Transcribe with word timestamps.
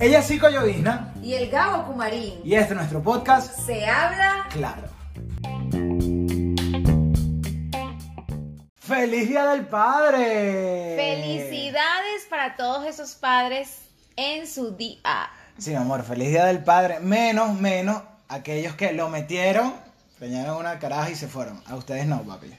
Ella 0.00 0.18
es 0.18 0.26
Cico 0.26 0.48
Llovizna 0.50 1.14
Y 1.22 1.34
el 1.34 1.48
Gabo 1.50 1.86
Kumarín. 1.86 2.34
y 2.44 2.54
este 2.54 2.72
es 2.74 2.76
nuestro 2.76 3.02
podcast 3.02 3.58
Se 3.60 3.86
habla. 3.86 4.46
Claro. 4.50 4.82
¡Feliz 8.76 9.28
Día 9.28 9.46
del 9.46 9.66
Padre! 9.66 10.94
Felicidades 10.96 12.26
para 12.28 12.54
todos 12.56 12.86
esos 12.86 13.14
padres 13.14 13.78
en 14.16 14.46
su 14.46 14.76
día. 14.76 15.30
Sí, 15.56 15.74
amor, 15.74 16.02
feliz 16.04 16.28
Día 16.28 16.44
del 16.46 16.62
Padre. 16.62 17.00
Menos, 17.00 17.54
menos 17.58 18.02
aquellos 18.28 18.74
que 18.74 18.92
lo 18.92 19.08
metieron, 19.08 19.72
peñaron 20.18 20.58
una 20.58 20.78
caraja 20.78 21.10
y 21.10 21.14
se 21.14 21.28
fueron. 21.28 21.62
A 21.66 21.76
ustedes 21.76 22.06
no, 22.06 22.22
papi. 22.22 22.52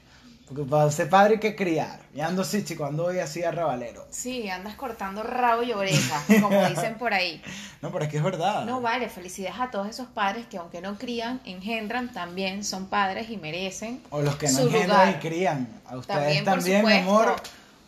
Porque 0.46 0.62
para 0.62 0.88
ser 0.92 1.10
padre 1.10 1.34
hay 1.34 1.40
que 1.40 1.56
criar. 1.56 1.98
Y 2.14 2.20
ando 2.20 2.42
así, 2.42 2.64
chico, 2.64 2.84
ando 2.84 3.06
hoy 3.06 3.18
así 3.18 3.42
a 3.42 3.50
revalero. 3.50 4.06
Sí, 4.10 4.48
andas 4.48 4.76
cortando 4.76 5.24
rabo 5.24 5.64
y 5.64 5.72
oreja, 5.72 6.22
como 6.40 6.68
dicen 6.68 6.94
por 6.98 7.12
ahí. 7.12 7.42
No, 7.82 7.92
pero 7.92 8.04
es 8.04 8.10
que 8.10 8.16
es 8.16 8.22
verdad. 8.22 8.64
No 8.64 8.80
vale, 8.80 9.08
felicidades 9.08 9.60
a 9.60 9.70
todos 9.70 9.88
esos 9.88 10.08
padres 10.08 10.46
que 10.46 10.56
aunque 10.56 10.80
no 10.80 10.96
crían, 10.96 11.40
engendran, 11.44 12.12
también 12.12 12.64
son 12.64 12.86
padres 12.86 13.28
y 13.28 13.36
merecen 13.36 14.02
O 14.10 14.22
los 14.22 14.34
que 14.36 14.46
no 14.46 14.52
su 14.52 14.62
engendran 14.62 15.10
y 15.10 15.14
crían. 15.14 15.68
A 15.86 15.96
ustedes 15.96 16.42
También, 16.42 16.84
mi 16.84 16.92
amor. 16.94 17.36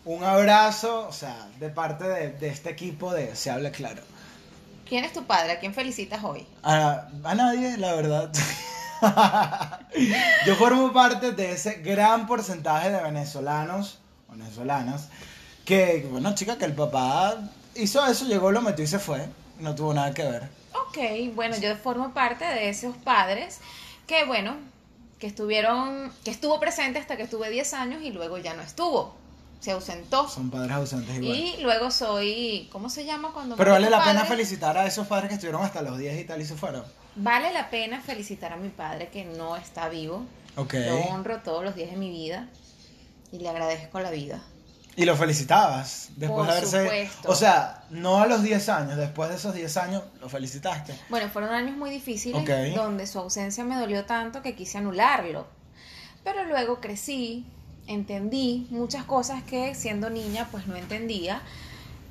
Un 0.04 0.22
abrazo, 0.22 1.08
o 1.08 1.12
sea, 1.12 1.48
de 1.58 1.68
parte 1.70 2.04
de, 2.04 2.30
de 2.32 2.48
este 2.48 2.70
equipo 2.70 3.12
de 3.12 3.34
Se 3.34 3.50
Habla 3.50 3.72
Claro. 3.72 4.02
¿Quién 4.88 5.04
es 5.04 5.12
tu 5.12 5.24
padre? 5.24 5.52
¿A 5.52 5.58
quién 5.58 5.74
felicitas 5.74 6.22
hoy? 6.22 6.46
A, 6.62 7.08
a 7.24 7.34
nadie, 7.34 7.76
la 7.76 7.94
verdad. 7.94 8.30
Yo 10.46 10.54
formo 10.56 10.92
parte 10.92 11.32
de 11.32 11.52
ese 11.52 11.74
gran 11.74 12.26
porcentaje 12.26 12.90
de 12.90 13.02
venezolanos, 13.02 13.98
venezolanas, 14.30 15.08
que, 15.64 16.06
bueno, 16.10 16.34
chica, 16.34 16.58
que 16.58 16.64
el 16.64 16.74
papá 16.74 17.36
hizo 17.74 18.04
eso, 18.06 18.26
llegó, 18.26 18.50
lo 18.50 18.62
metió 18.62 18.84
y 18.84 18.88
se 18.88 18.98
fue. 18.98 19.28
No 19.60 19.74
tuvo 19.74 19.92
nada 19.94 20.12
que 20.14 20.22
ver. 20.22 20.48
Ok, 20.72 20.98
bueno, 21.34 21.56
yo 21.58 21.76
formo 21.76 22.12
parte 22.14 22.44
de 22.44 22.68
esos 22.68 22.96
padres 22.96 23.58
que, 24.06 24.24
bueno, 24.24 24.56
que 25.18 25.26
estuvieron, 25.26 26.12
que 26.24 26.30
estuvo 26.30 26.58
presente 26.60 26.98
hasta 26.98 27.16
que 27.16 27.24
estuve 27.24 27.50
10 27.50 27.74
años 27.74 28.02
y 28.02 28.10
luego 28.10 28.38
ya 28.38 28.54
no 28.54 28.62
estuvo, 28.62 29.14
se 29.60 29.72
ausentó. 29.72 30.28
Son 30.28 30.50
padres 30.50 30.72
ausentes 30.72 31.16
igual. 31.16 31.36
Y 31.36 31.56
luego 31.60 31.90
soy, 31.90 32.68
¿cómo 32.70 32.88
se 32.88 33.04
llama 33.04 33.32
cuando... 33.32 33.56
Pero 33.56 33.72
vale 33.72 33.90
la 33.90 34.02
pena 34.02 34.24
felicitar 34.24 34.78
a 34.78 34.86
esos 34.86 35.06
padres 35.06 35.28
que 35.28 35.34
estuvieron 35.34 35.62
hasta 35.62 35.82
los 35.82 35.98
10 35.98 36.20
y 36.20 36.24
tal 36.24 36.40
y 36.40 36.46
se 36.46 36.54
fueron. 36.54 36.84
Vale 37.18 37.52
la 37.52 37.68
pena 37.68 38.00
felicitar 38.00 38.52
a 38.52 38.56
mi 38.56 38.68
padre 38.68 39.08
que 39.08 39.24
no 39.24 39.56
está 39.56 39.88
vivo. 39.88 40.24
Ok. 40.56 40.74
Lo 40.74 40.96
honro 41.00 41.38
todos 41.42 41.64
los 41.64 41.74
días 41.74 41.90
de 41.90 41.96
mi 41.96 42.10
vida 42.10 42.48
y 43.32 43.38
le 43.38 43.48
agradezco 43.48 44.00
la 44.00 44.10
vida. 44.10 44.40
Y 44.96 45.04
lo 45.04 45.16
felicitabas 45.16 46.08
después 46.16 46.38
Por 46.38 46.46
de 46.46 46.52
haberse... 46.52 46.82
supuesto. 46.82 47.30
O 47.30 47.34
sea, 47.34 47.84
no 47.90 48.20
a 48.20 48.26
los 48.26 48.42
10 48.42 48.68
años, 48.68 48.96
después 48.96 49.30
de 49.30 49.36
esos 49.36 49.54
10 49.54 49.76
años 49.76 50.02
lo 50.20 50.28
felicitaste. 50.28 50.92
Bueno, 51.08 51.28
fueron 51.28 51.54
años 51.54 51.76
muy 51.76 51.90
difíciles 51.90 52.40
Ok. 52.42 52.74
donde 52.74 53.06
su 53.06 53.18
ausencia 53.20 53.62
me 53.64 53.76
dolió 53.78 54.04
tanto 54.06 54.42
que 54.42 54.56
quise 54.56 54.78
anularlo. 54.78 55.46
Pero 56.24 56.44
luego 56.44 56.80
crecí, 56.80 57.46
entendí 57.86 58.66
muchas 58.70 59.04
cosas 59.04 59.42
que 59.44 59.74
siendo 59.76 60.10
niña 60.10 60.48
pues 60.50 60.66
no 60.66 60.74
entendía. 60.74 61.42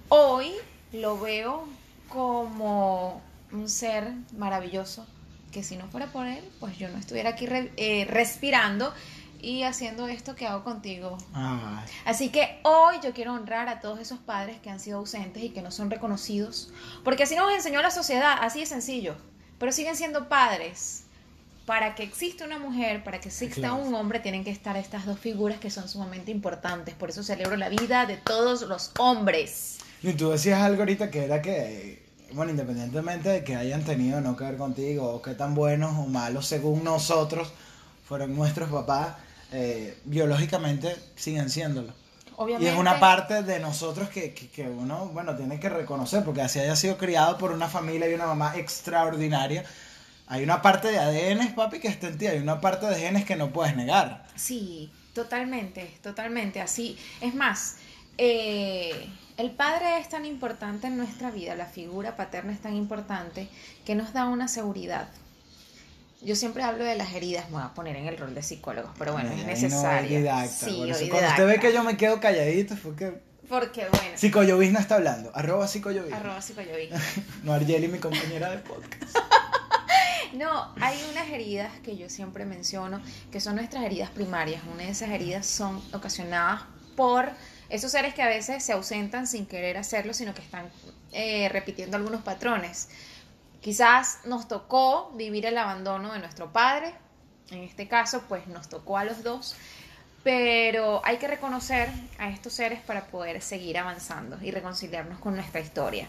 Hoy 0.08 0.53
lo 0.94 1.19
veo 1.19 1.67
como 2.08 3.22
un 3.52 3.70
ser 3.70 4.14
maravilloso 4.38 5.06
que 5.52 5.64
si 5.64 5.78
no 5.78 5.88
fuera 5.88 6.08
por 6.08 6.28
él 6.28 6.44
pues 6.59 6.78
yo 6.78 6.90
no 6.90 6.98
estuviera 6.98 7.30
aquí 7.31 7.45
re- 7.45 7.72
eh, 7.78 8.06
respirando 8.09 8.94
y 9.42 9.64
haciendo 9.64 10.08
esto 10.08 10.36
que 10.36 10.45
hago 10.48 10.64
contigo 10.64 11.17
Ay. 11.34 11.86
Así 12.06 12.30
que 12.30 12.59
hoy 12.64 12.95
yo 13.03 13.14
quiero 13.14 13.34
honrar 13.34 13.70
a 13.70 13.80
todos 13.80 14.00
esos 14.00 14.20
padres 14.20 14.58
que 14.62 14.70
han 14.70 14.80
sido 14.80 14.98
ausentes 15.00 15.44
y 15.44 15.50
que 15.50 15.62
no 15.62 15.72
son 15.72 15.90
reconocidos, 15.92 16.72
porque 17.03 17.23
así 17.23 17.36
nos 17.36 17.53
enseñó 17.53 17.81
la 17.81 17.92
sociedad, 17.92 18.36
así 18.42 18.59
de 18.62 18.66
sencillo, 18.66 19.16
pero 19.59 19.72
siguen 19.72 19.95
siendo 19.95 20.28
padres. 20.28 21.03
Para 21.68 21.96
que 21.96 22.03
exista 22.03 22.46
una 22.46 22.59
mujer, 22.59 23.03
para 23.03 23.19
que 23.19 23.28
exista 23.28 23.56
Claro. 23.59 23.75
un 23.75 23.94
hombre, 23.94 24.22
tienen 24.22 24.46
que 24.46 24.52
estar 24.52 24.78
estas 24.78 25.06
dos 25.06 25.19
figuras 25.19 25.59
que 25.59 25.69
son 25.69 25.90
sumamente 25.90 26.31
importantes. 26.31 26.96
Por 26.96 27.09
eso 27.09 27.24
celebro 27.24 27.58
la 27.58 27.68
vida 27.68 28.06
de 28.06 28.16
todos 28.16 28.62
los 28.62 28.91
hombres. 28.97 29.78
Y 30.02 30.14
tú 30.14 30.29
decías 30.29 30.62
algo 30.62 30.84
ahorita 30.84 31.12
que 31.12 31.25
era 31.25 31.41
que, 31.41 32.06
bueno, 32.34 32.52
independientemente 32.52 33.30
de 33.30 33.44
que 33.44 33.56
hayan 33.56 33.84
tenido 33.84 34.22
no 34.22 34.36
que 34.36 34.44
ver 34.44 34.58
contigo, 34.58 35.10
o 35.10 35.22
que 35.22 35.34
tan 35.34 35.56
buenos 35.56 35.98
o 35.98 36.08
malos 36.08 36.46
según 36.46 36.84
nosotros 36.84 37.52
fueron 38.08 38.36
nuestros 38.36 38.70
papás, 38.70 39.16
eh, 39.52 39.98
biológicamente 40.06 40.96
siguen 41.16 41.50
siéndolo. 41.50 41.94
Obviamente. 42.36 42.70
Y 42.70 42.74
es 42.74 42.80
una 42.80 43.00
parte 43.00 43.42
de 43.42 43.60
nosotros 43.60 44.10
que, 44.10 44.34
que, 44.34 44.50
que 44.50 44.64
uno, 44.64 45.08
bueno, 45.08 45.36
tiene 45.36 45.60
que 45.60 45.70
reconocer, 45.70 46.24
porque 46.24 46.42
así 46.42 46.60
haya 46.60 46.76
sido 46.76 46.98
criado 46.98 47.38
por 47.38 47.52
una 47.52 47.68
familia 47.68 48.10
y 48.10 48.14
una 48.14 48.28
mamá 48.28 48.56
extraordinaria. 48.56 49.64
Hay 50.28 50.44
una 50.44 50.62
parte 50.62 50.90
de 50.90 51.00
ADN, 51.00 51.56
papi, 51.56 51.80
que 51.80 51.88
está 51.88 52.08
en 52.08 52.18
ti, 52.18 52.28
hay 52.28 52.40
una 52.40 52.62
parte 52.62 52.86
de 52.86 52.96
genes 52.96 53.26
que 53.26 53.36
no 53.36 53.52
puedes 53.52 53.76
negar. 53.76 54.28
Sí, 54.36 54.92
totalmente, 55.14 55.98
totalmente. 56.04 56.62
Así, 56.62 56.98
es 57.22 57.34
más, 57.34 57.78
eh, 58.18 59.08
el 59.38 59.52
padre 59.52 60.00
es 60.00 60.09
tan 60.09 60.25
importante 60.25 60.88
en 60.88 60.98
nuestra 60.98 61.31
vida, 61.31 61.56
la 61.56 61.66
figura 61.66 62.16
paterna 62.16 62.52
es 62.53 62.59
tan 62.62 62.75
importante 62.75 63.48
que 63.86 63.96
nos 63.96 64.14
da 64.14 64.25
una 64.25 64.48
seguridad. 64.48 65.08
Yo 66.22 66.36
siempre 66.36 66.64
hablo 66.64 66.84
de 66.84 66.96
las 66.96 67.14
heridas, 67.14 67.46
me 67.50 67.58
voy 67.58 67.64
a 67.64 67.74
poner 67.76 67.96
en 67.96 68.08
el 68.08 68.18
rol 68.18 68.34
de 68.34 68.42
psicólogo, 68.42 68.92
pero 68.97 69.14
bueno, 69.14 69.30
Ay, 69.31 69.38
es 69.38 69.44
no, 69.46 69.47
necesario. 69.52 70.18
didacta, 70.20 70.47
sí, 70.47 70.76
cuando 70.76 70.92
usted 70.94 71.09
ve 71.12 71.16
didacta. 71.20 71.59
que 71.62 71.74
yo 71.74 71.84
me 71.84 71.96
quedo 71.97 72.20
calladito, 72.20 72.74
es 72.74 72.80
porque 72.80 73.22
Porque 73.47 73.88
bueno, 73.88 74.18
Psicoyovisna 74.18 74.80
está 74.80 74.96
hablando. 74.96 75.31
Arroba 75.36 75.68
psicoyovisna. 75.68 76.18
arroba 76.18 76.42
psicoyoví. 76.42 76.90
No 77.44 77.53
Argeli, 77.53 77.88
mi 77.88 78.00
compañera 78.00 78.50
de 78.52 78.58
podcast. 78.58 79.16
No, 80.34 80.74
hay 80.81 80.97
unas 81.12 81.30
heridas 81.30 81.72
que 81.84 81.96
yo 81.96 82.09
siempre 82.09 82.46
menciono, 82.46 83.02
que 83.31 83.40
son 83.40 83.56
nuestras 83.56 83.84
heridas 83.86 84.09
primarias. 84.09 84.62
Una 84.72 84.84
de 84.84 84.90
esas 84.90 85.09
heridas 85.09 85.46
son 85.47 85.81
ocasionadas 85.94 86.64
por 86.97 87.30
esos 87.69 87.91
seres 87.91 88.13
que 88.13 88.22
a 88.22 88.28
veces 88.28 88.63
se 88.63 88.73
ausentan 88.73 89.28
sin 89.28 89.45
querer 89.45 89.78
hacerlo, 89.78 90.13
sino 90.13 90.33
que 90.33 90.41
están 90.41 90.69
eh, 91.11 91.50
repitiendo 91.50 91.97
algunos 91.97 92.22
patrones. 92.22 92.89
Quizás 93.61 94.19
nos 94.25 94.47
tocó 94.47 95.11
vivir 95.16 95.45
el 95.45 95.57
abandono 95.57 96.13
de 96.13 96.19
nuestro 96.19 96.53
padre, 96.53 96.94
en 97.51 97.63
este 97.63 97.88
caso 97.88 98.23
pues 98.28 98.47
nos 98.47 98.69
tocó 98.69 98.97
a 98.97 99.03
los 99.03 99.23
dos, 99.23 99.55
pero 100.23 101.01
hay 101.05 101.17
que 101.17 101.28
reconocer 101.28 101.89
a 102.17 102.29
estos 102.29 102.53
seres 102.53 102.81
para 102.81 103.07
poder 103.07 103.41
seguir 103.41 103.78
avanzando 103.78 104.38
y 104.41 104.51
reconciliarnos 104.51 105.19
con 105.19 105.35
nuestra 105.35 105.59
historia. 105.59 106.07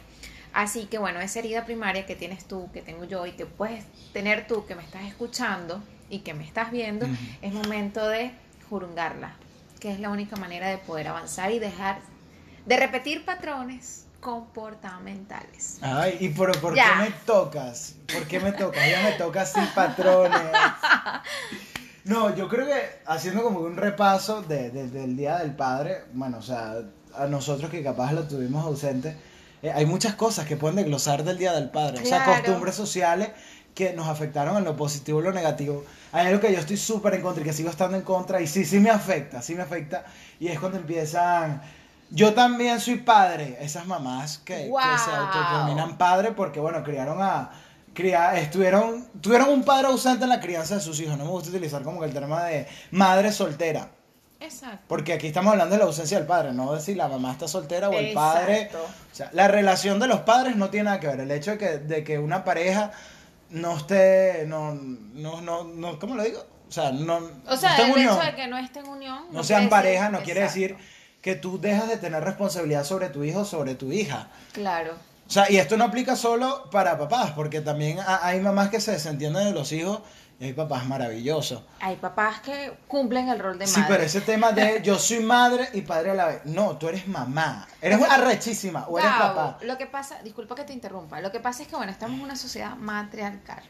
Así 0.52 0.86
que 0.86 0.98
bueno, 0.98 1.20
esa 1.20 1.38
herida 1.38 1.64
primaria 1.64 2.06
que 2.06 2.16
tienes 2.16 2.44
tú, 2.46 2.70
que 2.72 2.82
tengo 2.82 3.04
yo 3.04 3.26
y 3.26 3.32
que 3.32 3.46
puedes 3.46 3.84
tener 4.12 4.46
tú, 4.46 4.66
que 4.66 4.74
me 4.74 4.82
estás 4.82 5.04
escuchando 5.04 5.82
y 6.10 6.20
que 6.20 6.34
me 6.34 6.44
estás 6.44 6.70
viendo, 6.70 7.06
es 7.42 7.52
momento 7.52 8.08
de 8.08 8.32
jurungarla, 8.68 9.36
que 9.78 9.92
es 9.92 10.00
la 10.00 10.10
única 10.10 10.36
manera 10.36 10.68
de 10.68 10.78
poder 10.78 11.08
avanzar 11.08 11.50
y 11.52 11.58
dejar 11.58 11.98
de 12.66 12.76
repetir 12.76 13.24
patrones 13.24 14.06
comportamentales. 14.20 15.78
Ay, 15.80 16.16
¿y 16.20 16.28
por, 16.30 16.58
por 16.60 16.74
qué 16.74 16.80
Ya. 16.80 16.96
me 16.96 17.10
tocas? 17.24 17.94
¿Por 18.12 18.26
qué 18.26 18.40
me 18.40 18.52
tocas? 18.52 18.82
Ella 18.84 19.02
me 19.04 19.12
toca 19.12 19.44
sin 19.46 19.66
patrones. 19.68 20.40
No, 22.04 22.34
yo 22.34 22.48
creo 22.48 22.64
que 22.66 22.80
haciendo 23.06 23.42
como 23.42 23.60
un 23.60 23.76
repaso 23.76 24.40
de, 24.40 24.70
de- 24.70 24.88
del 24.88 25.14
Día 25.14 25.38
del 25.40 25.54
Padre, 25.54 26.04
bueno, 26.14 26.38
o 26.38 26.42
sea, 26.42 26.76
a 27.14 27.26
nosotros 27.26 27.70
que 27.70 27.82
capaz 27.82 28.12
lo 28.12 28.22
tuvimos 28.26 28.64
ausente, 28.64 29.14
eh, 29.60 29.70
hay 29.70 29.84
muchas 29.84 30.14
cosas 30.14 30.46
que 30.46 30.56
pueden 30.56 30.76
desglosar 30.76 31.22
del 31.22 31.36
Día 31.36 31.52
del 31.52 31.68
Padre. 31.68 32.02
O 32.02 32.06
sea, 32.06 32.24
Claro. 32.24 32.42
costumbres 32.44 32.74
sociales 32.76 33.28
que 33.78 33.92
nos 33.92 34.08
afectaron 34.08 34.56
en 34.56 34.64
lo 34.64 34.74
positivo 34.74 35.20
y 35.20 35.22
lo 35.22 35.30
negativo. 35.30 35.84
Hay 36.10 36.26
algo 36.26 36.40
que 36.40 36.52
yo 36.52 36.58
estoy 36.58 36.76
súper 36.76 37.14
en 37.14 37.22
contra 37.22 37.42
y 37.42 37.46
que 37.46 37.52
sigo 37.52 37.70
estando 37.70 37.96
en 37.96 38.02
contra 38.02 38.40
y 38.40 38.48
sí, 38.48 38.64
sí 38.64 38.80
me 38.80 38.90
afecta, 38.90 39.40
sí 39.40 39.54
me 39.54 39.62
afecta. 39.62 40.04
Y 40.40 40.48
es 40.48 40.58
cuando 40.58 40.78
empiezan... 40.78 41.62
Yo 42.10 42.34
también 42.34 42.80
soy 42.80 42.96
padre, 42.96 43.56
esas 43.60 43.86
mamás 43.86 44.38
que, 44.38 44.54
que 44.56 44.62
se 44.62 44.68
Guau. 44.68 44.82
autodenominan 44.82 45.96
padre 45.96 46.32
porque, 46.32 46.58
bueno, 46.58 46.82
criaron 46.82 47.22
a... 47.22 47.52
Cría, 47.94 48.36
estuvieron, 48.40 49.06
tuvieron 49.20 49.48
un 49.50 49.62
padre 49.62 49.86
ausente 49.86 50.24
en 50.24 50.30
la 50.30 50.40
crianza 50.40 50.74
de 50.74 50.80
sus 50.80 50.98
hijos. 50.98 51.16
No 51.16 51.24
me 51.24 51.30
gusta 51.30 51.50
utilizar 51.50 51.84
como 51.84 52.00
que 52.00 52.06
el 52.06 52.12
tema 52.12 52.42
de 52.46 52.66
madre 52.90 53.30
soltera. 53.30 53.90
Exacto. 54.40 54.86
Porque 54.88 55.12
aquí 55.12 55.28
estamos 55.28 55.52
hablando 55.52 55.76
de 55.76 55.78
la 55.78 55.84
ausencia 55.84 56.18
del 56.18 56.26
padre, 56.26 56.52
no 56.52 56.74
de 56.74 56.80
si 56.80 56.96
la 56.96 57.06
mamá 57.06 57.30
está 57.30 57.46
soltera 57.46 57.90
o 57.90 57.92
el 57.92 58.12
padre. 58.12 58.62
Exacto. 58.62 58.86
O 59.12 59.14
sea, 59.14 59.30
la 59.32 59.46
relación 59.46 60.00
de 60.00 60.08
los 60.08 60.20
padres 60.22 60.56
no 60.56 60.68
tiene 60.68 60.86
nada 60.86 60.98
que 60.98 61.06
ver. 61.06 61.20
El 61.20 61.30
hecho 61.30 61.52
de 61.52 61.58
que, 61.58 61.78
de 61.78 62.02
que 62.02 62.18
una 62.18 62.42
pareja 62.42 62.90
no 63.50 63.76
esté, 63.76 64.44
no, 64.46 64.74
no, 64.74 65.40
no, 65.40 65.64
no, 65.64 65.98
¿cómo 65.98 66.14
lo 66.14 66.22
digo? 66.24 66.44
O 66.68 66.72
sea, 66.72 66.92
no, 66.92 67.16
O 67.16 67.20
no 67.46 67.56
sea, 67.56 67.70
esté 67.70 67.82
en 67.82 67.88
el 67.90 67.96
unión, 67.96 68.16
hecho 68.16 68.26
de 68.26 68.34
que 68.34 68.46
no 68.46 68.58
estén 68.58 68.84
en 68.84 68.90
unión. 68.92 69.24
no 69.30 69.42
sean 69.44 69.68
pareja, 69.68 70.04
decir- 70.06 70.12
no 70.12 70.22
quiere 70.24 70.40
Exacto. 70.42 70.60
decir 70.60 70.76
que 71.22 71.34
tú 71.34 71.58
dejas 71.60 71.88
de 71.88 71.96
tener 71.96 72.22
responsabilidad 72.22 72.84
sobre 72.84 73.08
tu 73.08 73.24
hijo 73.24 73.44
sobre 73.44 73.74
tu 73.74 73.90
hija. 73.92 74.28
Claro. 74.52 74.94
O 75.26 75.30
sea, 75.30 75.50
y 75.50 75.56
esto 75.58 75.76
no 75.76 75.84
aplica 75.84 76.14
solo 76.16 76.70
para 76.70 76.96
papás, 76.98 77.32
porque 77.32 77.60
también 77.60 77.98
ha- 78.00 78.26
hay 78.26 78.40
mamás 78.40 78.68
que 78.70 78.80
se 78.80 78.92
desentienden 78.92 79.44
de 79.46 79.52
los 79.52 79.72
hijos 79.72 80.00
Y 80.40 80.44
hay 80.44 80.52
papás 80.52 80.86
maravillosos. 80.86 81.62
Hay 81.80 81.96
papás 81.96 82.40
que 82.40 82.72
cumplen 82.86 83.28
el 83.28 83.40
rol 83.40 83.58
de 83.58 83.66
Sí, 83.66 83.80
madre. 83.80 83.92
pero 83.94 84.04
ese 84.06 84.20
tema 84.20 84.52
de 84.52 84.80
yo 84.84 84.96
soy 84.98 85.18
madre 85.20 85.68
y 85.72 85.80
padre 85.82 86.12
a 86.12 86.14
la 86.14 86.26
vez. 86.26 86.44
No, 86.44 86.76
tú 86.78 86.88
eres 86.88 87.08
mamá. 87.08 87.66
Eres 87.82 88.00
arrechísima 88.02 88.86
o 88.86 88.98
eres 89.00 89.10
Gabo, 89.10 89.34
papá. 89.34 89.58
Lo 89.64 89.76
que 89.76 89.86
pasa, 89.86 90.22
disculpa 90.22 90.54
que 90.54 90.62
te 90.64 90.72
interrumpa, 90.72 91.20
lo 91.20 91.32
que 91.32 91.40
pasa 91.40 91.62
es 91.62 91.68
que, 91.68 91.74
bueno, 91.74 91.90
estamos 91.90 92.18
en 92.18 92.24
una 92.24 92.36
sociedad 92.36 92.76
matriarcal. 92.76 93.64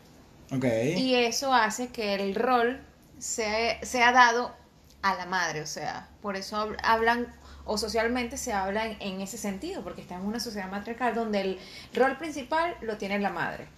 Ok. 0.53 0.65
Y 0.97 1.15
eso 1.15 1.55
hace 1.55 1.89
que 1.89 2.15
el 2.15 2.35
rol 2.35 2.83
sea, 3.19 3.83
sea 3.83 4.13
dado 4.13 4.55
a 5.01 5.15
la 5.15 5.25
madre, 5.27 5.63
o 5.63 5.67
sea, 5.67 6.09
por 6.21 6.37
eso 6.37 6.57
hab- 6.57 6.77
hablan 6.83 7.33
o 7.65 7.79
socialmente 7.79 8.37
se 8.37 8.53
habla 8.53 8.87
en, 8.87 8.97
en 9.01 9.21
ese 9.21 9.39
sentido, 9.39 9.83
porque 9.83 10.01
estamos 10.01 10.25
en 10.25 10.29
una 10.31 10.41
sociedad 10.41 10.71
matriarcal 10.71 11.15
donde 11.15 11.41
el 11.43 11.59
rol 11.95 12.17
principal 12.19 12.75
lo 12.81 12.97
tiene 12.99 13.19
la 13.19 13.31
madre. 13.31 13.69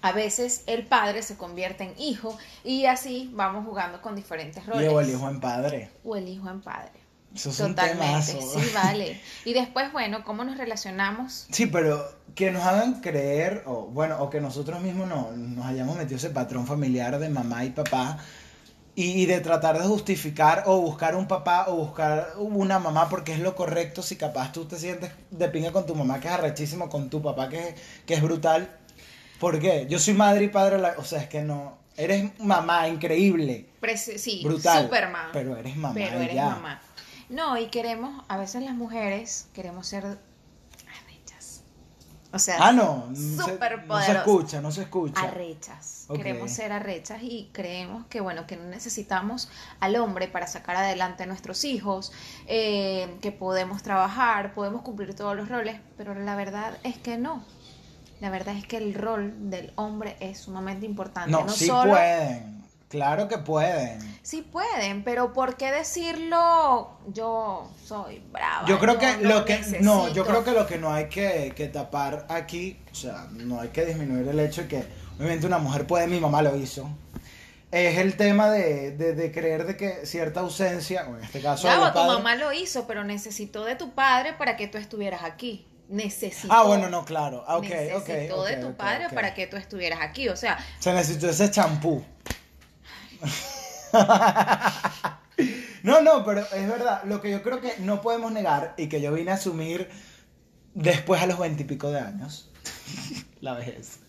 A 0.00 0.12
veces 0.12 0.62
el 0.66 0.86
padre 0.86 1.22
se 1.22 1.36
convierte 1.36 1.84
en 1.84 1.94
hijo 1.98 2.36
y 2.64 2.86
así 2.86 3.30
vamos 3.34 3.66
jugando 3.66 4.00
con 4.00 4.14
diferentes 4.14 4.64
roles. 4.66 4.90
o 4.90 5.00
el 5.00 5.10
hijo 5.10 5.28
en 5.28 5.40
padre. 5.40 5.90
O 6.04 6.16
el 6.16 6.28
hijo 6.28 6.48
en 6.48 6.60
padre. 6.60 7.08
Eso 7.34 7.50
es 7.50 7.60
un 7.60 7.74
Totalmente, 7.74 8.40
sí, 8.40 8.70
vale. 8.74 9.20
Y 9.44 9.52
después, 9.52 9.92
bueno, 9.92 10.24
¿cómo 10.24 10.44
nos 10.44 10.56
relacionamos? 10.56 11.46
Sí, 11.50 11.66
pero 11.66 12.02
que 12.34 12.50
nos 12.50 12.62
hagan 12.62 13.00
creer, 13.00 13.64
o 13.66 13.86
bueno, 13.86 14.16
o 14.20 14.30
que 14.30 14.40
nosotros 14.40 14.80
mismos 14.80 15.08
no, 15.08 15.30
nos 15.32 15.66
hayamos 15.66 15.96
metido 15.96 16.16
ese 16.16 16.30
patrón 16.30 16.66
familiar 16.66 17.18
de 17.18 17.28
mamá 17.28 17.64
y 17.64 17.70
papá, 17.70 18.18
y, 18.94 19.22
y 19.22 19.26
de 19.26 19.40
tratar 19.40 19.78
de 19.78 19.86
justificar 19.86 20.64
o 20.66 20.80
buscar 20.80 21.14
un 21.16 21.28
papá 21.28 21.66
o 21.68 21.76
buscar 21.76 22.32
una 22.38 22.78
mamá 22.78 23.08
porque 23.08 23.32
es 23.32 23.40
lo 23.40 23.54
correcto, 23.54 24.02
si 24.02 24.16
capaz 24.16 24.52
tú 24.52 24.64
te 24.64 24.78
sientes 24.78 25.10
de 25.30 25.48
pinga 25.48 25.70
con 25.70 25.86
tu 25.86 25.94
mamá 25.94 26.20
que 26.20 26.28
es 26.28 26.34
arrechísimo, 26.34 26.88
con 26.88 27.10
tu 27.10 27.20
papá 27.20 27.48
que, 27.48 27.74
que 28.06 28.14
es 28.14 28.22
brutal. 28.22 28.74
¿Por 29.40 29.58
qué? 29.60 29.86
Yo 29.88 29.98
soy 29.98 30.14
madre 30.14 30.44
y 30.44 30.48
padre, 30.48 30.76
o 30.96 31.04
sea, 31.04 31.20
es 31.22 31.28
que 31.28 31.42
no, 31.42 31.78
eres 31.96 32.38
mamá, 32.40 32.88
increíble, 32.88 33.66
Preci- 33.80 34.18
sí, 34.18 34.42
brutal, 34.44 34.84
Superman. 34.84 35.28
pero 35.32 35.56
eres 35.56 35.76
mamá 35.76 35.94
pero 35.94 36.18
eres 36.20 36.34
ya. 36.34 36.48
mamá. 36.50 36.80
No, 37.28 37.56
y 37.58 37.66
queremos, 37.66 38.24
a 38.28 38.36
veces 38.38 38.62
las 38.62 38.74
mujeres 38.74 39.48
queremos 39.52 39.86
ser 39.86 40.04
arrechas. 40.06 41.62
O 42.32 42.38
sea, 42.38 42.56
Ah, 42.60 42.72
no, 42.72 43.06
no 43.08 43.14
se, 43.16 43.22
no 43.22 43.44
se 43.44 43.52
Superpoderosas. 43.52 44.16
escucha, 44.16 44.60
no 44.60 44.72
se 44.72 44.82
escucha. 44.82 45.20
arrechas. 45.20 46.06
Queremos 46.14 46.50
ser 46.50 46.72
arrechas 46.72 47.22
y 47.22 47.50
creemos 47.52 48.06
que, 48.06 48.20
bueno, 48.22 48.46
que 48.46 48.56
no 48.56 48.64
necesitamos 48.64 49.50
al 49.78 49.94
hombre 49.96 50.26
para 50.26 50.46
sacar 50.46 50.76
adelante 50.76 51.24
a 51.24 51.26
nuestros 51.26 51.64
hijos, 51.64 52.12
eh, 52.46 53.14
que 53.20 53.30
podemos 53.30 53.82
trabajar, 53.82 54.54
podemos 54.54 54.80
cumplir 54.82 55.14
todos 55.14 55.36
los 55.36 55.48
roles, 55.50 55.78
pero 55.98 56.14
la 56.14 56.34
verdad 56.34 56.78
es 56.82 56.96
que 56.96 57.18
no. 57.18 57.44
La 58.20 58.30
verdad 58.30 58.56
es 58.56 58.66
que 58.66 58.76
el 58.78 58.94
rol 58.94 59.32
del 59.50 59.72
hombre 59.76 60.16
es 60.20 60.38
sumamente 60.38 60.86
importante. 60.86 61.30
No, 61.30 61.44
no 61.44 61.52
sí 61.52 61.66
solo 61.66 61.92
pueden, 61.92 62.64
claro 62.88 63.28
que 63.28 63.38
pueden. 63.38 64.18
Sí 64.22 64.42
pueden, 64.42 65.04
pero 65.04 65.32
¿por 65.32 65.56
qué 65.56 65.70
decirlo? 65.70 66.98
Yo 67.12 67.70
soy 67.84 68.22
brava. 68.32 68.66
Yo 68.66 68.78
creo 68.78 68.94
yo 68.94 69.00
que 69.00 69.16
no 69.18 69.28
lo 69.28 69.44
que 69.44 69.58
no, 69.58 69.62
yo 70.08 70.08
necesito"? 70.08 70.24
creo 70.26 70.44
que 70.44 70.50
lo 70.52 70.66
que 70.66 70.78
no 70.78 70.92
hay 70.92 71.08
que, 71.08 71.52
que 71.56 71.68
tapar 71.68 72.26
aquí, 72.28 72.80
o 72.90 72.94
sea, 72.94 73.26
no 73.30 73.60
hay 73.60 73.68
que 73.68 73.84
disminuir 73.86 74.26
el 74.28 74.40
hecho 74.40 74.62
de 74.62 74.68
que 74.68 74.84
obviamente 75.16 75.46
una 75.46 75.58
mujer 75.58 75.86
puede, 75.86 76.06
mi 76.08 76.18
mamá 76.20 76.42
lo 76.42 76.56
hizo. 76.56 76.88
Es 77.70 77.98
el 77.98 78.16
tema 78.16 78.48
de, 78.50 78.92
de, 78.96 79.14
de 79.14 79.30
creer 79.30 79.66
de 79.66 79.76
que 79.76 80.06
cierta 80.06 80.40
ausencia, 80.40 81.06
o 81.08 81.16
en 81.18 81.22
este 81.24 81.40
caso 81.40 81.68
del 81.68 81.76
tu 81.92 81.98
padre- 81.98 82.14
mamá 82.14 82.34
lo 82.34 82.52
hizo, 82.52 82.86
pero 82.86 83.04
necesitó 83.04 83.64
de 83.64 83.76
tu 83.76 83.90
padre 83.90 84.32
para 84.32 84.56
que 84.56 84.68
tú 84.68 84.78
estuvieras 84.78 85.22
aquí. 85.22 85.66
Necesitó. 85.88 86.52
Ah, 86.52 86.64
bueno, 86.64 86.90
no, 86.90 87.04
claro. 87.04 87.44
Ah, 87.46 87.56
ok, 87.56 87.64
ok. 87.64 88.08
necesitó 88.08 88.44
de 88.44 88.54
ok, 88.56 88.60
tu 88.60 88.66
ok, 88.68 88.76
padre 88.76 89.08
para 89.14 89.34
que 89.34 89.46
tú 89.46 89.56
estuvieras 89.56 90.00
aquí. 90.02 90.28
O 90.28 90.36
sea, 90.36 90.58
Se 90.78 90.92
necesitó 90.92 91.30
ese 91.30 91.50
champú. 91.50 92.04
no, 95.82 96.00
no, 96.02 96.24
pero 96.24 96.40
es 96.40 96.68
verdad. 96.68 97.02
Lo 97.04 97.20
que 97.20 97.30
yo 97.30 97.42
creo 97.42 97.60
que 97.60 97.74
no 97.78 98.00
podemos 98.00 98.32
negar 98.32 98.74
y 98.76 98.88
que 98.88 99.00
yo 99.00 99.12
vine 99.12 99.30
a 99.30 99.34
asumir 99.34 99.88
después 100.74 101.22
a 101.22 101.26
los 101.26 101.38
veintipico 101.38 101.90
de 101.90 102.00
años, 102.00 102.50
la 103.40 103.54
vejez, 103.54 104.00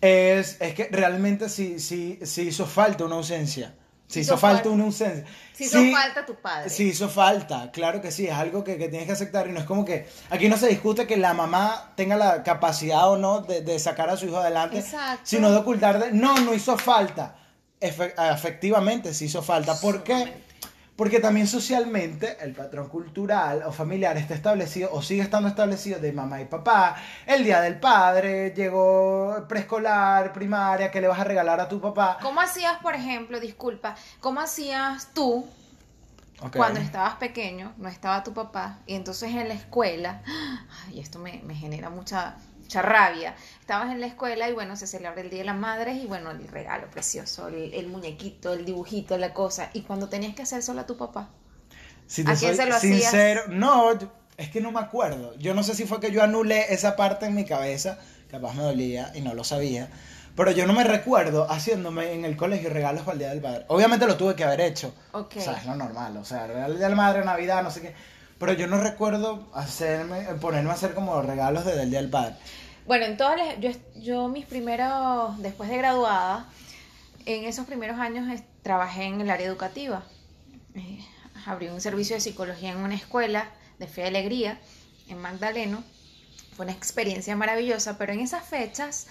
es, 0.00 0.56
es 0.60 0.74
que 0.74 0.88
realmente 0.90 1.48
sí, 1.48 1.78
sí, 1.78 2.18
sí 2.22 2.42
hizo 2.42 2.66
falta 2.66 3.04
una 3.04 3.16
ausencia. 3.16 3.74
Sí 4.08 4.20
hizo 4.20 4.34
Hizo 4.34 4.38
falta 4.38 4.56
falta. 4.58 4.70
una 4.70 4.84
ausencia. 4.84 5.24
si 5.52 5.64
hizo 5.64 5.78
Sí, 5.80 5.92
falta 5.92 6.24
tu 6.24 6.34
padre. 6.36 6.70
Sí 6.70 6.84
hizo 6.84 7.08
falta, 7.08 7.70
claro 7.72 8.00
que 8.00 8.12
sí, 8.12 8.26
es 8.28 8.34
algo 8.34 8.62
que, 8.62 8.78
que 8.78 8.88
tienes 8.88 9.06
que 9.06 9.12
aceptar 9.14 9.48
y 9.48 9.52
no 9.52 9.58
es 9.58 9.66
como 9.66 9.84
que 9.84 10.06
aquí 10.30 10.48
no 10.48 10.56
se 10.56 10.68
discute 10.68 11.06
que 11.08 11.16
la 11.16 11.34
mamá 11.34 11.92
tenga 11.96 12.16
la 12.16 12.42
capacidad 12.44 13.10
o 13.10 13.16
no 13.16 13.40
de, 13.40 13.62
de 13.62 13.78
sacar 13.80 14.08
a 14.08 14.16
su 14.16 14.26
hijo 14.26 14.36
adelante, 14.38 14.78
Exacto. 14.78 15.22
sino 15.24 15.50
de 15.50 15.56
ocultar, 15.56 15.98
de, 15.98 16.12
no, 16.12 16.38
no 16.38 16.54
hizo 16.54 16.78
falta. 16.78 17.36
Efe- 17.80 18.14
efectivamente 18.32 19.12
sí 19.12 19.24
hizo 19.26 19.42
falta. 19.42 19.78
¿Por 19.80 20.02
qué? 20.04 20.44
Porque 20.96 21.20
también 21.20 21.46
socialmente 21.46 22.38
el 22.40 22.54
patrón 22.54 22.88
cultural 22.88 23.62
o 23.66 23.72
familiar 23.72 24.16
está 24.16 24.34
establecido 24.34 24.90
o 24.92 25.02
sigue 25.02 25.22
estando 25.22 25.48
establecido 25.48 26.00
de 26.00 26.10
mamá 26.12 26.40
y 26.40 26.46
papá. 26.46 26.96
El 27.26 27.44
día 27.44 27.60
del 27.60 27.78
padre, 27.78 28.54
llegó 28.56 29.44
preescolar, 29.46 30.32
primaria, 30.32 30.90
¿qué 30.90 31.00
le 31.00 31.08
vas 31.08 31.20
a 31.20 31.24
regalar 31.24 31.60
a 31.60 31.68
tu 31.68 31.80
papá? 31.80 32.16
¿Cómo 32.22 32.40
hacías, 32.40 32.78
por 32.78 32.94
ejemplo, 32.94 33.38
disculpa, 33.40 33.94
cómo 34.20 34.40
hacías 34.40 35.10
tú 35.12 35.46
cuando 36.54 36.80
estabas 36.80 37.14
pequeño, 37.14 37.72
no 37.78 37.88
estaba 37.88 38.22
tu 38.22 38.32
papá, 38.32 38.78
y 38.86 38.94
entonces 38.94 39.30
en 39.30 39.48
la 39.48 39.54
escuela, 39.54 40.22
y 40.92 41.00
esto 41.00 41.18
me, 41.18 41.42
me 41.44 41.54
genera 41.54 41.90
mucha, 41.90 42.36
mucha 42.66 42.82
rabia, 42.82 43.36
estabas 43.60 43.92
en 43.92 44.00
la 44.00 44.08
escuela 44.08 44.48
y 44.48 44.52
bueno, 44.52 44.74
se 44.74 44.88
celebra 44.88 45.20
el 45.20 45.30
Día 45.30 45.38
de 45.38 45.44
las 45.44 45.56
Madres 45.56 46.02
y 46.02 46.06
bueno, 46.06 46.32
el 46.32 46.48
regalo 46.48 46.90
precioso, 46.90 47.46
el, 47.46 47.72
el 47.72 47.86
muñequito, 47.86 48.52
el 48.52 48.64
dibujito, 48.64 49.16
la 49.18 49.32
cosa, 49.32 49.70
y 49.72 49.82
cuando 49.82 50.08
tenías 50.08 50.34
que 50.34 50.42
hacer 50.42 50.64
solo 50.64 50.80
a 50.80 50.86
tu 50.86 50.96
papá. 50.96 51.30
Si 52.08 52.22
¿A 52.22 52.34
quién 52.34 52.56
soy 52.56 52.56
se 52.56 52.66
lo 52.66 52.74
hacías? 52.74 53.10
sincero, 53.10 53.42
no, 53.48 53.92
es 54.36 54.50
que 54.50 54.60
no 54.60 54.72
me 54.72 54.80
acuerdo. 54.80 55.36
Yo 55.38 55.54
no 55.54 55.62
sé 55.62 55.76
si 55.76 55.86
fue 55.86 56.00
que 56.00 56.10
yo 56.10 56.24
anulé 56.24 56.74
esa 56.74 56.96
parte 56.96 57.26
en 57.26 57.36
mi 57.36 57.44
cabeza, 57.44 57.98
capaz 58.28 58.54
me 58.54 58.64
dolía 58.64 59.12
y 59.14 59.20
no 59.20 59.32
lo 59.32 59.44
sabía. 59.44 59.88
Pero 60.34 60.50
yo 60.50 60.66
no 60.66 60.72
me 60.72 60.82
recuerdo 60.82 61.48
haciéndome 61.48 62.12
en 62.12 62.24
el 62.24 62.36
colegio 62.36 62.68
regalos 62.68 63.02
para 63.02 63.12
el 63.12 63.18
Día 63.20 63.30
del 63.30 63.40
Padre. 63.40 63.64
Obviamente 63.68 64.06
lo 64.06 64.16
tuve 64.16 64.34
que 64.34 64.42
haber 64.42 64.60
hecho. 64.60 64.92
Ok. 65.12 65.36
O 65.36 65.40
sea, 65.40 65.52
es 65.54 65.66
lo 65.66 65.76
normal. 65.76 66.16
O 66.16 66.24
sea, 66.24 66.48
del 66.48 66.76
Día 66.76 66.86
de 66.86 66.90
la 66.90 66.96
Madre, 66.96 67.24
Navidad, 67.24 67.62
no 67.62 67.70
sé 67.70 67.80
qué. 67.80 67.94
Pero 68.38 68.52
yo 68.52 68.66
no 68.66 68.80
recuerdo 68.80 69.48
hacerme, 69.54 70.22
ponerme 70.40 70.70
a 70.70 70.74
hacer 70.74 70.94
como 70.94 71.20
regalos 71.22 71.64
desde 71.64 71.82
el 71.82 71.90
Día 71.90 72.00
del 72.00 72.10
Padre. 72.10 72.36
Bueno, 72.86 73.06
en 73.06 73.16
todas 73.16 73.36
las, 73.36 73.78
yo, 73.96 74.28
mis 74.28 74.46
primeros, 74.46 75.40
después 75.42 75.70
de 75.70 75.78
graduada, 75.78 76.48
en 77.24 77.44
esos 77.44 77.66
primeros 77.66 77.98
años 77.98 78.40
trabajé 78.62 79.04
en 79.04 79.20
el 79.20 79.30
área 79.30 79.46
educativa. 79.46 80.04
Eh, 80.74 81.00
abrí 81.46 81.68
un 81.68 81.80
servicio 81.80 82.14
de 82.14 82.20
psicología 82.20 82.72
en 82.72 82.78
una 82.78 82.94
escuela 82.94 83.50
de 83.78 83.86
fe 83.86 84.02
y 84.02 84.06
alegría 84.06 84.60
en 85.08 85.18
Magdaleno. 85.18 85.82
Fue 86.54 86.64
una 86.64 86.74
experiencia 86.74 87.34
maravillosa, 87.36 87.98
pero 87.98 88.12
en 88.12 88.20
esas 88.20 88.44
fechas 88.44 89.06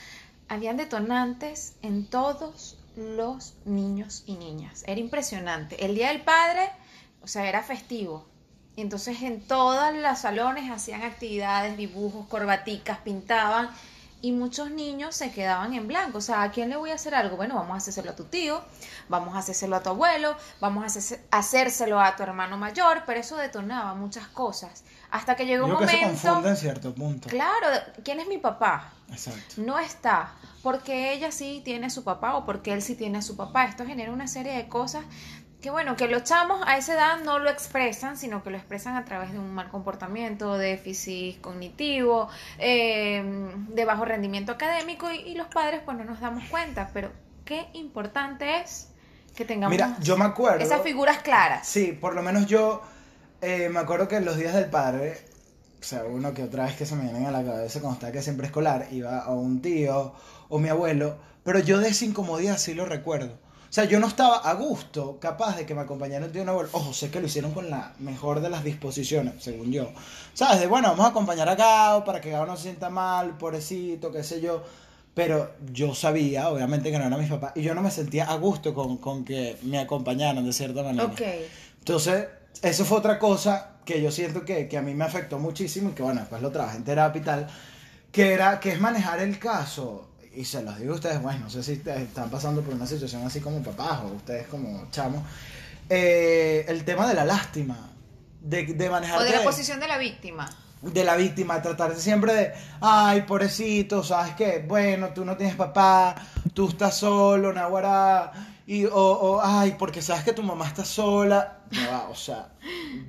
habían 0.48 0.78
detonantes 0.78 1.76
en 1.82 2.06
todos 2.06 2.78
los 2.96 3.56
niños 3.66 4.24
y 4.26 4.36
niñas. 4.36 4.84
Era 4.88 5.00
impresionante. 5.00 5.84
El 5.86 5.96
Día 5.96 6.10
del 6.10 6.22
Padre, 6.22 6.70
o 7.22 7.28
sea, 7.28 7.48
era 7.50 7.62
festivo. 7.62 8.26
Y 8.76 8.82
entonces 8.82 9.22
en 9.22 9.42
todos 9.42 9.94
los 9.94 10.20
salones 10.20 10.70
hacían 10.70 11.04
actividades, 11.04 11.78
dibujos, 11.78 12.28
corbaticas, 12.28 12.98
pintaban. 13.00 13.70
Y 14.22 14.32
muchos 14.32 14.72
niños 14.72 15.16
se 15.16 15.32
quedaban 15.32 15.74
en 15.74 15.88
blanco. 15.88 16.18
O 16.18 16.22
sea, 16.22 16.42
¿a 16.42 16.52
quién 16.52 16.70
le 16.70 16.78
voy 16.78 16.90
a 16.90 16.96
hacer 16.96 17.14
algo? 17.14 17.38
Bueno, 17.38 17.56
vamos 17.56 17.76
a 17.76 17.78
hacérselo 17.78 18.10
a 18.10 18.16
tu 18.16 18.24
tío, 18.24 18.60
vamos 19.08 19.36
a 19.36 19.40
hacérselo 19.40 19.76
a 19.76 19.84
tu 19.84 19.90
abuelo, 19.90 20.36
vamos 20.60 20.98
a 21.32 21.38
hacérselo 21.38 22.00
a 22.00 22.16
tu 22.16 22.24
hermano 22.24 22.58
mayor, 22.58 23.04
pero 23.06 23.20
eso 23.20 23.38
detonaba 23.38 23.94
muchas 23.94 24.28
cosas. 24.28 24.84
Hasta 25.12 25.36
que 25.36 25.46
llegó 25.46 25.68
Yo 25.68 25.74
un 25.74 25.80
que 25.80 25.88
se 25.88 25.98
momento. 26.02 26.22
confunde 26.24 26.50
en 26.50 26.58
cierto 26.58 26.96
punto. 26.96 27.30
Claro, 27.30 27.68
¿quién 28.04 28.20
es 28.20 28.28
mi 28.28 28.40
papá? 28.40 28.92
Exacto. 29.12 29.56
no 29.58 29.78
está 29.78 30.34
porque 30.64 31.14
ella 31.14 31.32
sí 31.32 31.62
tiene 31.64 31.86
a 31.86 31.90
su 31.92 32.04
papá 32.04 32.36
o 32.38 32.46
porque 32.46 32.74
él 32.74 32.82
sí 32.82 32.96
tiene 32.96 33.20
a 33.20 33.22
su 33.22 33.38
papá. 33.38 33.66
Esto 33.66 33.86
genera 33.86 34.12
una 34.12 34.28
serie 34.28 34.54
de 34.54 34.68
cosas 34.68 35.06
que 35.66 35.72
bueno, 35.72 35.96
que 35.96 36.08
los 36.08 36.24
chamos 36.24 36.62
a 36.68 36.78
esa 36.78 36.94
edad 36.94 37.18
no 37.24 37.40
lo 37.40 37.50
expresan, 37.50 38.18
sino 38.18 38.44
que 38.44 38.52
lo 38.52 38.58
expresan 38.58 38.98
a 38.98 39.04
través 39.04 39.32
de 39.32 39.40
un 39.40 39.52
mal 39.52 39.70
comportamiento, 39.70 40.60
déficit 40.60 41.42
cognitivo, 41.42 42.30
eh, 42.60 43.24
de 43.70 43.84
bajo 43.86 44.06
rendimiento 44.06 44.52
académico 44.52 45.12
y, 45.12 45.22
y 45.22 45.34
los 45.34 45.48
padres 45.48 45.82
pues 45.84 45.98
no 45.98 46.04
nos 46.04 46.20
damos 46.20 46.44
cuenta, 46.52 46.92
pero 46.94 47.10
qué 47.46 47.66
importante 47.74 48.62
es 48.62 48.90
que 49.36 49.44
tengamos 49.44 49.72
Mira, 49.72 49.98
yo 50.02 50.16
me 50.18 50.26
acuerdo. 50.26 50.64
esas 50.64 50.84
figuras 50.84 51.18
claras. 51.24 51.68
Sí, 51.68 51.98
por 52.00 52.14
lo 52.14 52.22
menos 52.22 52.46
yo 52.46 52.84
eh, 53.42 53.68
me 53.70 53.80
acuerdo 53.80 54.08
que 54.08 54.18
en 54.18 54.26
los 54.26 54.38
días 54.38 54.54
del 54.54 54.70
padre, 54.70 55.18
o 55.82 55.84
sea, 55.84 56.04
uno 56.04 56.36
que 56.36 56.44
otra 56.44 56.66
vez 56.66 56.76
que 56.76 56.86
se 56.86 56.96
me 56.96 57.12
viene 57.12 57.26
a 57.26 57.32
la 57.32 57.44
cabeza 57.44 57.80
cuando 57.80 57.96
estaba 57.96 58.12
que 58.12 58.22
siempre 58.22 58.46
escolar, 58.46 58.86
iba 58.92 59.18
a 59.18 59.32
un 59.32 59.64
tío 59.64 60.14
o 60.48 60.60
mi 60.60 60.70
abuelo, 60.70 61.18
pero 61.44 61.58
yo 61.58 61.80
de 61.80 61.90
esa 61.90 62.06
incomodidad 62.06 62.60
sí 62.60 62.76
lo 62.76 62.86
recuerdo. 62.86 63.44
O 63.76 63.78
sea, 63.78 63.84
yo 63.84 64.00
no 64.00 64.08
estaba 64.08 64.38
a 64.38 64.54
gusto, 64.54 65.18
capaz 65.20 65.58
de 65.58 65.66
que 65.66 65.76
me 65.76 65.82
acompañara 65.82 66.28
un 66.28 66.32
tío 66.32 66.40
o 66.40 66.44
un 66.44 66.50
abuelo. 66.50 66.70
Ojo, 66.72 66.94
sé 66.94 67.12
que 67.12 67.20
lo 67.20 67.26
hicieron 67.26 67.52
con 67.52 67.70
la 67.70 67.92
mejor 68.00 68.40
de 68.40 68.50
las 68.50 68.64
disposiciones, 68.64 69.44
según 69.44 69.70
yo. 69.70 69.92
¿Sabes? 70.34 70.62
De 70.62 70.68
bueno, 70.68 70.88
vamos 70.92 71.06
a 71.06 71.10
acompañar 71.10 71.50
a 71.50 71.56
Gao 71.56 72.06
para 72.06 72.22
que 72.22 72.32
Gao 72.32 72.46
no 72.46 72.56
se 72.56 72.64
sienta 72.64 72.90
mal, 72.90 73.38
pobrecito, 73.38 74.14
qué 74.14 74.24
sé 74.24 74.40
yo. 74.40 74.64
pero 75.14 75.56
yo 75.74 75.94
sabía, 75.94 76.48
obviamente, 76.48 76.90
que 76.90 76.98
no 76.98 77.04
eran 77.04 77.20
mis 77.20 77.30
papás, 77.30 77.52
y 77.56 77.64
yo 77.64 77.76
no 77.76 77.82
me 77.82 77.92
sentía 77.92 78.24
a 78.32 78.36
gusto 78.36 78.74
con, 78.74 78.96
con 78.96 79.26
que 79.26 79.58
me 79.64 79.78
acompañaran 79.78 80.46
de 80.46 80.54
cierta 80.54 80.82
manera. 80.82 81.04
Ok. 81.04 81.22
Entonces, 81.80 82.28
eso 82.62 82.86
fue 82.86 83.00
otra 83.00 83.20
cosa 83.20 83.72
que 83.84 84.02
yo 84.02 84.10
siento 84.10 84.46
que, 84.46 84.70
que 84.70 84.78
a 84.78 84.82
mí 84.82 84.94
me 84.94 85.04
afectó 85.04 85.38
muchísimo 85.38 85.90
y 85.90 85.94
que, 85.94 86.02
bueno, 86.02 86.22
después 86.22 86.42
lo 86.42 86.50
trabajé 86.50 86.78
en 86.78 86.86
terapia 86.86 87.22
y 87.22 87.26
tal, 87.26 87.48
que, 88.14 88.32
era, 88.32 88.58
que 88.62 88.72
es 88.72 88.80
manejar 88.80 89.20
el 89.20 89.38
caso. 89.38 90.08
Y 90.36 90.46
se 90.46 90.62
los 90.62 90.78
digo 90.78 90.94
a 90.94 90.96
ustedes, 90.96 91.22
bueno, 91.22 91.42
no 91.42 91.50
sé 91.50 91.64
si 91.64 91.74
están 91.74 92.30
pasando 92.30 92.62
por 92.62 92.74
una 92.74 92.86
situación 92.86 93.24
así 93.26 93.40
como 93.40 93.64
papás 93.64 94.02
o 94.04 94.08
ustedes 94.16 94.48
como 94.48 94.90
chamos. 94.92 95.24
Eh, 95.90 96.66
el 96.68 96.84
tema 96.84 97.08
de 97.08 97.14
la 97.14 97.26
lástima, 97.26 97.78
de, 98.42 98.66
de 98.66 98.90
manejar... 98.90 99.20
O 99.20 99.24
de 99.24 99.32
la 99.32 99.44
posición 99.44 99.80
de 99.80 99.88
la 99.88 99.98
víctima. 99.98 100.50
de 100.82 101.04
la 101.04 101.16
víctima, 101.16 101.62
tratarse 101.62 102.02
siempre 102.02 102.34
de, 102.34 102.54
ay, 102.82 103.22
pobrecito, 103.22 104.04
¿sabes 104.04 104.36
qué? 104.36 104.64
Bueno, 104.68 105.10
tú 105.10 105.26
no 105.26 105.36
tienes 105.38 105.56
papá, 105.56 106.16
tú 106.54 106.70
estás 106.70 106.98
solo, 106.98 107.54
Naguará, 107.54 108.32
y, 108.68 108.86
o, 108.86 108.92
o, 108.94 109.42
ay, 109.44 109.76
porque 109.78 110.02
sabes 110.02 110.24
que 110.24 110.34
tu 110.34 110.44
mamá 110.44 110.68
está 110.68 110.86
sola. 110.86 111.60
Ya 111.72 111.90
va, 111.90 112.10
o 112.10 112.16
sea, 112.16 112.50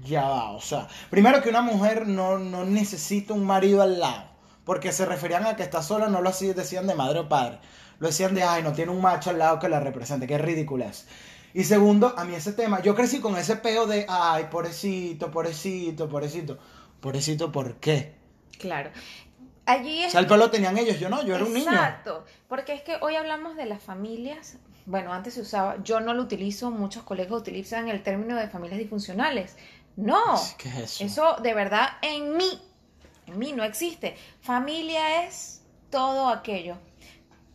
ya 0.04 0.23
va, 0.23 0.50
o 0.52 0.61
sea. 0.61 0.87
Primero 1.11 1.42
que 1.42 1.49
una 1.49 1.62
mujer 1.62 2.06
no, 2.06 2.38
no 2.38 2.64
necesita 2.64 3.35
un 3.35 3.45
marido 3.45 3.83
al 3.83 3.99
lado, 3.99 4.25
porque 4.67 4.93
se 4.93 5.07
referían 5.07 5.47
a 5.47 5.57
que 5.57 5.63
está 5.63 5.81
sola, 5.81 6.09
no 6.09 6.21
lo 6.21 6.29
así 6.29 6.53
decían 6.53 6.89
de 6.89 6.95
madre 6.97 7.21
o 7.21 7.29
padre, 7.29 7.61
lo 8.01 8.09
decían 8.09 8.35
de, 8.35 8.43
ay, 8.43 8.63
no 8.65 8.73
tiene 8.73 8.91
un 8.91 9.01
macho 9.01 9.31
al 9.31 9.39
lado 9.39 9.61
que 9.61 9.69
la 9.69 9.81
represente, 9.81 10.27
qué 10.27 10.37
ridícula 10.37 10.87
es. 10.87 11.07
Y 11.55 11.65
segundo, 11.65 12.13
a 12.19 12.25
mí 12.25 12.35
ese 12.35 12.53
tema, 12.53 12.83
yo 12.83 12.95
crecí 12.95 13.21
con 13.21 13.37
ese 13.37 13.57
peo 13.57 13.87
de, 13.87 14.05
ay, 14.09 14.49
pobrecito, 14.51 15.31
pobrecito, 15.31 16.09
pobrecito. 16.09 16.59
Pobrecito, 17.01 17.53
¿por 17.53 17.77
qué? 17.77 18.17
Claro. 18.59 18.91
Allí 19.67 20.03
O 20.03 20.07
es 20.07 20.13
sea, 20.13 20.21
el 20.21 20.27
pelo 20.27 20.39
lo 20.45 20.51
tenían 20.51 20.77
ellos, 20.77 20.99
yo 20.99 21.09
no, 21.09 21.25
yo 21.25 21.37
era 21.37 21.45
un 21.45 21.55
niño. 21.55 21.71
Exacto, 21.71 22.25
porque 22.49 22.75
es 22.75 22.83
que 22.83 22.97
hoy 23.01 23.15
hablamos 23.15 23.57
de 23.57 23.67
las 23.67 23.83
familias, 23.83 24.57
bueno, 24.85 25.13
antes 25.13 25.35
se 25.35 25.43
usaba, 25.43 25.77
yo 25.85 26.01
no 26.01 26.13
lo 26.13 26.23
utilizo, 26.23 26.73
muchos 26.73 27.05
colegas 27.05 27.33
utilizan 27.33 27.89
el 27.89 28.03
término 28.03 28.35
de 28.37 28.49
familias 28.49 28.79
disfuncionales. 28.79 29.57
No, 29.97 30.35
¿Qué 30.59 30.69
es 30.69 31.01
eso? 31.01 31.05
eso 31.05 31.37
de 31.43 31.55
verdad 31.55 31.89
en 32.03 32.37
mí, 32.37 32.61
en 33.26 33.38
mí 33.38 33.52
no 33.52 33.64
existe. 33.64 34.16
Familia 34.40 35.25
es 35.25 35.62
todo 35.90 36.28
aquello. 36.28 36.76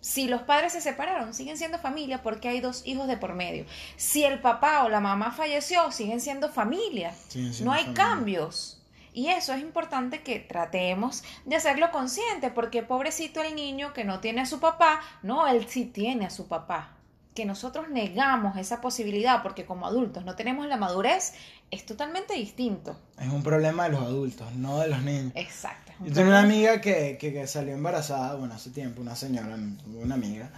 Si 0.02 0.28
los 0.28 0.42
padres 0.42 0.74
se 0.74 0.82
separaron, 0.82 1.34
siguen 1.34 1.58
siendo 1.58 1.78
familia 1.78 2.24
porque 2.24 2.50
hay 2.50 2.60
dos 2.60 2.82
hijos 2.86 3.08
de 3.08 3.18
por 3.18 3.36
medio. 3.36 3.66
Si 3.98 4.24
el 4.24 4.40
papá 4.40 4.84
o 4.84 4.90
la 4.90 5.00
mamá 5.00 5.32
falleció, 5.32 5.92
siguen 5.92 6.20
siendo 6.20 6.50
familia. 6.50 7.14
Siguen 7.28 7.54
siendo 7.54 7.72
no 7.72 7.78
hay 7.78 7.84
familia. 7.84 8.04
cambios. 8.04 8.82
Y 9.14 9.28
eso 9.28 9.54
es 9.54 9.62
importante 9.62 10.24
que 10.24 10.40
tratemos 10.40 11.24
de 11.46 11.56
hacerlo 11.56 11.92
consciente, 11.92 12.50
porque 12.50 12.82
pobrecito 12.82 13.44
el 13.44 13.56
niño 13.56 13.94
que 13.94 14.06
no 14.06 14.22
tiene 14.22 14.42
a 14.42 14.46
su 14.46 14.60
papá, 14.60 15.02
no, 15.22 15.48
él 15.48 15.68
sí 15.68 15.86
tiene 15.86 16.26
a 16.26 16.30
su 16.30 16.48
papá. 16.48 16.98
Que 17.42 17.48
nosotros 17.48 17.90
negamos 17.90 18.56
esa 18.58 18.82
posibilidad 18.82 19.42
porque 19.42 19.66
como 19.66 19.88
adultos 19.88 20.24
no 20.26 20.36
tenemos 20.36 20.68
la 20.68 20.78
madurez, 20.78 21.34
es 21.72 21.84
totalmente 21.88 22.36
distinto. 22.36 22.96
Es 23.20 23.30
un 23.30 23.42
problema 23.42 23.86
de 23.86 23.90
los 23.94 24.02
adultos, 24.04 24.54
no 24.54 24.78
de 24.78 24.90
los 24.90 25.02
niños. 25.02 25.32
Exacto. 25.34 25.92
Yo 26.02 26.14
tengo 26.14 26.28
una 26.30 26.42
amiga 26.42 26.82
que, 26.82 27.18
que, 27.20 27.34
que 27.34 27.48
salió 27.48 27.74
embarazada, 27.74 28.36
bueno, 28.36 28.54
hace 28.54 28.70
tiempo, 28.70 29.02
una 29.02 29.16
señora, 29.16 29.58
una 29.96 30.14
amiga. 30.14 30.52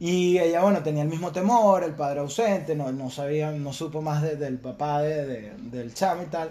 Y 0.00 0.38
ella, 0.40 0.60
bueno, 0.62 0.82
tenía 0.82 1.04
el 1.04 1.08
mismo 1.08 1.30
temor, 1.30 1.84
el 1.84 1.94
padre 1.94 2.18
ausente, 2.18 2.74
no, 2.74 2.90
no 2.90 3.10
sabía, 3.10 3.52
no 3.52 3.72
supo 3.72 4.02
más 4.02 4.20
de- 4.20 4.34
del 4.34 4.58
papá 4.58 5.02
de, 5.02 5.24
de- 5.26 5.52
del 5.56 5.94
chamo 5.94 6.22
y 6.24 6.26
tal. 6.26 6.50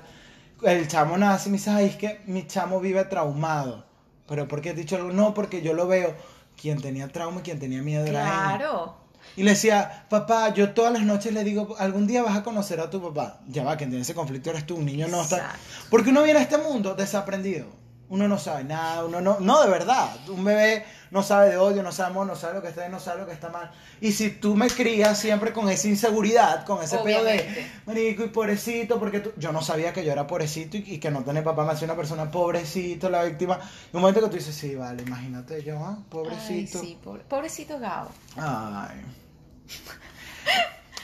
El 0.61 0.87
chamo 0.87 1.17
nace 1.17 1.49
y 1.49 1.51
me 1.51 1.57
dice, 1.57 1.71
ay, 1.71 1.87
es 1.87 1.97
que 1.97 2.21
mi 2.25 2.47
chamo 2.47 2.79
vive 2.79 3.03
traumado. 3.03 3.83
Pero 4.29 4.47
¿por 4.47 4.61
qué 4.61 4.69
has 4.69 4.77
dicho 4.77 4.95
algo? 4.95 5.11
No, 5.11 5.33
porque 5.33 5.61
yo 5.61 5.73
lo 5.73 5.87
veo. 5.87 6.15
Quien 6.61 6.81
tenía 6.81 7.07
trauma 7.09 7.39
y 7.41 7.43
quien 7.43 7.59
tenía 7.59 7.81
miedo 7.81 8.05
era 8.05 8.21
él. 8.21 8.27
Claro. 8.29 9.02
Y 9.35 9.43
le 9.43 9.51
decía, 9.51 10.05
papá, 10.09 10.53
yo 10.53 10.71
todas 10.73 10.93
las 10.93 11.01
noches 11.03 11.33
le 11.33 11.43
digo, 11.43 11.75
algún 11.79 12.05
día 12.07 12.21
vas 12.23 12.37
a 12.37 12.43
conocer 12.43 12.79
a 12.79 12.89
tu 12.89 13.01
papá. 13.01 13.39
Ya 13.47 13.63
va, 13.63 13.77
quien 13.77 13.89
tiene 13.89 14.03
ese 14.03 14.13
conflicto 14.13 14.49
eres 14.51 14.65
tú, 14.65 14.75
un 14.75 14.85
niño 14.85 15.07
no 15.07 15.21
está. 15.23 15.55
Porque 15.89 16.11
uno 16.11 16.23
viene 16.23 16.39
a 16.39 16.43
este 16.43 16.57
mundo 16.57 16.93
desaprendido. 16.95 17.65
Uno 18.09 18.27
no 18.27 18.37
sabe 18.37 18.63
nada, 18.63 19.05
uno 19.05 19.21
no, 19.21 19.39
no 19.39 19.63
de 19.63 19.69
verdad. 19.71 20.07
Un 20.27 20.43
bebé 20.43 20.85
no 21.09 21.23
sabe 21.23 21.49
de 21.49 21.57
odio, 21.57 21.81
no 21.81 21.91
sabe 21.91 22.11
amor, 22.11 22.27
no 22.27 22.35
sabe 22.35 22.53
lo 22.55 22.61
que 22.61 22.67
está 22.67 22.81
bien, 22.81 22.91
no 22.91 22.99
sabe 22.99 23.21
lo 23.21 23.25
que 23.25 23.31
está 23.31 23.49
mal. 23.49 23.71
Y 24.01 24.11
si 24.11 24.29
tú 24.29 24.55
me 24.55 24.67
crías 24.67 25.17
siempre 25.17 25.51
con 25.51 25.67
esa 25.67 25.87
inseguridad, 25.87 26.63
con 26.63 26.83
ese 26.83 26.97
pedo 26.99 27.23
de, 27.23 27.71
marico 27.87 28.23
y 28.23 28.27
pobrecito, 28.27 28.99
porque 28.99 29.21
tú... 29.21 29.31
yo 29.37 29.51
no 29.51 29.63
sabía 29.63 29.93
que 29.93 30.05
yo 30.05 30.11
era 30.11 30.27
pobrecito 30.27 30.77
y, 30.77 30.83
y 30.85 30.99
que 30.99 31.09
no 31.09 31.23
tener 31.23 31.43
papá 31.43 31.65
me 31.65 31.71
hacía 31.71 31.85
una 31.85 31.95
persona 31.95 32.29
pobrecito, 32.29 33.09
la 33.09 33.23
víctima. 33.23 33.57
Y 33.91 33.95
un 33.95 34.01
momento 34.01 34.21
que 34.21 34.27
tú 34.27 34.35
dices, 34.35 34.53
sí, 34.53 34.75
vale, 34.75 35.01
imagínate 35.01 35.63
yo, 35.63 35.79
ah, 35.83 35.97
pobrecito. 36.09 36.79
Ay, 36.81 36.85
sí, 36.85 36.97
pobre- 37.03 37.23
pobrecito 37.23 37.79
Gabo. 37.79 38.09
Ay. 38.35 39.01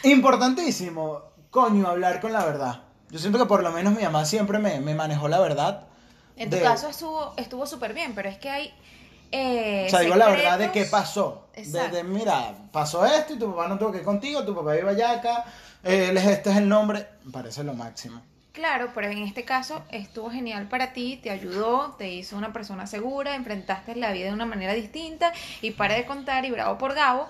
Importantísimo, 0.03 1.21
coño, 1.49 1.87
hablar 1.87 2.19
con 2.21 2.31
la 2.33 2.45
verdad. 2.45 2.81
Yo 3.09 3.19
siento 3.19 3.37
que 3.39 3.45
por 3.45 3.63
lo 3.63 3.71
menos 3.71 3.93
mi 3.95 4.03
mamá 4.03 4.23
siempre 4.25 4.59
me, 4.59 4.79
me 4.79 4.95
manejó 4.95 5.27
la 5.27 5.39
verdad. 5.39 5.87
En 6.37 6.49
tu 6.49 6.55
de- 6.55 6.61
caso 6.61 6.87
estuvo 6.89 7.33
estuvo 7.37 7.65
súper 7.65 7.93
bien, 7.93 8.13
pero 8.15 8.29
es 8.29 8.37
que 8.37 8.49
hay 8.49 8.73
eh, 9.31 9.85
O 9.87 9.89
sea, 9.89 9.99
digo 9.99 10.15
la 10.15 10.29
verdad 10.29 10.57
de 10.57 10.71
qué 10.71 10.85
pasó. 10.85 11.47
De, 11.55 11.89
de, 11.89 12.03
mira, 12.03 12.53
pasó 12.71 13.05
esto 13.05 13.33
y 13.33 13.39
tu 13.39 13.51
papá 13.53 13.67
no 13.67 13.77
tuvo 13.77 13.91
que 13.91 13.99
ir 13.99 14.03
contigo, 14.03 14.43
tu 14.45 14.55
papá 14.55 14.77
iba 14.77 14.91
allá 14.91 15.11
acá, 15.11 15.45
es- 15.83 16.25
este 16.25 16.51
es 16.51 16.57
el 16.57 16.69
nombre. 16.69 17.07
Me 17.25 17.31
parece 17.31 17.63
lo 17.63 17.73
máximo. 17.73 18.21
Claro, 18.51 18.91
pero 18.93 19.07
en 19.07 19.19
este 19.19 19.45
caso 19.45 19.83
estuvo 19.89 20.29
genial 20.31 20.67
para 20.67 20.91
ti, 20.91 21.17
te 21.21 21.29
ayudó, 21.29 21.95
te 21.97 22.09
hizo 22.09 22.35
una 22.35 22.51
persona 22.51 22.87
segura, 22.87 23.35
enfrentaste 23.35 23.95
la 23.95 24.11
vida 24.11 24.25
de 24.27 24.33
una 24.33 24.45
manera 24.45 24.73
distinta 24.73 25.31
y 25.61 25.71
para 25.71 25.93
de 25.93 26.05
contar 26.05 26.43
y 26.45 26.51
bravo 26.51 26.77
por 26.77 26.93
Gabo, 26.93 27.27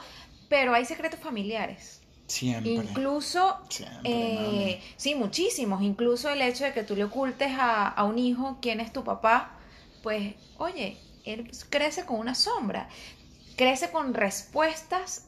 pero 0.50 0.74
hay 0.74 0.86
secretos 0.86 1.20
familiares. 1.20 2.02
Siempre. 2.28 2.72
Incluso, 2.72 3.58
Siempre, 3.70 4.02
eh, 4.04 4.82
sí, 4.98 5.16
muchísimos, 5.16 5.82
incluso 5.82 6.30
el 6.30 6.42
hecho 6.42 6.64
de 6.64 6.74
que 6.74 6.84
tú 6.84 6.96
le 6.96 7.06
ocultes 7.06 7.52
a, 7.58 7.88
a 7.88 8.04
un 8.04 8.20
hijo 8.20 8.60
quién 8.62 8.80
es 8.80 8.94
tu 8.94 9.04
papá, 9.04 9.58
pues, 10.04 10.36
oye, 10.58 10.98
él 11.26 11.50
crece 11.70 12.06
con 12.06 12.20
una 12.20 12.36
sombra, 12.36 12.88
crece 13.60 13.92
con 13.92 14.14
respuestas, 14.14 15.26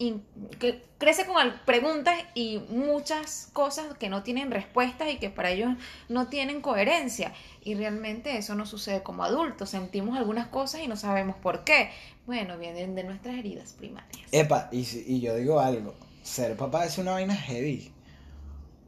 que 0.57 0.85
crece 0.97 1.25
con 1.25 1.51
preguntas 1.65 2.15
y 2.33 2.59
muchas 2.69 3.49
cosas 3.51 3.97
que 3.97 4.07
no 4.07 4.23
tienen 4.23 4.51
respuestas 4.51 5.11
y 5.11 5.17
que 5.17 5.29
para 5.29 5.49
ellos 5.49 5.71
no 6.07 6.27
tienen 6.27 6.61
coherencia. 6.61 7.33
Y 7.61 7.75
realmente 7.75 8.37
eso 8.37 8.55
no 8.55 8.65
sucede 8.65 9.03
como 9.03 9.25
adultos, 9.25 9.71
sentimos 9.71 10.17
algunas 10.17 10.47
cosas 10.47 10.79
y 10.79 10.87
no 10.87 10.95
sabemos 10.95 11.35
por 11.35 11.65
qué. 11.65 11.91
Bueno, 12.25 12.57
vienen 12.57 12.95
de 12.95 13.03
nuestras 13.03 13.35
heridas 13.35 13.73
primarias. 13.73 14.27
Epa, 14.31 14.69
y, 14.71 14.79
y 14.79 15.21
yo 15.21 15.35
digo 15.35 15.59
algo, 15.59 15.95
ser 16.23 16.55
papá 16.55 16.85
es 16.85 16.97
una 16.97 17.11
vaina 17.11 17.35
heavy. 17.35 17.91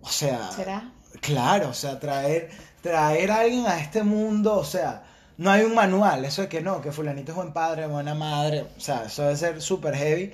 O 0.02 0.10
sea... 0.10 0.52
¿Será? 0.52 0.92
Claro, 1.22 1.70
o 1.70 1.74
sea, 1.74 2.00
traer, 2.00 2.50
traer 2.82 3.32
a 3.32 3.42
alguien 3.42 3.68
a 3.68 3.80
este 3.80 4.04
mundo, 4.04 4.56
o 4.56 4.66
sea, 4.66 5.04
no 5.38 5.52
hay 5.52 5.63
un 5.63 5.75
manual, 5.75 6.25
eso 6.25 6.42
de 6.42 6.50
que 6.50 6.62
no, 6.62 6.82
que 6.82 6.92
fulanito 6.92 7.32
es 7.32 7.36
buen 7.36 7.54
padre, 7.54 7.88
buena 7.88 8.16
madre, 8.16 8.66
o 8.75 8.80
sea, 8.80 9.06
eso 9.06 9.24
debe 9.24 9.36
ser 9.36 9.62
súper 9.62 9.96
heavy, 9.96 10.34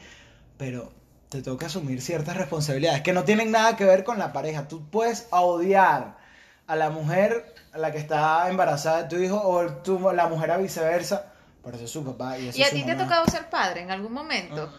pero 0.57 0.91
te 1.29 1.41
toca 1.41 1.67
asumir 1.67 2.01
ciertas 2.01 2.37
responsabilidades 2.37 3.01
que 3.01 3.13
no 3.13 3.23
tienen 3.23 3.51
nada 3.51 3.75
que 3.75 3.85
ver 3.85 4.03
con 4.03 4.17
la 4.17 4.33
pareja. 4.33 4.67
Tú 4.67 4.89
puedes 4.89 5.27
odiar 5.29 6.17
a 6.65 6.75
la 6.75 6.89
mujer 6.89 7.53
a 7.71 7.77
la 7.77 7.91
que 7.91 7.99
está 7.99 8.49
embarazada 8.49 9.03
de 9.03 9.09
tu 9.09 9.21
hijo 9.21 9.39
o 9.41 9.67
tú, 9.67 9.99
la 10.13 10.27
mujer 10.27 10.51
a 10.51 10.57
viceversa, 10.57 11.33
pero 11.63 11.75
eso 11.75 11.85
es 11.85 11.91
su 11.91 12.03
papá 12.03 12.37
y 12.37 12.47
eso 12.49 12.57
¿Y 12.57 12.63
a 12.63 12.69
ti 12.69 12.83
te 12.83 12.91
ha 12.91 12.97
tocado 12.97 13.25
ser 13.27 13.49
padre 13.49 13.81
en 13.81 13.91
algún 13.91 14.13
momento? 14.13 14.71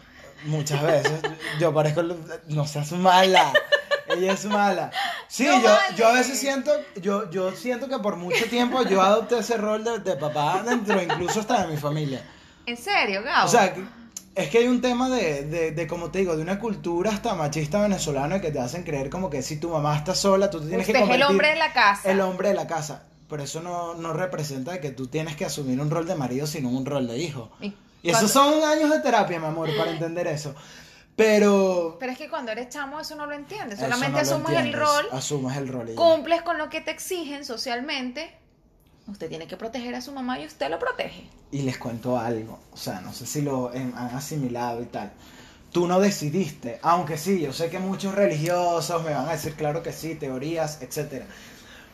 Muchas 0.45 0.83
veces. 0.83 1.21
Yo 1.59 1.73
parezco. 1.75 2.03
No 2.49 2.67
seas 2.67 2.93
mala. 2.93 3.53
Ella 4.09 4.33
es 4.33 4.45
mala. 4.47 4.91
Sí, 5.29 5.45
No 5.45 5.61
yo, 5.63 5.69
vale. 5.69 5.97
yo 5.97 6.09
a 6.09 6.13
veces 6.13 6.39
siento. 6.39 6.73
Yo, 7.01 7.31
yo 7.31 7.53
siento 7.53 7.89
que 7.89 7.99
por 7.99 8.17
mucho 8.17 8.45
tiempo 8.47 8.83
yo 8.83 9.03
adopté 9.03 9.39
ese 9.39 9.57
rol 9.57 9.85
de, 9.85 9.99
de 10.01 10.17
papá 10.17 10.63
dentro, 10.67 11.01
incluso 11.01 11.41
hasta 11.41 11.63
de 11.67 11.69
mi 11.75 11.77
familia. 11.77 12.25
¿En 12.67 12.77
serio, 12.77 13.23
Gabo? 13.23 13.47
O 13.47 13.49
sea, 13.49 13.75
es 14.35 14.49
que 14.49 14.59
hay 14.59 14.67
un 14.69 14.81
tema 14.81 15.09
de, 15.11 15.45
de, 15.45 15.71
de, 15.73 15.87
como 15.87 16.11
te 16.11 16.21
digo, 16.21 16.35
de 16.37 16.43
una 16.43 16.59
cultura 16.59 17.11
hasta 17.11 17.35
machista 17.35 17.83
venezolana 17.83 18.41
que 18.41 18.51
te 18.51 18.59
hacen 18.61 18.83
creer 18.83 19.11
como 19.11 19.29
que 19.29 19.43
si 19.43 19.59
tu 19.61 19.69
mamá 19.69 19.97
está 19.97 20.15
sola, 20.15 20.49
tú 20.51 20.61
te 20.61 20.69
tienes 20.69 20.87
Usted 20.89 20.93
que 20.95 20.99
es 20.99 21.03
el 21.05 21.09
convertir 21.11 21.31
hombre 21.31 21.49
de 21.51 21.57
la 21.57 21.73
casa. 21.73 22.11
el 22.11 22.21
hombre 22.21 22.49
de 22.49 22.55
la 22.55 22.67
casa. 22.67 23.03
Pero 23.31 23.43
eso 23.45 23.61
no, 23.63 23.95
no 23.95 24.13
representa 24.13 24.81
que 24.81 24.91
tú 24.91 25.07
tienes 25.07 25.37
que 25.37 25.45
asumir 25.45 25.81
un 25.81 25.89
rol 25.91 26.07
de 26.07 26.17
marido, 26.17 26.47
sino 26.47 26.69
un 26.69 26.85
rol 26.85 27.07
de 27.07 27.17
hijo. 27.19 27.51
Y 27.61 27.73
Y 28.03 28.11
esos 28.11 28.31
son 28.31 28.63
años 28.65 28.91
de 28.91 28.99
terapia, 29.01 29.39
mi 29.39 29.47
amor, 29.47 29.69
para 29.77 29.93
entender 29.93 30.27
eso. 30.27 30.55
Pero. 31.17 31.97
Pero 32.01 32.13
es 32.13 32.19
que 32.19 32.29
cuando 32.29 32.51
eres 32.51 32.69
chamo 32.71 32.99
eso 32.99 33.15
no 33.15 33.27
lo 33.27 33.35
entiendes. 33.35 33.79
Solamente 33.79 34.13
no 34.13 34.19
asumes 34.19 34.59
el 34.59 34.73
rol, 34.73 35.07
Asumes 35.13 35.57
el 35.57 35.69
rol. 35.69 35.95
cumples 35.95 36.43
con 36.43 36.59
lo 36.59 36.69
que 36.71 36.81
te 36.81 36.91
exigen 36.91 37.45
socialmente. 37.45 38.35
Usted 39.07 39.29
tiene 39.29 39.47
que 39.47 39.57
proteger 39.57 39.95
a 39.95 40.01
su 40.01 40.13
mamá 40.13 40.39
y 40.41 40.47
usted 40.47 40.71
lo 40.71 40.79
protege. 40.79 41.29
Y 41.51 41.63
les 41.63 41.79
cuento 41.79 42.19
algo. 42.19 42.61
O 42.73 42.77
sea, 42.77 43.01
no 43.01 43.13
sé 43.13 43.27
si 43.27 43.43
lo 43.43 43.71
han 43.71 43.93
asimilado 43.97 44.83
y 44.83 44.87
tal. 44.87 45.13
Tú 45.73 45.87
no 45.87 46.01
decidiste, 46.01 46.79
aunque 46.83 47.17
sí, 47.17 47.41
yo 47.41 47.53
sé 47.53 47.71
que 47.71 47.79
muchos 47.79 48.15
religiosos 48.15 49.03
me 49.05 49.13
van 49.15 49.29
a 49.29 49.33
decir, 49.33 49.55
claro 49.55 49.83
que 49.83 49.93
sí, 49.93 50.15
teorías, 50.15 50.81
etcétera. 50.83 51.27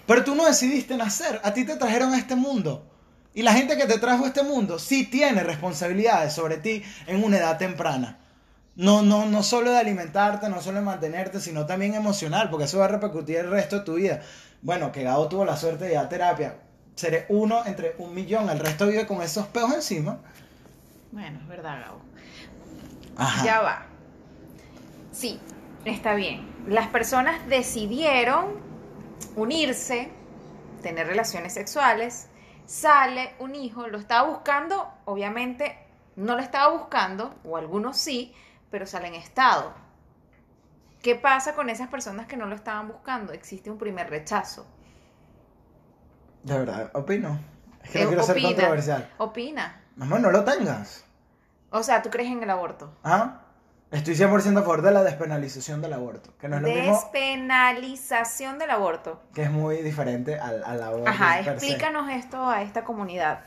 Pero 0.06 0.24
tú 0.24 0.34
no 0.34 0.46
decidiste 0.46 0.96
nacer, 0.96 1.40
a 1.42 1.52
ti 1.52 1.64
te 1.64 1.76
trajeron 1.76 2.14
a 2.14 2.18
este 2.18 2.36
mundo. 2.36 2.90
Y 3.34 3.42
la 3.42 3.52
gente 3.52 3.76
que 3.76 3.86
te 3.86 3.98
trajo 3.98 4.24
a 4.24 4.28
este 4.28 4.42
mundo 4.42 4.78
sí 4.78 5.04
tiene 5.04 5.42
responsabilidades 5.42 6.32
sobre 6.32 6.56
ti 6.56 6.82
en 7.06 7.22
una 7.22 7.36
edad 7.36 7.58
temprana. 7.58 8.18
No, 8.76 9.02
no, 9.02 9.26
no 9.26 9.42
solo 9.42 9.70
de 9.70 9.78
alimentarte, 9.78 10.48
no 10.48 10.62
solo 10.62 10.78
de 10.78 10.84
mantenerte, 10.84 11.40
sino 11.40 11.66
también 11.66 11.94
emocional, 11.94 12.48
porque 12.50 12.64
eso 12.64 12.78
va 12.78 12.86
a 12.86 12.88
repercutir 12.88 13.36
el 13.36 13.50
resto 13.50 13.78
de 13.78 13.84
tu 13.84 13.94
vida. 13.94 14.22
Bueno, 14.62 14.92
que 14.92 15.02
Gabo 15.02 15.28
tuvo 15.28 15.44
la 15.44 15.56
suerte 15.56 15.84
de 15.86 15.92
ir 15.92 15.98
a 15.98 16.08
terapia. 16.08 16.56
Seré 16.94 17.26
uno 17.28 17.62
entre 17.66 17.94
un 17.98 18.14
millón, 18.14 18.48
el 18.48 18.58
resto 18.58 18.86
vive 18.86 19.06
con 19.06 19.20
esos 19.22 19.46
peos 19.46 19.72
encima. 19.74 20.18
Bueno, 21.12 21.38
es 21.40 21.48
verdad, 21.48 21.80
Gabo. 21.80 22.00
Ajá. 23.16 23.44
Ya 23.44 23.60
va. 23.60 23.86
Sí, 25.12 25.40
está 25.84 26.14
bien. 26.14 26.46
Las 26.66 26.88
personas 26.88 27.46
decidieron 27.48 28.65
unirse, 29.34 30.10
tener 30.82 31.06
relaciones 31.06 31.54
sexuales, 31.54 32.28
sale 32.66 33.34
un 33.38 33.54
hijo, 33.54 33.86
lo 33.88 33.98
estaba 33.98 34.28
buscando, 34.28 34.88
obviamente 35.04 35.78
no 36.16 36.34
lo 36.36 36.42
estaba 36.42 36.72
buscando, 36.76 37.34
o 37.44 37.56
algunos 37.56 37.96
sí, 37.96 38.34
pero 38.70 38.86
sale 38.86 39.08
en 39.08 39.14
estado. 39.14 39.74
¿Qué 41.02 41.14
pasa 41.14 41.54
con 41.54 41.70
esas 41.70 41.88
personas 41.88 42.26
que 42.26 42.36
no 42.36 42.46
lo 42.46 42.54
estaban 42.56 42.88
buscando? 42.88 43.32
Existe 43.32 43.70
un 43.70 43.78
primer 43.78 44.10
rechazo. 44.10 44.66
De 46.42 46.58
verdad, 46.58 46.90
opino. 46.94 47.38
Es 47.82 47.90
que 47.90 47.98
no 48.00 48.04
Eh, 48.04 48.08
quiero 48.08 48.22
ser 48.22 48.36
opina, 48.36 48.48
controversial. 48.48 49.10
Opina. 49.18 49.82
Mamá, 49.96 50.18
no 50.18 50.30
lo 50.30 50.44
tengas. 50.44 51.04
O 51.70 51.82
sea, 51.82 52.02
¿tú 52.02 52.10
crees 52.10 52.30
en 52.30 52.42
el 52.42 52.50
aborto? 52.50 52.96
¿Ah? 53.04 53.42
Estoy 53.92 54.14
100% 54.14 54.58
a 54.58 54.62
favor 54.62 54.82
de 54.82 54.90
la 54.90 55.02
despenalización 55.04 55.80
del 55.80 55.92
aborto, 55.92 56.30
que 56.40 56.48
no 56.48 56.56
es 56.56 56.62
lo 56.62 56.68
mismo, 56.68 56.92
Despenalización 56.92 58.58
del 58.58 58.70
aborto. 58.70 59.20
que 59.32 59.44
es 59.44 59.50
muy 59.50 59.76
diferente 59.78 60.38
al, 60.38 60.64
al 60.64 60.82
aborto. 60.82 61.08
Ajá, 61.08 61.42
se. 61.44 61.50
explícanos 61.50 62.10
esto 62.10 62.48
a 62.48 62.62
esta 62.62 62.82
comunidad. 62.84 63.40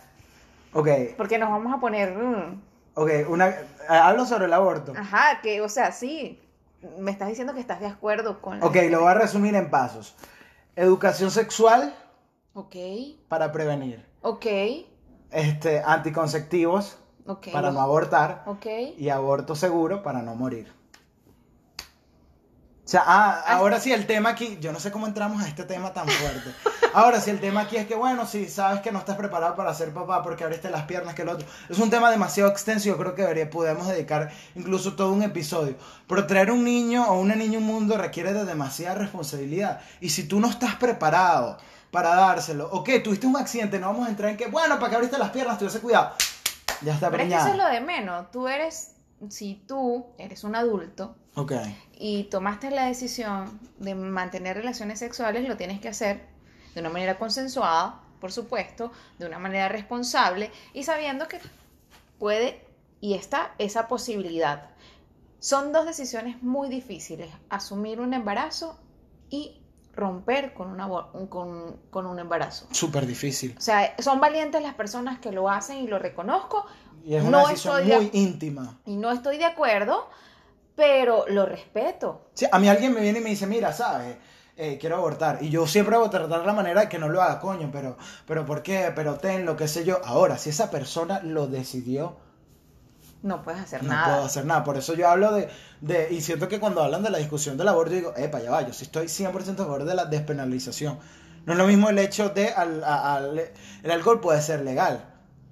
Ok, 0.74 0.88
Porque 1.17 1.38
nos 1.38 1.50
vamos 1.50 1.74
a 1.74 1.79
poner. 1.79 2.15
mm, 2.15 2.62
ok, 2.96 3.10
una, 3.27 3.50
eh, 3.50 3.65
hablo 3.89 4.25
sobre 4.25 4.46
el 4.46 4.53
aborto. 4.53 4.93
Ajá, 4.98 5.41
que, 5.41 5.62
o 5.62 5.69
sea, 5.69 5.91
sí. 5.91 6.41
Me 6.98 7.12
estás 7.12 7.27
diciendo 7.27 7.53
que 7.53 7.60
estás 7.60 7.81
de 7.81 7.88
acuerdo 7.88 8.41
con. 8.41 8.60
la 8.62 8.65
Ok, 8.65 8.75
gente. 8.75 8.89
lo 8.91 9.01
voy 9.01 9.10
a 9.12 9.15
resumir 9.15 9.53
en 9.55 9.69
pasos. 9.69 10.15
Educación 10.77 11.29
sexual 11.31 11.93
Ok, 12.53 12.75
para 13.27 13.51
prevenir. 13.51 14.05
ok, 14.22 14.46
Este, 15.31 15.81
anticonceptivos 15.86 16.98
para 17.51 17.71
no 17.71 17.81
abortar. 17.81 18.43
Y 18.98 19.09
aborto 19.09 19.55
seguro 19.55 20.01
para 20.03 20.21
no 20.21 20.36
morir. 20.36 20.79
O 22.89 22.91
sea, 22.91 23.03
ah, 23.05 23.43
ahora 23.45 23.79
sí 23.79 23.93
el 23.93 24.07
tema 24.07 24.29
aquí, 24.29 24.57
yo 24.59 24.71
no 24.71 24.79
sé 24.79 24.89
cómo 24.89 25.05
entramos 25.05 25.43
a 25.43 25.48
este 25.48 25.63
tema 25.63 25.93
tan 25.93 26.07
fuerte. 26.07 26.50
Ahora 26.95 27.21
sí 27.21 27.29
el 27.29 27.39
tema 27.39 27.62
aquí 27.62 27.77
es 27.77 27.86
que, 27.86 27.93
bueno, 27.93 28.25
si 28.25 28.48
sabes 28.48 28.81
que 28.81 28.91
no 28.91 28.98
estás 28.98 29.15
preparado 29.15 29.55
para 29.55 29.71
ser 29.75 29.93
papá 29.93 30.24
porque 30.24 30.43
abriste 30.43 30.71
las 30.71 30.86
piernas 30.86 31.13
que 31.13 31.21
el 31.21 31.29
otro. 31.29 31.48
Es 31.69 31.77
un 31.77 31.91
tema 31.91 32.09
demasiado 32.09 32.50
extenso, 32.50 32.88
yo 32.88 32.98
creo 32.98 33.13
que 33.13 33.21
debería, 33.21 33.48
podemos 33.48 33.88
dedicar 33.88 34.31
incluso 34.55 34.95
todo 34.95 35.12
un 35.12 35.21
episodio. 35.21 35.75
Pero 36.07 36.25
traer 36.25 36.50
un 36.50 36.63
niño 36.63 37.05
o 37.07 37.19
una 37.19 37.36
niña 37.36 37.59
a 37.59 37.62
un 37.62 37.67
mundo 37.67 37.95
requiere 37.95 38.33
de 38.33 38.43
demasiada 38.43 38.95
responsabilidad. 38.95 39.81
Y 40.01 40.09
si 40.09 40.24
tú 40.24 40.39
no 40.39 40.50
estás 40.50 40.74
preparado 40.77 41.59
para 41.91 42.15
dárselo, 42.15 42.69
ok, 42.71 42.89
tuviste 43.03 43.27
un 43.27 43.38
accidente, 43.38 43.77
no 43.77 43.86
vamos 43.86 44.07
a 44.07 44.09
entrar 44.09 44.31
en 44.31 44.38
que, 44.38 44.48
bueno, 44.48 44.79
para 44.79 44.89
que 44.89 44.95
abriste 44.95 45.19
las 45.19 45.29
piernas, 45.29 45.59
tuviese 45.59 45.79
cuidado. 45.79 46.13
Ya 46.81 46.93
está 46.93 47.12
Pero 47.12 47.24
es 47.24 47.29
que 47.29 47.36
eso 47.36 47.48
es 47.50 47.57
lo 47.57 47.67
de 47.67 47.81
menos. 47.81 48.31
Tú 48.31 48.48
eres. 48.48 48.95
Si 49.29 49.55
tú 49.67 50.05
eres 50.17 50.45
un 50.45 50.55
adulto 50.55 51.13
y 51.98 52.24
tomaste 52.25 52.71
la 52.71 52.86
decisión 52.86 53.59
de 53.77 53.93
mantener 53.93 54.55
relaciones 54.55 55.00
sexuales, 55.00 55.45
lo 55.48 55.57
tienes 55.57 55.81
que 55.81 55.89
hacer 55.89 56.21
de 56.74 56.79
una 56.79 56.89
manera 56.89 57.17
consensuada, 57.17 58.01
por 58.21 58.31
supuesto, 58.31 58.93
de 59.17 59.25
una 59.25 59.38
manera 59.38 59.67
responsable 59.67 60.51
y 60.74 60.83
sabiendo 60.83 61.27
que 61.27 61.39
puede 62.17 62.65
y 63.01 63.13
está 63.13 63.53
esa 63.57 63.88
posibilidad. 63.88 64.69
Son 65.39 65.71
dos 65.71 65.86
decisiones 65.86 66.41
muy 66.43 66.69
difíciles, 66.69 67.29
asumir 67.50 68.01
un 68.01 68.13
embarazo 68.13 68.77
y 69.29 69.58
romper 70.00 70.53
con, 70.53 70.70
una, 70.72 70.88
con, 71.29 71.77
con 71.89 72.06
un 72.06 72.18
embarazo. 72.20 72.68
Súper 72.72 73.06
difícil. 73.06 73.56
O 73.58 73.62
sea, 73.62 73.96
son 74.00 74.20
valientes 74.20 74.62
las 74.63 74.74
personas 74.75 75.20
que 75.20 75.32
lo 75.32 75.50
hacen 75.50 75.77
y 75.79 75.88
lo 75.88 76.00
reconozco 76.00 76.66
Y 77.05 77.16
es 77.16 77.24
una 77.24 77.42
No 77.42 77.48
decisión 77.48 77.77
estoy 77.81 77.90
de- 77.92 77.98
muy 77.98 78.09
íntima. 78.14 78.79
y 78.85 78.96
no 78.98 79.12
estoy 79.12 79.38
de 79.38 79.46
acuerdo, 79.46 80.09
pero 80.75 81.25
lo 81.27 81.46
respeto. 81.46 82.29
Sí, 82.33 82.46
a 82.51 82.57
mí 82.59 82.70
alguien 82.70 82.94
me 82.94 83.01
viene 83.01 83.20
y 83.20 83.22
me 83.24 83.29
dice, 83.31 83.48
mira, 83.48 83.74
¿sabes? 83.74 84.18
Eh, 84.55 84.77
quiero 84.79 84.98
abortar. 84.98 85.40
Y 85.42 85.50
yo 85.50 85.66
siempre 85.68 85.96
voy 85.98 86.07
a 86.07 86.09
tratar 86.09 86.46
la 86.46 86.53
manera 86.53 86.81
de 86.81 86.90
que 86.90 87.00
no 87.00 87.07
lo 87.07 87.22
haga, 87.22 87.40
coño, 87.40 87.70
pero, 87.72 87.98
pero 88.25 88.46
¿por 88.46 88.62
qué? 88.64 88.92
Pero 88.96 89.16
ten, 89.16 89.46
lo 89.46 89.55
que 89.55 89.68
sé 89.70 89.85
yo. 89.85 90.00
Ahora, 90.05 90.38
si 90.38 90.50
esa 90.50 90.70
persona 90.70 91.22
lo 91.24 91.48
decidió, 91.48 92.18
No 93.22 93.42
puedes 93.44 93.62
hacer 93.62 93.84
no 93.84 93.90
nada. 93.90 94.05
puedo 94.14 94.25
hacer 94.25 94.46
nada. 94.46 94.64
Por 94.64 94.77
eso 94.77 94.94
yo 94.94 95.10
hablo 95.10 95.34
de, 95.34 95.50
de, 95.82 96.08
y 96.14 96.22
siento 96.22 96.48
que 96.48 96.60
cuando 96.60 96.82
hablan 96.82 97.03
de 97.03 97.10
la 97.10 97.18
discusión 97.18 97.58
del 97.58 97.68
aborto, 97.68 97.92
digo, 97.94 98.14
epa, 98.16 98.40
ya 98.40 98.51
va, 98.51 98.62
yo 98.62 98.74
sí 98.74 98.86
estoy 98.86 99.08
100% 99.08 99.53
a 99.53 99.55
favor 99.58 99.84
de 99.84 99.96
la 99.96 100.05
despenalización. 100.05 100.98
No 101.46 101.53
es 101.53 101.58
lo 101.60 101.68
mismo 101.68 101.90
el 101.90 102.00
hecho 102.00 102.29
de, 102.29 102.50
al, 102.50 102.84
al- 102.84 103.51
el 103.84 103.92
alcohol 103.92 104.20
puede 104.22 104.42
ser 104.42 104.62
legal. 104.64 105.03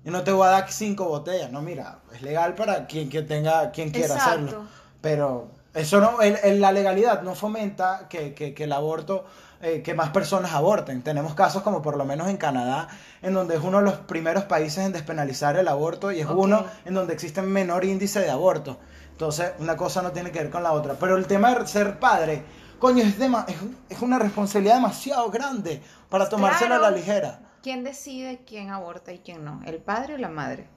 Yo 0.06 0.12
no 0.12 0.24
te 0.24 0.32
voy 0.32 0.48
a 0.48 0.52
dar 0.52 0.72
cinco 0.72 1.06
botellas, 1.10 1.52
no, 1.52 1.62
mira, 1.62 2.00
es 2.14 2.22
legal 2.22 2.56
para 2.56 2.88
quien, 2.88 3.10
que 3.10 3.22
tenga, 3.24 3.72
quien 3.72 3.92
quiera 3.92 4.16
Exacto. 4.16 4.40
hacerlo. 4.46 4.64
Pero 5.02 5.52
eso 5.74 6.00
no, 6.00 6.22
el- 6.22 6.38
el- 6.44 6.62
la 6.62 6.72
legalidad 6.72 7.22
no 7.24 7.36
fomenta 7.36 8.08
que, 8.10 8.34
que- 8.34 8.54
que 8.54 8.64
el 8.64 8.72
aborto, 8.72 9.26
eh, 9.62 9.82
que 9.84 9.94
más 9.94 10.10
personas 10.10 10.54
aborten. 10.54 11.02
Tenemos 11.02 11.34
casos 11.34 11.64
como 11.64 11.82
por 11.82 11.98
lo 11.98 12.06
menos 12.06 12.28
en 12.30 12.38
Canadá, 12.38 12.88
en 13.22 13.34
donde 13.34 13.56
es 13.56 13.62
uno 13.64 13.80
de 13.80 13.84
los 13.86 13.96
primeros 13.96 14.44
países 14.44 14.86
en 14.86 14.92
despenalizar 14.92 15.56
el 15.58 15.68
aborto 15.68 16.12
y 16.12 16.20
es 16.20 16.28
uno 16.28 16.66
en 16.86 16.94
donde 16.94 17.14
existe 17.14 17.42
menor 17.42 17.84
índice 17.86 18.20
de 18.20 18.30
aborto. 18.30 18.78
Entonces, 19.12 19.52
una 19.60 19.76
cosa 19.76 20.02
no 20.04 20.12
tiene 20.12 20.32
que 20.32 20.40
ver 20.40 20.50
con 20.52 20.62
la 20.64 20.74
otra. 20.74 20.94
Pero 21.00 21.18
el 21.18 21.26
tema 21.26 21.54
de 21.56 21.66
ser 21.68 21.98
padre, 22.00 22.44
coño, 22.78 23.04
es, 23.04 23.18
dema- 23.20 23.46
es, 23.90 24.02
una 24.02 24.20
responsabilidad 24.20 24.76
demasiado 24.76 25.30
grande 25.32 25.82
para 26.10 26.30
tomárselo 26.30 26.76
a 26.76 26.78
la 26.78 26.88
Claro. 26.90 26.96
ligera. 26.98 27.40
¿Quién 27.64 27.84
decide 27.84 28.42
quién 28.46 28.70
aborta 28.70 29.12
y 29.12 29.18
quién 29.20 29.44
no? 29.44 29.62
¿El 29.66 29.78
padre 29.80 30.14
o 30.14 30.18
la 30.20 30.30
madre? 30.30 30.68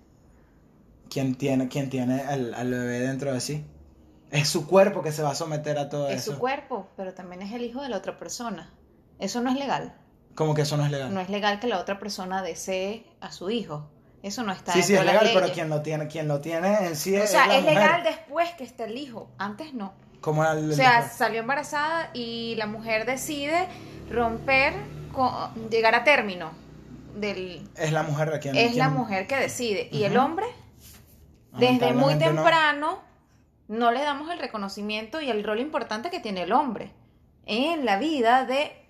¿Quién 1.10 1.34
tiene, 1.34 1.68
quién 1.68 1.90
tiene 1.90 2.22
al, 2.22 2.54
al 2.54 2.70
bebé 2.70 3.00
dentro 3.00 3.32
de 3.32 3.40
sí? 3.40 3.64
Es 4.30 4.48
su 4.48 4.66
cuerpo 4.66 5.02
que 5.02 5.12
se 5.12 5.22
va 5.22 5.30
a 5.30 5.34
someter 5.34 5.78
a 5.78 5.88
todo 5.88 6.08
Es 6.08 6.22
eso. 6.22 6.32
su 6.34 6.38
cuerpo, 6.38 6.88
pero 6.96 7.14
también 7.14 7.42
es 7.42 7.52
el 7.52 7.62
hijo 7.64 7.82
de 7.82 7.88
la 7.88 7.96
otra 7.96 8.16
persona. 8.16 8.70
Eso 9.18 9.40
no 9.40 9.50
es 9.50 9.56
legal. 9.58 9.94
Como 10.34 10.54
que 10.54 10.62
eso 10.62 10.76
no 10.76 10.84
es 10.84 10.90
legal. 10.90 11.12
No 11.12 11.20
es 11.20 11.28
legal 11.28 11.58
que 11.60 11.66
la 11.66 11.78
otra 11.78 11.98
persona 11.98 12.42
desee 12.42 13.04
a 13.20 13.32
su 13.32 13.50
hijo. 13.50 13.90
Eso 14.22 14.42
no 14.42 14.52
está 14.52 14.72
sí, 14.72 14.82
sí, 14.82 14.94
es 14.94 15.04
legal, 15.04 15.30
pero 15.34 15.50
quien 15.52 15.68
lo 15.68 15.82
tiene, 15.82 16.06
quien 16.06 16.28
lo 16.28 16.40
tiene 16.40 16.86
en 16.86 16.94
sí 16.96 17.16
O 17.16 17.22
es, 17.22 17.30
sea, 17.30 17.46
la 17.46 17.56
es 17.56 17.62
mujer. 17.62 17.78
legal 17.78 18.02
después 18.04 18.50
que 18.52 18.64
esté 18.64 18.84
el 18.84 18.96
hijo. 18.98 19.30
Antes 19.38 19.72
no. 19.74 19.94
Como 20.20 20.44
el, 20.44 20.70
O 20.70 20.74
sea, 20.74 21.08
salió 21.08 21.40
embarazada 21.40 22.10
y 22.12 22.54
la 22.56 22.66
mujer 22.66 23.06
decide 23.06 23.66
romper, 24.10 24.74
con- 25.12 25.68
llegar 25.70 25.94
a 25.94 26.04
término. 26.04 26.52
Del, 27.16 27.68
es 27.76 27.92
la 27.92 28.02
mujer 28.04 28.32
a 28.32 28.38
quien 28.38 28.54
es 28.56 28.76
la 28.76 28.88
mujer 28.90 29.26
que 29.26 29.36
decide. 29.36 29.88
Y 29.90 30.04
el 30.04 30.16
hombre, 30.16 30.46
desde 31.52 31.92
muy 31.92 32.14
lamentablemente 32.14 32.32
no. 32.80 32.98
No. 33.70 33.90
le 33.90 34.02
damos 34.02 34.30
el 34.30 34.38
reconocimiento 34.38 35.20
y 35.20 35.30
el 35.30 35.44
rol 35.44 35.60
importante 35.60 36.10
que 36.10 36.20
tiene 36.20 36.42
el 36.42 36.52
hombre 36.52 36.92
en 37.46 37.84
la 37.84 37.98
vida 37.98 38.44
de 38.44 38.80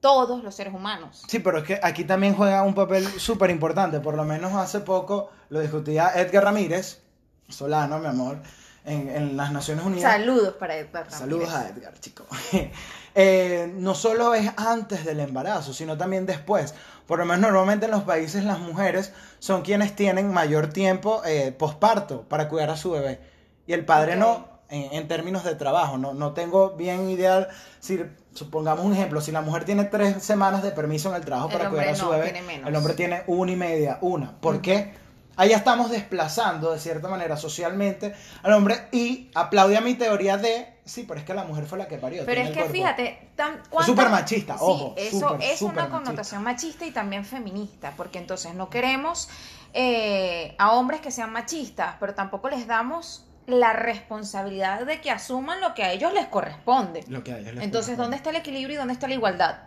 todos 0.00 0.42
los 0.42 0.54
seres 0.54 0.74
humanos. 0.74 1.22
Sí, 1.28 1.38
pero 1.38 1.58
es 1.58 1.64
que 1.64 1.80
aquí 1.82 2.04
también 2.04 2.34
juega 2.34 2.62
un 2.62 2.74
papel 2.74 3.06
súper 3.06 3.50
importante. 3.50 4.00
Por 4.00 4.14
lo 4.14 4.24
menos 4.24 4.54
hace 4.54 4.80
poco 4.80 5.30
lo 5.50 5.60
discutía 5.60 6.12
Edgar 6.14 6.44
Ramírez, 6.44 7.02
Solano, 7.48 7.98
mi 7.98 8.06
amor, 8.06 8.38
en, 8.84 9.08
en 9.08 9.36
las 9.36 9.52
Naciones 9.52 9.84
Unidas. 9.84 10.12
Saludos 10.12 10.54
para 10.54 10.76
Edgar 10.76 11.04
Ramírez. 11.04 11.18
Saludos 11.18 11.50
a 11.50 11.68
Edgar, 11.68 11.98
chico. 12.00 12.26
Eh, 13.16 13.74
no 13.76 13.96
solo 13.96 14.34
es 14.34 14.52
antes 14.56 15.04
del 15.04 15.18
embarazo, 15.18 15.72
sino 15.72 15.98
también 15.98 16.26
después. 16.26 16.74
Por 17.08 17.18
lo 17.18 17.24
menos 17.24 17.40
normalmente 17.40 17.86
en 17.86 17.90
los 17.90 18.04
países 18.04 18.44
las 18.44 18.60
mujeres 18.60 19.12
son 19.40 19.62
quienes 19.62 19.96
tienen 19.96 20.32
mayor 20.32 20.68
tiempo 20.68 21.20
eh, 21.24 21.50
posparto 21.50 22.22
para 22.28 22.48
cuidar 22.48 22.70
a 22.70 22.76
su 22.76 22.92
bebé. 22.92 23.18
Y 23.66 23.72
el 23.72 23.84
padre 23.84 24.16
no, 24.16 24.48
en, 24.68 24.92
en 24.92 25.08
términos 25.08 25.44
de 25.44 25.54
trabajo. 25.54 25.98
No, 25.98 26.14
no 26.14 26.32
tengo 26.32 26.70
bien 26.76 27.08
idea 27.10 27.48
si, 27.80 28.00
supongamos 28.34 28.84
un 28.84 28.92
ejemplo, 28.94 29.20
si 29.20 29.32
la 29.32 29.40
mujer 29.42 29.64
tiene 29.64 29.84
tres 29.84 30.22
semanas 30.22 30.62
de 30.62 30.70
permiso 30.72 31.08
en 31.10 31.16
el 31.16 31.24
trabajo 31.24 31.48
El 31.50 31.58
para 31.58 31.70
cuidar 31.70 31.88
a 31.88 31.94
su 31.94 32.04
no, 32.06 32.10
bebé, 32.10 32.42
el 32.66 32.76
hombre 32.76 32.94
tiene 32.94 33.22
una 33.26 33.52
y 33.52 33.56
media, 33.56 33.98
una. 34.00 34.32
¿Por 34.40 34.60
qué? 34.60 34.94
Ahí 35.36 35.50
ya 35.50 35.56
estamos 35.56 35.90
desplazando 35.90 36.72
de 36.72 36.78
cierta 36.78 37.08
manera 37.08 37.36
socialmente 37.36 38.14
al 38.42 38.52
hombre 38.52 38.88
y 38.92 39.30
aplaude 39.34 39.76
a 39.76 39.80
mi 39.80 39.94
teoría 39.94 40.36
de, 40.36 40.74
sí, 40.84 41.04
pero 41.08 41.18
es 41.20 41.24
que 41.24 41.32
la 41.32 41.44
mujer 41.44 41.64
fue 41.64 41.78
la 41.78 41.88
que 41.88 41.96
parió. 41.96 42.24
Pero 42.26 42.42
es 42.42 42.50
que 42.50 42.64
fíjate, 42.64 43.30
tan, 43.36 43.54
Es 43.54 43.68
¿cuántas- 43.70 43.86
súper 43.86 44.10
machista, 44.10 44.54
Sí, 44.58 44.64
ojo, 44.64 44.94
eso 44.98 45.38
es 45.40 45.62
una 45.62 45.74
machista. 45.74 45.88
connotación 45.96 46.42
machista 46.42 46.84
y 46.84 46.90
también 46.90 47.24
feminista, 47.24 47.94
porque 47.96 48.18
entonces 48.18 48.54
no 48.54 48.68
queremos 48.68 49.28
eh, 49.72 50.54
a 50.58 50.72
hombres 50.72 51.00
que 51.00 51.10
sean 51.10 51.32
machistas, 51.32 51.94
pero 52.00 52.14
tampoco 52.14 52.48
les 52.50 52.66
damos 52.66 53.24
la 53.46 53.72
responsabilidad 53.72 54.86
de 54.86 55.00
que 55.00 55.10
asuman 55.10 55.60
lo 55.60 55.74
que 55.74 55.82
a 55.82 55.92
ellos 55.92 56.12
les 56.12 56.26
corresponde. 56.26 57.04
Lo 57.08 57.24
que 57.24 57.32
a 57.32 57.38
ellos 57.38 57.54
les 57.54 57.64
Entonces. 57.64 57.96
¿dónde 57.96 58.16
está 58.16 58.30
el 58.30 58.36
equilibrio 58.36 58.74
y 58.74 58.78
dónde 58.78 58.92
está 58.94 59.08
la 59.08 59.14
igualdad? 59.14 59.58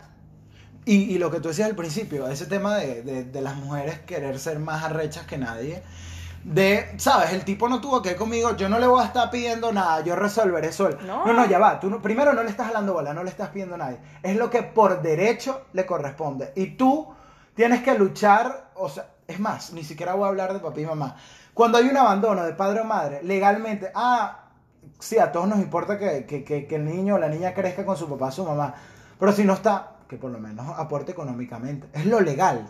Y, 0.86 1.14
y 1.14 1.18
lo 1.18 1.30
que 1.30 1.40
tú 1.40 1.48
decías 1.48 1.68
al 1.68 1.76
principio, 1.76 2.28
ese 2.28 2.46
tema 2.46 2.76
de, 2.76 3.02
de, 3.02 3.24
de 3.24 3.40
las 3.40 3.56
mujeres 3.56 4.00
querer 4.00 4.38
ser 4.38 4.58
más 4.58 4.84
arrechas 4.84 5.26
que 5.26 5.38
nadie. 5.38 5.82
De, 6.44 6.92
¿sabes? 6.98 7.32
El 7.32 7.42
tipo 7.42 7.70
no 7.70 7.80
tuvo 7.80 8.02
que 8.02 8.10
ir 8.10 8.16
conmigo, 8.16 8.54
yo 8.54 8.68
no 8.68 8.78
le 8.78 8.86
voy 8.86 9.02
a 9.02 9.06
estar 9.06 9.30
pidiendo 9.30 9.72
nada, 9.72 10.04
yo 10.04 10.14
resolveré 10.14 10.72
solo. 10.72 10.98
No. 11.00 11.24
No, 11.26 11.32
no, 11.32 11.46
ya 11.46 11.58
va. 11.58 11.80
Tú 11.80 11.88
no- 11.88 12.02
primero 12.02 12.34
no 12.34 12.42
le 12.42 12.50
estás 12.50 12.66
jalando 12.66 12.92
bola, 12.92 13.14
no 13.14 13.24
le 13.24 13.30
estás 13.30 13.48
pidiendo 13.48 13.76
a 13.76 13.78
nadie. 13.78 13.96
Es 14.22 14.36
lo 14.36 14.50
que 14.50 14.62
por 14.62 15.00
derecho 15.00 15.64
le 15.72 15.86
corresponde. 15.86 16.52
Y 16.54 16.72
tú 16.76 17.14
tienes 17.54 17.82
que 17.82 17.94
luchar, 17.98 18.70
o 18.74 18.90
sea, 18.90 19.06
es 19.26 19.40
más, 19.40 19.72
ni 19.72 19.84
siquiera 19.84 20.12
voy 20.12 20.26
a 20.26 20.28
hablar 20.28 20.52
de 20.52 20.60
papá 20.60 20.78
y 20.80 20.84
mamá. 20.84 21.16
Cuando 21.54 21.78
hay 21.78 21.86
un 21.88 21.96
abandono 21.96 22.44
de 22.44 22.52
padre 22.52 22.80
o 22.80 22.84
madre, 22.84 23.22
legalmente, 23.22 23.90
ah, 23.94 24.40
sí, 24.98 25.18
a 25.18 25.30
todos 25.32 25.46
nos 25.48 25.58
importa 25.60 25.98
que, 25.98 26.26
que- 26.26 26.44
que- 26.44 26.66
que 26.66 26.74
el 26.76 26.84
niño 26.84 27.14
o 27.14 27.18
la 27.18 27.28
niña 27.28 27.54
crezca 27.54 27.86
con 27.86 27.96
su 27.96 28.08
papá 28.08 28.26
o 28.26 28.32
su 28.32 28.44
mamá. 28.44 28.74
Pero 29.18 29.32
si 29.32 29.44
no 29.44 29.52
está, 29.54 29.92
que 30.08 30.16
por 30.16 30.30
lo 30.30 30.38
menos 30.40 30.66
aporte 30.78 31.12
económicamente. 31.12 31.88
Es 31.92 32.06
lo 32.06 32.20
legal. 32.20 32.68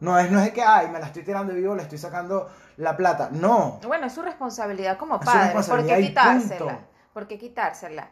No 0.00 0.18
es, 0.18 0.30
no 0.30 0.38
es 0.40 0.50
que, 0.52 0.62
ay, 0.62 0.88
me 0.90 0.98
la 1.00 1.06
estoy 1.06 1.22
tirando 1.24 1.54
vivo, 1.54 1.74
le 1.74 1.82
estoy 1.82 1.96
sacando 1.96 2.48
la 2.76 2.94
plata. 2.96 3.30
No. 3.32 3.80
Bueno, 3.86 4.06
es 4.06 4.12
su 4.12 4.20
responsabilidad 4.20 4.98
como 4.98 5.18
padre. 5.18 5.32
¿Por 5.32 5.56
responsabilidad 5.56 5.96
qué 5.96 6.02
y 6.02 6.08
quitársela? 6.08 6.78
¿Por 7.14 7.26
qué 7.26 7.38
quitársela? 7.38 8.10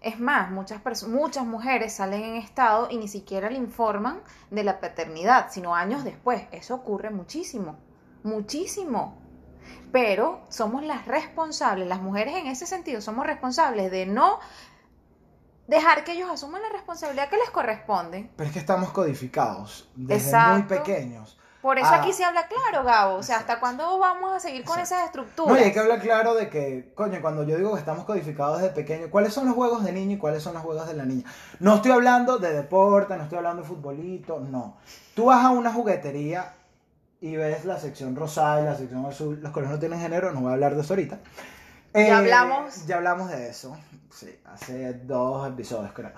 Es 0.00 0.18
más, 0.18 0.50
muchas, 0.50 0.80
muchas 1.06 1.44
mujeres 1.44 1.92
salen 1.92 2.24
en 2.24 2.36
estado 2.36 2.88
y 2.90 2.96
ni 2.96 3.06
siquiera 3.06 3.50
le 3.50 3.58
informan 3.58 4.22
de 4.50 4.64
la 4.64 4.80
paternidad, 4.80 5.48
sino 5.50 5.74
años 5.74 6.04
después. 6.04 6.44
Eso 6.52 6.74
ocurre 6.76 7.10
muchísimo, 7.10 7.76
muchísimo. 8.22 9.19
Pero 9.92 10.40
somos 10.48 10.84
las 10.84 11.06
responsables, 11.06 11.88
las 11.88 12.00
mujeres 12.00 12.36
en 12.36 12.46
ese 12.46 12.66
sentido 12.66 13.00
somos 13.00 13.26
responsables 13.26 13.90
de 13.90 14.06
no 14.06 14.38
dejar 15.66 16.04
que 16.04 16.12
ellos 16.12 16.30
asuman 16.30 16.62
la 16.62 16.68
responsabilidad 16.70 17.28
que 17.28 17.36
les 17.36 17.50
corresponde. 17.50 18.30
Pero 18.36 18.46
es 18.48 18.52
que 18.52 18.58
estamos 18.58 18.90
codificados 18.90 19.88
desde 19.94 20.24
Exacto. 20.26 20.52
muy 20.54 20.62
pequeños. 20.64 21.36
Por 21.62 21.78
eso 21.78 21.88
Ah. 21.90 21.96
aquí 21.96 22.12
se 22.14 22.24
habla 22.24 22.48
claro, 22.48 22.84
Gabo. 22.86 23.16
O 23.16 23.22
sea, 23.22 23.36
¿hasta 23.36 23.60
cuándo 23.60 23.98
vamos 23.98 24.32
a 24.32 24.40
seguir 24.40 24.64
con 24.64 24.78
Exacto. 24.78 24.94
esas 24.94 25.06
estructuras? 25.08 25.52
No, 25.54 25.60
y 25.60 25.64
hay 25.64 25.72
que 25.72 25.78
hablar 25.78 26.00
claro 26.00 26.34
de 26.34 26.48
que, 26.48 26.92
coño, 26.94 27.20
cuando 27.20 27.44
yo 27.44 27.56
digo 27.58 27.74
que 27.74 27.80
estamos 27.80 28.04
codificados 28.06 28.62
desde 28.62 28.74
pequeño, 28.74 29.10
¿cuáles 29.10 29.34
son 29.34 29.44
los 29.44 29.54
juegos 29.54 29.84
de 29.84 29.92
niño 29.92 30.12
y 30.14 30.18
cuáles 30.18 30.42
son 30.42 30.54
los 30.54 30.62
juegos 30.62 30.88
de 30.88 30.94
la 30.94 31.04
niña? 31.04 31.24
No 31.58 31.74
estoy 31.76 31.92
hablando 31.92 32.38
de 32.38 32.52
deporte, 32.54 33.14
no 33.16 33.24
estoy 33.24 33.36
hablando 33.38 33.60
de 33.62 33.68
futbolito, 33.68 34.40
no. 34.40 34.78
Tú 35.14 35.26
vas 35.26 35.44
a 35.44 35.50
una 35.50 35.70
juguetería 35.70 36.54
y 37.20 37.36
ves 37.36 37.64
la 37.64 37.78
sección 37.78 38.16
rosada 38.16 38.62
y 38.62 38.64
la 38.64 38.76
sección 38.76 39.04
azul, 39.06 39.40
los 39.42 39.52
colores 39.52 39.72
no 39.72 39.78
tienen 39.78 40.00
género, 40.00 40.32
no 40.32 40.40
voy 40.40 40.50
a 40.50 40.54
hablar 40.54 40.74
de 40.74 40.80
eso 40.82 40.94
ahorita. 40.94 41.20
Eh, 41.92 42.06
Ya 42.06 42.18
hablamos. 42.18 42.86
Ya 42.86 42.96
hablamos 42.96 43.30
de 43.30 43.48
eso, 43.48 43.76
sí, 44.10 44.38
hace 44.44 44.94
dos 44.94 45.48
episodios 45.48 45.92
creo. 45.92 46.12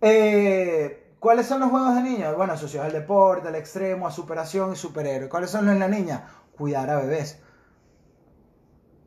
Eh, 0.00 1.14
¿Cuáles 1.18 1.46
son 1.46 1.60
los 1.60 1.70
juegos 1.70 1.94
de 1.94 2.02
niños? 2.02 2.36
Bueno, 2.36 2.52
asociados 2.52 2.88
al 2.88 3.00
deporte, 3.00 3.48
al 3.48 3.54
extremo, 3.54 4.06
a 4.06 4.10
superación 4.10 4.74
y 4.74 4.76
superhéroe. 4.76 5.30
¿Cuáles 5.30 5.50
son 5.50 5.64
los 5.64 5.72
de 5.74 5.80
la 5.80 5.88
niña? 5.88 6.26
Cuidar 6.54 6.90
a 6.90 6.96
bebés. 6.96 7.40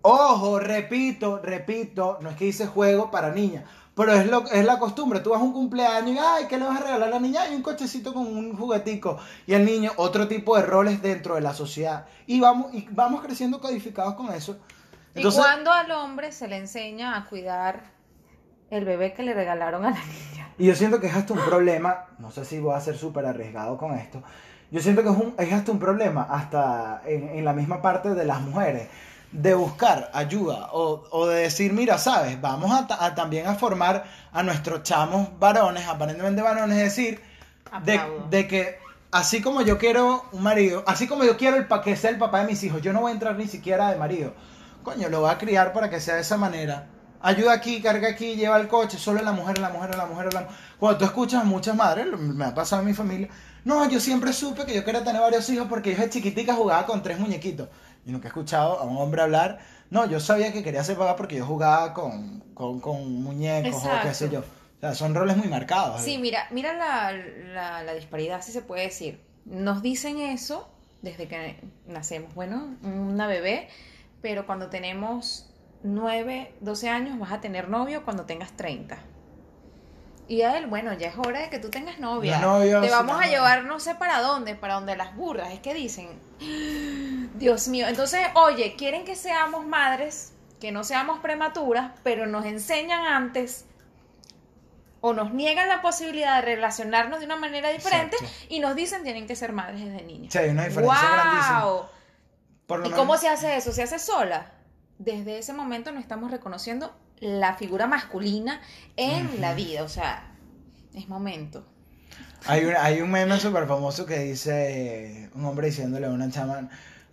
Ojo, 0.02 0.58
repito, 0.60 1.40
repito, 1.44 2.18
no 2.22 2.30
es 2.30 2.36
que 2.38 2.46
hice 2.46 2.66
juego 2.66 3.12
para 3.12 3.32
niñas, 3.32 3.66
pero 3.98 4.14
es, 4.14 4.28
lo, 4.28 4.46
es 4.46 4.64
la 4.64 4.78
costumbre. 4.78 5.22
Tú 5.22 5.32
vas 5.32 5.42
a 5.42 5.44
un 5.44 5.54
cumpleaños 5.54 6.12
y, 6.12 6.20
ay, 6.20 6.46
¿qué 6.48 6.60
le 6.60 6.66
vas 6.66 6.80
a 6.80 6.84
regalar 6.84 7.08
a 7.08 7.12
la 7.12 7.20
niña? 7.20 7.42
Hay 7.42 7.56
un 7.56 7.64
cochecito 7.64 8.14
con 8.14 8.28
un 8.28 8.56
juguetico. 8.56 9.18
Y 9.48 9.56
el 9.56 9.66
niño, 9.66 9.92
otro 9.98 10.28
tipo 10.28 10.56
de 10.56 10.62
roles 10.62 11.02
dentro 11.02 11.34
de 11.34 11.42
la 11.42 11.56
sociedad. 11.56 12.06
Y 12.28 12.40
vamos, 12.40 12.72
y 12.76 12.88
vamos 12.92 13.24
creciendo 13.24 13.60
codificados 13.60 14.14
con 14.14 14.32
eso. 14.32 14.60
Entonces, 15.16 15.40
¿Y 15.40 15.44
cuando 15.44 15.72
al 15.72 15.90
hombre 15.90 16.32
se 16.32 16.48
le 16.48 16.58
enseña 16.58 17.18
a 17.18 17.26
cuidar 17.26 17.92
el 18.70 18.86
bebé 18.86 19.16
que 19.16 19.24
le 19.24 19.34
regalaron 19.34 19.84
a 19.84 19.90
la 19.90 20.00
niña? 20.32 20.54
Y 20.60 20.68
yo 20.68 20.76
siento 20.76 21.00
que 21.00 21.08
es 21.08 21.16
hasta 21.16 21.34
un 21.34 21.40
problema, 21.40 22.06
no 22.20 22.30
sé 22.30 22.46
si 22.46 22.60
voy 22.60 22.76
a 22.76 22.80
ser 22.80 22.98
súper 22.98 23.26
arriesgado 23.26 23.78
con 23.78 23.96
esto, 23.96 24.22
yo 24.70 24.80
siento 24.80 25.02
que 25.02 25.10
es, 25.10 25.16
un, 25.16 25.34
es 25.40 25.52
hasta 25.54 25.72
un 25.72 25.80
problema, 25.80 26.24
hasta 26.30 27.02
en, 27.06 27.30
en 27.30 27.46
la 27.46 27.54
misma 27.54 27.82
parte 27.82 28.14
de 28.14 28.26
las 28.26 28.42
mujeres, 28.42 28.90
de 29.32 29.54
buscar 29.54 30.10
ayuda 30.14 30.70
o, 30.72 31.04
o 31.12 31.28
de 31.28 31.42
decir, 31.42 31.74
mira, 31.74 31.98
sabes, 31.98 32.40
vamos 32.40 32.72
a, 32.72 33.06
a 33.06 33.16
también 33.16 33.48
a 33.48 33.56
formar 33.56 34.06
a 34.32 34.44
nuestros 34.44 34.84
chamos 34.84 35.28
varones, 35.40 35.88
aparentemente 35.88 36.42
varones, 36.42 36.78
es 36.78 36.84
decir, 36.96 37.22
de, 37.84 38.00
de 38.30 38.48
que 38.48 38.80
así 39.12 39.42
como 39.42 39.62
yo 39.62 39.78
quiero 39.78 40.26
un 40.32 40.44
marido, 40.44 40.84
así 40.88 41.08
como 41.08 41.24
yo 41.24 41.38
quiero 41.38 41.58
el 41.58 41.68
pa 41.68 41.82
que 41.82 41.96
sea 41.96 42.10
el 42.10 42.18
papá 42.18 42.42
de 42.42 42.48
mis 42.48 42.64
hijos, 42.64 42.82
yo 42.82 42.94
no 42.94 43.02
voy 43.02 43.12
a 43.12 43.14
entrar 43.14 43.36
ni 43.36 43.48
siquiera 43.48 43.92
de 43.92 43.98
marido. 43.98 44.34
Coño, 44.84 45.10
lo 45.10 45.22
voy 45.22 45.32
a 45.32 45.38
criar 45.38 45.74
para 45.74 45.90
que 45.90 46.00
sea 46.00 46.16
de 46.16 46.22
esa 46.22 46.38
manera. 46.38 46.88
Ayuda 47.20 47.52
aquí, 47.52 47.82
carga 47.82 48.10
aquí, 48.10 48.36
lleva 48.36 48.58
el 48.58 48.68
coche, 48.68 48.98
solo 48.98 49.22
la 49.22 49.32
mujer, 49.32 49.58
la 49.58 49.70
mujer, 49.70 49.96
la 49.96 50.06
mujer, 50.06 50.34
la 50.34 50.42
mujer. 50.42 50.56
Cuando 50.80 51.00
tú 51.00 51.06
escuchas 51.06 51.42
a 51.42 51.46
muchas 51.46 51.76
madres, 51.76 52.06
me 52.18 52.46
ha 52.46 52.54
pasado 52.54 52.82
en 52.84 52.88
mi 52.88 52.94
familia, 52.94 53.28
no, 53.66 53.90
yo 53.90 54.00
siempre 54.00 54.32
supe 54.32 54.66
que 54.66 54.74
yo 54.74 54.86
quería 54.86 55.04
tener 55.04 55.22
varios 55.22 55.50
hijos 55.50 55.68
porque 55.68 55.94
yo 55.94 56.02
de 56.02 56.10
chiquitica 56.10 56.54
jugaba 56.54 56.86
con 56.86 57.04
tres 57.04 57.20
muñequitos. 57.20 57.68
Y 58.08 58.12
nunca 58.12 58.28
he 58.28 58.30
escuchado 58.30 58.80
a 58.80 58.86
un 58.86 58.96
hombre 58.98 59.22
hablar, 59.22 59.60
no, 59.90 60.06
yo 60.06 60.22
sabía 60.22 60.54
que 60.54 60.64
quería 60.64 60.82
ser 60.82 60.98
papá 60.98 61.18
porque 61.18 61.36
yo 61.36 61.46
jugaba 61.46 61.94
con, 61.94 62.40
con, 62.54 62.80
con 62.80 63.22
muñecos 63.22 63.84
o 63.84 63.90
qué 64.02 64.14
sé 64.14 64.30
yo. 64.30 64.40
O 64.40 64.80
sea, 64.80 64.96
son 64.96 65.14
roles 65.14 65.36
muy 65.36 65.50
marcados. 65.50 66.02
Sí, 66.02 66.18
mira, 66.18 66.48
mira 66.52 66.72
la, 66.72 67.12
la, 67.12 67.84
la 67.84 67.94
disparidad, 67.94 68.42
si 68.42 68.54
se 68.54 68.62
puede 68.62 68.84
decir. 68.84 69.20
Nos 69.44 69.82
dicen 69.82 70.20
eso 70.20 70.70
desde 71.02 71.28
que 71.28 71.60
nacemos. 71.86 72.34
Bueno, 72.34 72.78
una 72.82 73.28
bebé, 73.28 73.68
pero 74.22 74.46
cuando 74.46 74.70
tenemos 74.70 75.50
9, 75.84 76.54
12 76.62 76.90
años 76.90 77.20
vas 77.20 77.34
a 77.34 77.42
tener 77.42 77.68
novio 77.68 78.06
cuando 78.06 78.24
tengas 78.24 78.52
30. 78.54 78.98
Y 80.30 80.42
a 80.42 80.58
él, 80.58 80.68
bueno, 80.68 80.92
ya 80.94 81.08
es 81.08 81.18
hora 81.18 81.40
de 81.40 81.50
que 81.50 81.58
tú 81.60 81.70
tengas 81.70 82.00
novia. 82.00 82.40
Te 82.82 82.90
vamos 82.90 83.22
a 83.22 83.28
llevar 83.28 83.64
no 83.64 83.80
sé 83.80 83.96
para 83.96 84.20
dónde, 84.22 84.56
para 84.56 84.74
donde 84.74 84.98
las 84.98 85.16
burras. 85.16 85.54
Es 85.54 85.62
que 85.62 85.74
dicen, 85.74 86.10
Dios 87.36 87.68
mío. 87.70 87.88
Entonces, 87.88 88.20
oye, 88.36 88.76
quieren 88.78 89.06
que 89.06 89.16
seamos 89.16 89.66
madres, 89.66 90.34
que 90.60 90.72
no 90.74 90.84
seamos 90.84 91.20
prematuras, 91.20 91.92
pero 92.04 92.26
nos 92.26 92.46
enseñan 92.46 93.06
antes 93.06 93.66
o 95.00 95.14
nos 95.14 95.32
niegan 95.34 95.70
la 95.70 95.82
posibilidad 95.82 96.36
de 96.38 96.42
relacionarnos 96.56 97.20
de 97.20 97.26
una 97.26 97.36
manera 97.38 97.70
diferente 97.70 98.18
Exacto. 98.20 98.46
y 98.50 98.60
nos 98.60 98.76
dicen 98.76 99.04
tienen 99.04 99.28
que 99.28 99.36
ser 99.36 99.54
madres 99.54 99.80
desde 99.86 100.04
niños. 100.04 100.34
Sí, 100.34 100.40
hay 100.40 100.50
una 100.50 100.66
diferencia 100.66 101.10
grandísima. 101.14 101.64
¡Wow! 101.66 101.82
Por 102.66 102.80
lo 102.80 102.86
¿Y 102.86 102.90
menos- 102.90 103.00
cómo 103.00 103.18
se 103.18 103.30
hace 103.30 103.56
eso? 103.56 103.72
¿Se 103.72 103.84
hace 103.84 104.00
sola? 104.00 104.52
Desde 104.98 105.38
ese 105.38 105.54
momento 105.54 105.92
no 105.92 106.00
estamos 106.00 106.32
reconociendo 106.32 106.94
la 107.20 107.56
figura 107.56 107.88
masculina 107.88 108.62
en 108.96 109.42
la 109.42 109.54
vida. 109.54 109.84
O 109.84 109.90
sea, 109.90 110.32
es 110.94 111.08
momento. 111.08 111.66
Hay 112.46 112.66
un, 112.66 112.76
hay 112.78 113.02
un 113.02 113.12
meme 113.12 113.40
súper 113.40 113.68
famoso 113.68 114.06
que 114.06 114.20
dice 114.20 115.30
un 115.34 115.46
hombre 115.46 115.68
diciéndole 115.68 116.06
a 116.06 116.10
una 116.10 116.30
chama, 116.30 116.70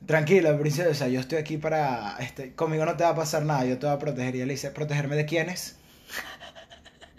tranquila, 0.06 0.56
princesa, 0.58 1.08
yo 1.08 1.20
estoy 1.20 1.38
aquí 1.38 1.56
para, 1.56 2.16
este, 2.20 2.54
conmigo 2.54 2.84
no 2.84 2.96
te 2.96 3.04
va 3.04 3.10
a 3.10 3.14
pasar 3.14 3.44
nada, 3.44 3.64
yo 3.64 3.78
te 3.78 3.86
voy 3.86 3.94
a 3.94 3.98
proteger. 3.98 4.36
Y 4.36 4.40
él 4.42 4.48
le 4.48 4.54
dice, 4.54 4.70
¿protegerme 4.70 5.16
de 5.16 5.26
quiénes? 5.26 5.76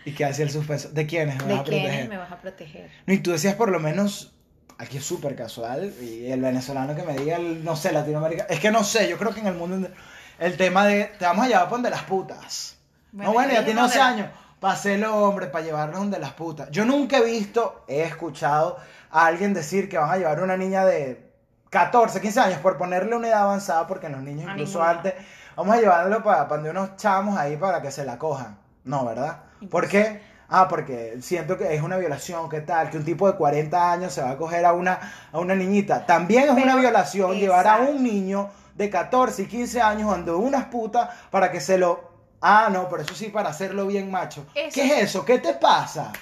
Y 0.06 0.12
que 0.14 0.24
hace 0.24 0.44
el 0.44 0.52
suspenso, 0.52 0.90
¿de 0.90 1.08
quiénes 1.08 1.38
me 1.38 1.46
¿De 1.46 1.54
vas 1.54 1.62
a 1.62 1.64
quiénes 1.64 1.84
proteger? 1.84 2.10
me 2.10 2.18
vas 2.18 2.32
a 2.32 2.40
proteger? 2.40 2.92
No, 3.08 3.14
y 3.14 3.20
tú 3.20 3.32
decías 3.32 3.56
por 3.56 3.70
lo 3.72 3.80
menos, 3.80 4.34
aquí 4.78 4.98
es 4.98 5.04
súper 5.04 5.36
casual, 5.36 5.94
y 6.00 6.28
el 6.28 6.42
venezolano 6.42 6.96
que 6.96 7.02
me 7.02 7.18
diga, 7.18 7.38
el, 7.38 7.64
no 7.64 7.76
sé, 7.76 7.92
Latinoamérica, 7.92 8.46
es 8.50 8.60
que 8.60 8.70
no 8.70 8.84
sé, 8.84 9.10
yo 9.10 9.18
creo 9.18 9.34
que 9.34 9.40
en 9.40 9.48
el 9.48 9.56
mundo, 9.56 9.90
el 10.38 10.58
tema 10.58 10.86
de, 10.86 11.06
te 11.18 11.26
vamos 11.26 11.46
a 11.46 11.48
llevar 11.48 11.64
por 11.64 11.78
donde 11.78 11.90
las 11.90 12.04
putas. 12.04 12.75
No, 13.24 13.34
bueno, 13.34 13.54
ya 13.54 13.66
tiene 13.66 13.82
11 13.82 13.98
donde 14.00 14.18
la- 14.22 14.26
años, 14.26 14.40
pasé 14.60 14.96
el 14.96 15.04
hombre 15.06 15.48
para 15.48 15.64
llevarnos 15.66 16.00
donde 16.00 16.20
las 16.20 16.32
putas. 16.34 16.70
Yo 16.72 16.86
nunca 16.86 17.18
he 17.18 17.24
visto, 17.24 17.84
he 17.88 18.02
escuchado 18.04 18.78
a 19.12 19.26
alguien 19.26 19.54
decir 19.54 19.88
que 19.90 19.98
van 19.98 20.10
a 20.12 20.18
llevar 20.18 20.42
una 20.42 20.58
niña 20.58 20.86
de 20.86 21.32
14, 21.70 22.22
15 22.22 22.40
años, 22.40 22.60
por 22.60 22.78
ponerle 22.78 23.16
una 23.16 23.28
edad 23.28 23.44
avanzada, 23.44 23.88
porque 23.88 24.10
los 24.10 24.22
niños 24.22 24.48
A 24.48 24.52
incluso 24.54 24.80
ninguna. 24.80 24.92
antes, 24.98 25.14
vamos 25.56 25.76
a 25.76 25.80
llevarlo 25.80 26.24
para, 26.24 26.48
para 26.48 26.62
donde 26.62 26.70
unos 26.72 26.96
chamos 26.98 27.38
ahí 27.38 27.58
para 27.58 27.82
que 27.82 27.92
se 27.92 28.06
la 28.06 28.18
cojan. 28.18 28.58
No, 28.84 29.06
¿verdad? 29.06 29.40
¿Por 29.70 29.88
qué? 29.88 30.22
Ah, 30.48 30.68
porque 30.68 31.18
siento 31.22 31.58
que 31.58 31.74
es 31.76 31.82
una 31.82 31.98
violación, 31.98 32.50
¿qué 32.50 32.62
tal? 32.62 32.90
Que 32.92 32.98
un 32.98 33.04
tipo 33.04 33.30
de 33.30 33.36
40 33.36 33.92
años 33.92 34.14
se 34.14 34.22
va 34.22 34.32
a 34.32 34.38
coger 34.38 34.64
a 34.66 34.74
una, 34.74 35.00
a 35.32 35.40
una 35.40 35.56
niñita. 35.56 36.06
También 36.06 36.44
es 36.44 36.52
una 36.52 36.76
violación 36.76 37.34
llevar 37.38 37.68
a 37.68 37.78
un 37.78 38.04
niño 38.04 38.50
de 38.76 38.90
14 38.90 39.42
y 39.42 39.46
15 39.48 39.82
años 39.82 40.10
donde 40.10 40.32
unas 40.32 40.66
putas 40.66 41.10
para 41.32 41.52
que 41.52 41.60
se 41.60 41.78
lo... 41.80 42.15
Ah, 42.48 42.70
no, 42.72 42.88
pero 42.90 43.02
eso 43.02 43.16
sí, 43.16 43.30
para 43.30 43.50
hacerlo 43.50 43.88
bien 43.88 44.12
macho. 44.12 44.46
Eso- 44.54 44.74
¿Qué 44.76 44.86
es 44.86 45.04
eso? 45.04 45.26
¿Qué 45.26 45.40
te 45.40 45.54
pasa? 45.56 46.14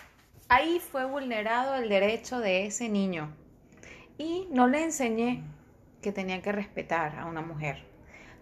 Ahí 0.47 0.79
fue 0.79 1.03
vulnerado 1.05 1.75
el 1.75 1.89
derecho 1.89 2.39
de 2.39 2.65
ese 2.65 2.87
niño. 2.87 3.29
Y 4.17 4.47
no 4.51 4.67
le 4.67 4.83
enseñé 4.83 5.43
que 6.01 6.11
tenía 6.13 6.41
que 6.41 6.51
respetar 6.51 7.17
a 7.19 7.25
una 7.25 7.41
mujer. 7.41 7.83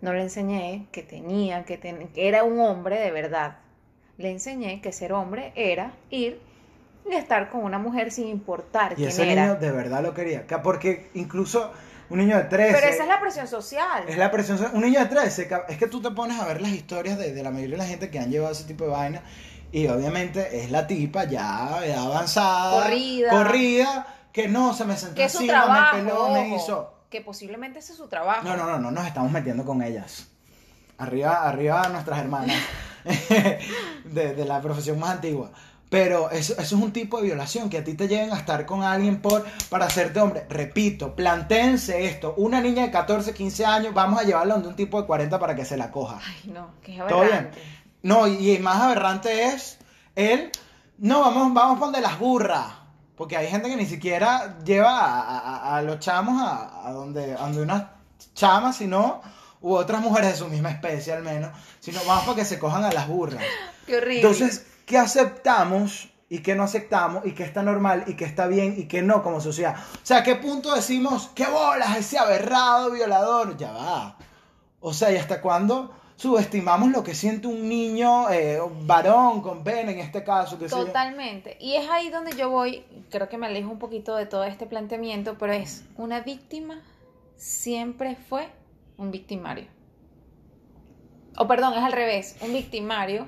No 0.01 0.13
le 0.13 0.21
enseñé 0.21 0.87
que 0.91 1.01
tenía 1.03 1.63
que 1.65 1.77
ten- 1.77 2.09
que 2.09 2.27
era 2.27 2.43
un 2.43 2.59
hombre 2.59 2.99
de 2.99 3.11
verdad. 3.11 3.57
Le 4.17 4.29
enseñé 4.31 4.81
que 4.81 4.91
ser 4.91 5.13
hombre 5.13 5.51
era 5.55 5.93
ir 6.09 6.39
y 7.09 7.13
estar 7.15 7.49
con 7.49 7.63
una 7.63 7.79
mujer 7.79 8.11
sin 8.11 8.27
importar 8.27 8.93
Y 8.93 8.95
quién 8.97 9.09
ese 9.09 9.31
era. 9.31 9.43
niño 9.47 9.55
de 9.59 9.71
verdad 9.71 10.03
lo 10.03 10.13
quería. 10.13 10.45
Que- 10.45 10.57
Porque 10.59 11.09
incluso 11.15 11.71
un 12.11 12.17
niño 12.19 12.37
de 12.37 12.43
13... 12.43 12.73
Pero 12.73 12.87
esa 12.93 13.03
es 13.03 13.09
la 13.09 13.19
presión 13.19 13.47
social. 13.47 14.03
Es 14.07 14.17
la 14.17 14.29
presión. 14.29 14.59
Un 14.73 14.81
niño 14.81 14.99
de 14.99 15.05
13, 15.07 15.47
ca- 15.47 15.65
es 15.69 15.77
que 15.77 15.87
tú 15.87 16.01
te 16.01 16.11
pones 16.11 16.39
a 16.39 16.45
ver 16.45 16.61
las 16.61 16.71
historias 16.71 17.17
de, 17.17 17.33
de 17.33 17.43
la 17.43 17.49
mayoría 17.51 17.77
de 17.77 17.83
la 17.83 17.87
gente 17.89 18.09
que 18.09 18.19
han 18.19 18.29
llevado 18.29 18.51
ese 18.53 18.65
tipo 18.65 18.83
de 18.83 18.91
vaina 18.91 19.21
Y 19.71 19.87
obviamente 19.87 20.61
es 20.63 20.69
la 20.71 20.85
tipa 20.87 21.23
ya 21.23 21.79
edad 21.85 22.05
avanzada, 22.05 22.83
Corrida. 22.83 23.29
corrida, 23.31 24.07
que 24.33 24.47
no 24.47 24.73
se 24.73 24.85
me 24.85 24.95
sentó 24.97 25.15
Que 25.15 25.23
encima, 25.23 25.53
trabajo. 25.63 25.97
me 25.97 26.03
peló, 26.03 26.29
me 26.29 26.55
hizo. 26.55 26.93
Que 27.09 27.21
posiblemente 27.21 27.79
ese 27.79 27.91
es 27.93 27.97
su 27.97 28.07
trabajo. 28.07 28.43
No, 28.43 28.55
no, 28.55 28.65
no, 28.65 28.77
no 28.79 28.91
nos 28.91 29.05
estamos 29.07 29.31
metiendo 29.31 29.63
con 29.65 29.81
ellas. 29.81 30.27
Arriba, 30.97 31.47
arriba 31.47 31.87
nuestras 31.89 32.19
hermanas 32.19 32.57
de, 34.05 34.35
de 34.35 34.45
la 34.45 34.61
profesión 34.61 34.99
más 34.99 35.11
antigua. 35.11 35.51
Pero 35.91 36.31
eso, 36.31 36.53
eso 36.53 36.61
es 36.77 36.81
un 36.81 36.93
tipo 36.93 37.17
de 37.17 37.23
violación, 37.23 37.69
que 37.69 37.77
a 37.79 37.83
ti 37.83 37.95
te 37.95 38.07
lleguen 38.07 38.31
a 38.31 38.37
estar 38.37 38.65
con 38.65 38.81
alguien 38.81 39.21
por, 39.21 39.43
para 39.69 39.87
hacerte 39.87 40.21
hombre. 40.21 40.45
Repito, 40.49 41.17
plantéense 41.17 42.05
esto. 42.05 42.33
Una 42.37 42.61
niña 42.61 42.83
de 42.83 42.91
14, 42.91 43.33
15 43.33 43.65
años, 43.65 43.93
vamos 43.93 44.21
a 44.21 44.23
llevarla 44.23 44.53
donde 44.53 44.69
un 44.69 44.75
tipo 44.77 45.01
de 45.01 45.05
40 45.05 45.37
para 45.37 45.53
que 45.53 45.65
se 45.65 45.75
la 45.75 45.91
coja. 45.91 46.17
Ay, 46.25 46.49
no, 46.49 46.69
que 46.81 46.93
es 46.93 47.07
¿Todo 47.07 47.19
bien? 47.23 47.33
aberrante. 47.33 47.61
No, 48.03 48.25
y, 48.25 48.51
y 48.51 48.59
más 48.59 48.81
aberrante 48.81 49.47
es 49.47 49.79
él, 50.15 50.49
no, 50.97 51.19
vamos, 51.19 51.53
vamos 51.53 51.77
por 51.77 51.87
donde 51.87 51.99
las 52.01 52.17
burras. 52.17 52.67
Porque 53.17 53.35
hay 53.35 53.47
gente 53.47 53.67
que 53.67 53.75
ni 53.75 53.85
siquiera 53.85 54.59
lleva 54.63 54.97
a, 54.97 55.39
a- 55.39 55.75
a 55.77 55.81
los 55.81 55.99
chamos 55.99 56.41
a, 56.41 56.87
a 56.87 56.91
donde, 56.93 57.33
a 57.33 57.39
donde 57.39 57.63
unas 57.63 57.83
chamas, 58.33 58.77
sino, 58.77 59.21
u 59.59 59.73
otras 59.73 59.99
mujeres 60.01 60.31
de 60.31 60.37
su 60.37 60.47
misma 60.47 60.71
especie 60.71 61.11
al 61.11 61.21
menos, 61.21 61.51
sino 61.81 61.99
vamos 62.07 62.23
para 62.23 62.37
que 62.37 62.45
se 62.45 62.57
cojan 62.57 62.85
a 62.85 62.93
las 62.93 63.09
burras. 63.09 63.43
Qué 63.85 63.97
horrible. 63.97 64.21
Entonces, 64.21 64.67
¿qué 64.85 64.97
aceptamos 64.97 66.09
y 66.29 66.39
qué 66.39 66.55
no 66.55 66.63
aceptamos 66.63 67.25
y 67.25 67.33
qué 67.33 67.43
está 67.43 67.63
normal 67.63 68.05
y 68.07 68.15
qué 68.15 68.25
está 68.25 68.47
bien 68.47 68.75
y 68.77 68.85
qué 68.85 69.01
no 69.01 69.23
como 69.23 69.41
sociedad? 69.41 69.75
O 69.77 70.05
sea, 70.05 70.17
¿a 70.17 70.23
qué 70.23 70.35
punto 70.35 70.73
decimos, 70.73 71.29
qué 71.35 71.45
bolas, 71.45 71.97
ese 71.97 72.17
aberrado 72.17 72.91
violador? 72.91 73.57
Ya 73.57 73.71
va. 73.71 74.17
O 74.79 74.93
sea, 74.93 75.11
¿y 75.11 75.17
hasta 75.17 75.41
cuándo 75.41 75.93
subestimamos 76.15 76.91
lo 76.91 77.03
que 77.03 77.15
siente 77.15 77.47
un 77.47 77.67
niño 77.67 78.29
eh, 78.29 78.59
varón 78.83 79.41
con 79.41 79.63
pene 79.63 79.93
en 79.93 79.99
este 79.99 80.23
caso? 80.23 80.57
yo? 80.57 80.67
Totalmente. 80.67 81.57
Y 81.59 81.75
es 81.75 81.89
ahí 81.89 82.09
donde 82.09 82.35
yo 82.35 82.49
voy, 82.49 82.85
creo 83.09 83.29
que 83.29 83.37
me 83.37 83.47
alejo 83.47 83.69
un 83.69 83.79
poquito 83.79 84.15
de 84.15 84.25
todo 84.25 84.43
este 84.43 84.65
planteamiento, 84.65 85.37
pero 85.37 85.53
es 85.53 85.83
una 85.97 86.21
víctima 86.21 86.81
siempre 87.41 88.15
fue 88.15 88.47
un 88.97 89.09
victimario. 89.09 89.65
O 91.37 91.47
perdón, 91.47 91.73
es 91.73 91.83
al 91.83 91.91
revés, 91.91 92.37
un 92.41 92.53
victimario 92.53 93.27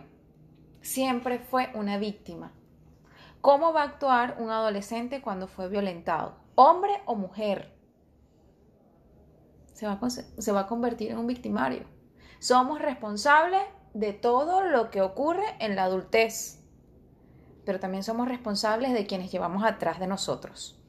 siempre 0.84 1.40
fue 1.40 1.72
una 1.74 1.98
víctima. 1.98 2.52
¿Cómo 3.42 3.74
va 3.74 3.82
a 3.82 3.86
actuar 3.86 4.38
un 4.40 4.52
adolescente 4.52 5.22
cuando 5.22 5.48
fue 5.48 5.68
violentado? 5.68 6.36
¿Hombre 6.56 6.92
o 7.06 7.16
mujer? 7.16 7.74
Se 9.74 9.88
va 9.88 10.62
a, 10.62 10.68
convertir 10.68 11.12
en 11.12 11.18
un 11.18 11.28
victimario. 11.28 11.86
Somos 12.40 12.80
responsables 12.80 13.62
de 13.94 14.14
todo 14.14 14.62
lo 14.62 14.92
que 14.92 15.02
ocurre 15.02 15.44
en 15.60 15.76
la 15.76 15.86
adultez, 15.86 16.64
pero 17.66 17.80
también 17.80 18.04
somos 18.04 18.28
responsables 18.28 18.94
de 18.94 19.08
quienes 19.08 19.32
llevamos 19.32 19.64
atrás 19.66 20.00
de 20.00 20.08
nosotros. 20.08 20.80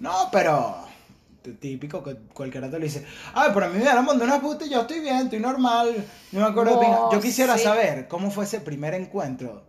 No, 0.00 0.28
pero 0.32 0.74
típico 1.42 2.02
que 2.02 2.14
cualquiera 2.32 2.70
te 2.70 2.78
lo 2.78 2.84
dice. 2.84 3.04
Ay, 3.34 3.50
pero 3.52 3.66
a 3.66 3.68
mí 3.68 3.76
me 3.78 3.82
dieron 3.84 4.06
de 4.18 4.24
una 4.24 4.40
puta 4.40 4.64
y 4.64 4.70
yo 4.70 4.80
estoy 4.82 5.00
bien, 5.00 5.16
estoy 5.16 5.40
normal. 5.40 6.04
No 6.32 6.40
me 6.40 6.46
acuerdo 6.46 6.74
de 6.78 6.84
pinga". 6.84 6.96
No 6.96 7.12
Yo 7.12 7.20
quisiera 7.20 7.58
saber 7.58 8.08
cómo 8.08 8.30
fue 8.30 8.44
ese 8.44 8.60
primer 8.60 8.94
encuentro 8.94 9.64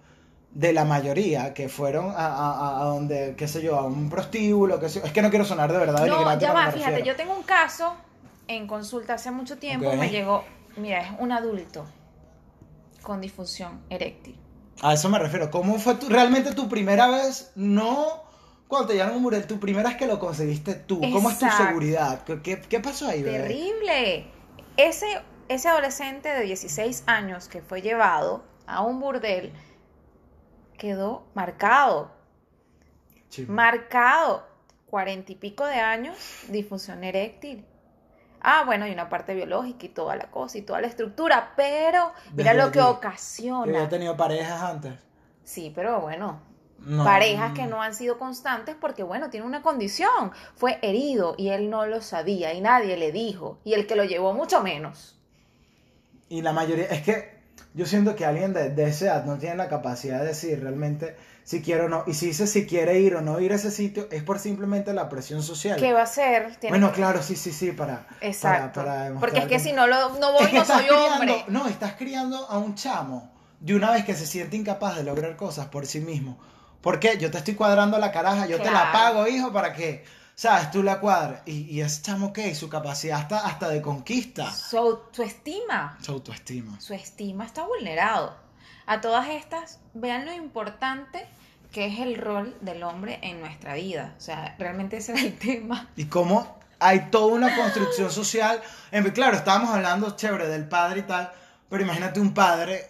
de 0.51 0.71
la 0.71 0.86
mayoría 0.86 1.53
que 1.53 1.67
fueron 1.67 2.12
a, 2.12 2.27
a- 2.27 2.81
a 2.81 2.86
donde, 2.86 3.33
qué 3.36 3.47
sé 3.47 3.62
yo, 3.63 3.75
a 3.77 3.86
un 3.86 4.09
prostíbulo, 4.09 4.79
qué 4.79 4.88
sé 4.89 4.99
yo. 4.99 5.05
Es 5.05 5.12
que 5.12 5.21
no 5.23 5.29
quiero 5.31 5.45
sonar 5.45 5.71
de 5.71 5.79
verdad 5.79 6.05
No, 6.05 6.39
ya 6.39 6.53
va, 6.53 6.71
fíjate, 6.71 6.91
refiero. 6.91 7.05
yo 7.05 7.15
tengo 7.15 7.36
un 7.36 7.43
caso 7.43 7.95
en 8.47 8.67
consulta 8.67 9.15
hace 9.15 9.31
mucho 9.31 9.57
tiempo, 9.57 9.91
me 9.95 10.09
llegó, 10.09 10.43
mira, 10.77 11.01
es 11.01 11.07
un 11.19 11.31
adulto 11.31 11.86
con 13.01 13.19
disfunción 13.19 13.81
eréctil. 13.89 14.38
A 14.81 14.93
eso 14.93 15.09
me 15.09 15.19
refiero. 15.19 15.49
¿Cómo 15.51 15.77
fue 15.79 15.95
tu, 15.95 16.09
realmente 16.09 16.53
tu 16.53 16.67
primera 16.69 17.07
vez? 17.09 17.51
No 17.55 18.22
cuando 18.73 18.88
te 18.88 18.93
llevaron 18.95 19.17
un 19.17 19.21
murel, 19.21 19.45
tu 19.45 19.59
primera 19.59 19.89
vez 19.89 19.97
que 19.99 20.07
lo 20.07 20.17
conseguiste 20.17 20.73
tú. 20.73 20.99
¿Cómo 20.99 21.29
es 21.29 21.38
tu 21.38 21.47
seguridad? 21.47 22.23
¿Qué, 22.23 22.79
pasó 22.79 23.07
ahí, 23.07 23.21
bebé? 23.21 23.38
Terrible. 23.38 24.25
Ese, 24.77 25.21
ese 25.47 25.69
adolescente 25.69 26.29
de 26.29 26.41
16 26.41 27.03
años 27.05 27.47
que 27.47 27.62
fue 27.62 27.83
llevado 27.83 28.43
a 28.65 28.81
un 28.81 28.99
burdel 28.99 29.53
quedó 30.75 31.27
marcado, 31.36 32.12
marcado, 33.47 34.47
cuarenta 34.88 35.31
y 35.31 35.36
pico 35.36 35.67
de 35.67 35.75
años, 35.75 36.17
disfunción 36.49 37.03
eréctil. 37.03 37.67
Ah, 38.41 38.63
bueno, 38.65 38.86
hay 38.86 38.91
una 38.91 39.07
parte 39.07 39.36
biológica 39.36 39.86
y 39.86 39.89
toda 39.89 40.15
la 40.15 40.31
cosa 40.31 40.57
y 40.57 40.63
toda 40.63 40.81
la 40.81 40.88
estructura, 40.88 41.53
pero 41.55 42.12
mira 42.33 42.53
Desde 42.53 42.65
lo 42.65 42.71
que 42.71 42.79
allí. 42.79 42.88
Yo 42.88 42.97
ocasiona. 42.97 43.71
había 43.71 43.89
tenido 43.89 44.17
parejas 44.17 44.63
antes. 44.63 44.93
Sí, 45.43 45.71
pero 45.75 46.01
bueno, 46.01 46.41
No. 46.79 47.05
parejas 47.05 47.53
que 47.53 47.65
no 47.65 47.81
han 47.81 47.95
sido 47.95 48.19
constantes 48.19 48.75
porque, 48.79 49.03
bueno, 49.03 49.29
tiene 49.29 49.45
una 49.45 49.62
condición. 49.62 50.31
Fue 50.55 50.79
herido 50.81 51.36
y 51.38 51.49
él 51.49 51.69
no 51.69 51.86
lo 51.86 52.01
sabía 52.01 52.53
y 52.53 52.59
nadie 52.62 52.97
le 52.97 53.12
dijo. 53.13 53.59
Y 53.63 53.73
el 53.73 53.88
que 53.88 53.95
lo 53.95 54.03
llevó 54.03 54.33
mucho 54.33 54.62
menos. 54.62 55.17
Y 56.29 56.41
la 56.41 56.51
mayoría, 56.51 56.86
es 56.86 57.01
que 57.03 57.41
yo 57.73 57.86
siento 57.86 58.15
que 58.15 58.25
alguien 58.25 58.53
de, 58.53 58.69
de 58.69 58.86
esa 58.86 59.05
edad 59.05 59.25
no 59.25 59.38
tiene 59.38 59.55
la 59.55 59.69
capacidad 59.69 60.19
de 60.19 60.27
decir 60.27 60.59
realmente 60.62 61.15
si 61.45 61.62
quiere 61.62 61.83
o 61.83 61.89
no. 61.89 62.03
Y 62.07 62.13
si 62.15 62.27
dice 62.27 62.47
si 62.47 62.65
quiere 62.65 62.99
ir 62.99 63.15
o 63.15 63.21
no 63.21 63.39
ir 63.39 63.51
a 63.53 63.55
ese 63.55 63.71
sitio, 63.71 64.07
es 64.12 64.23
por 64.23 64.39
simplemente 64.39 64.93
la 64.93 65.07
presión 65.09 65.41
social. 65.43 65.79
¿Qué 65.79 65.93
va 65.93 66.01
a 66.01 66.03
hacer? 66.03 66.55
Tiene 66.57 66.71
Bueno, 66.77 66.89
que- 66.91 66.97
claro, 66.97 67.21
sí, 67.23 67.36
sí, 67.38 67.51
sí, 67.53 67.71
para. 67.71 68.07
Exacto. 68.21 68.81
para- 68.83 69.13
porque 69.19 69.39
es 69.39 69.45
que 69.45 69.51
que- 69.51 69.59
si 69.59 69.71
no, 69.73 69.88
lo, 69.88 70.09
no 70.19 70.33
Es 70.36 70.41
voy, 70.41 70.51
que 70.51 70.57
no 70.59 70.65
soy 70.65 70.83
criando- 70.86 71.13
hombre. 71.13 71.45
No, 71.47 71.67
estás 71.67 71.93
criando 71.93 72.38
a 72.49 72.57
un 72.57 72.75
chamo 72.75 73.31
de 73.59 73.75
una 73.75 73.91
vez 73.91 74.03
que 74.05 74.15
se 74.15 74.25
siente 74.25 74.57
incapaz 74.57 74.97
de 74.97 75.03
lograr 75.03 75.36
cosas 75.38 75.67
por 75.67 75.86
sí 75.86 75.99
mismo. 76.01 76.38
¿Por 76.84 77.00
qué? 77.00 77.17
Yo 77.17 77.32
te 77.32 77.39
estoy 77.39 77.56
cuadrando 77.56 77.98
la 77.98 78.12
caraja, 78.12 78.46
yo 78.46 78.62
te 78.62 78.69
la 78.69 78.91
pago, 78.91 79.26
hijo, 79.28 79.52
para 79.52 79.74
que, 79.74 80.06
¿sabes? 80.36 80.69
Tú 80.69 80.84
la 80.84 81.00
cuadras. 81.00 81.41
Y, 81.48 81.62
y 81.72 81.82
ese 81.82 82.04
chamo, 82.04 82.32
¿qué? 82.34 82.54
Su 82.54 82.69
capacidad 82.69 83.19
hasta, 83.22 83.39
hasta 83.48 83.69
de 83.69 83.82
conquista. 83.82 84.52
Su 84.54 84.78
autoestima. 84.78 85.98
Su 86.02 86.12
autoestima. 86.12 86.80
Su 86.80 86.93
estima 86.93 87.46
está 87.46 87.63
vulnerado. 87.65 88.36
A 88.86 89.00
todas 89.02 89.30
estas, 89.30 89.80
vean 89.93 90.26
lo 90.26 90.34
importante 90.34 91.26
que 91.72 91.88
es 91.88 92.00
el 92.02 92.17
rol 92.17 92.56
del 92.62 92.84
hombre 92.84 93.17
en 93.24 93.39
nuestra 93.39 93.74
vida. 93.76 94.13
O 94.17 94.22
sea, 94.22 94.56
realmente 94.60 94.98
ese 94.98 95.13
era 95.13 95.22
el 95.22 95.38
tema. 95.39 95.88
Y 95.96 96.06
cómo 96.06 96.60
hay 96.80 97.10
toda 97.12 97.34
una 97.34 97.56
construcción 97.56 98.12
social. 98.22 98.62
En- 98.91 99.10
Claro, 99.12 99.38
estábamos 99.38 99.69
hablando 99.74 100.17
chévere 100.17 100.48
del 100.50 100.67
padre 100.67 101.00
y 101.00 101.04
tal, 101.04 101.32
pero 101.69 101.82
imagínate 101.84 102.19
un 102.19 102.34
padre 102.34 102.89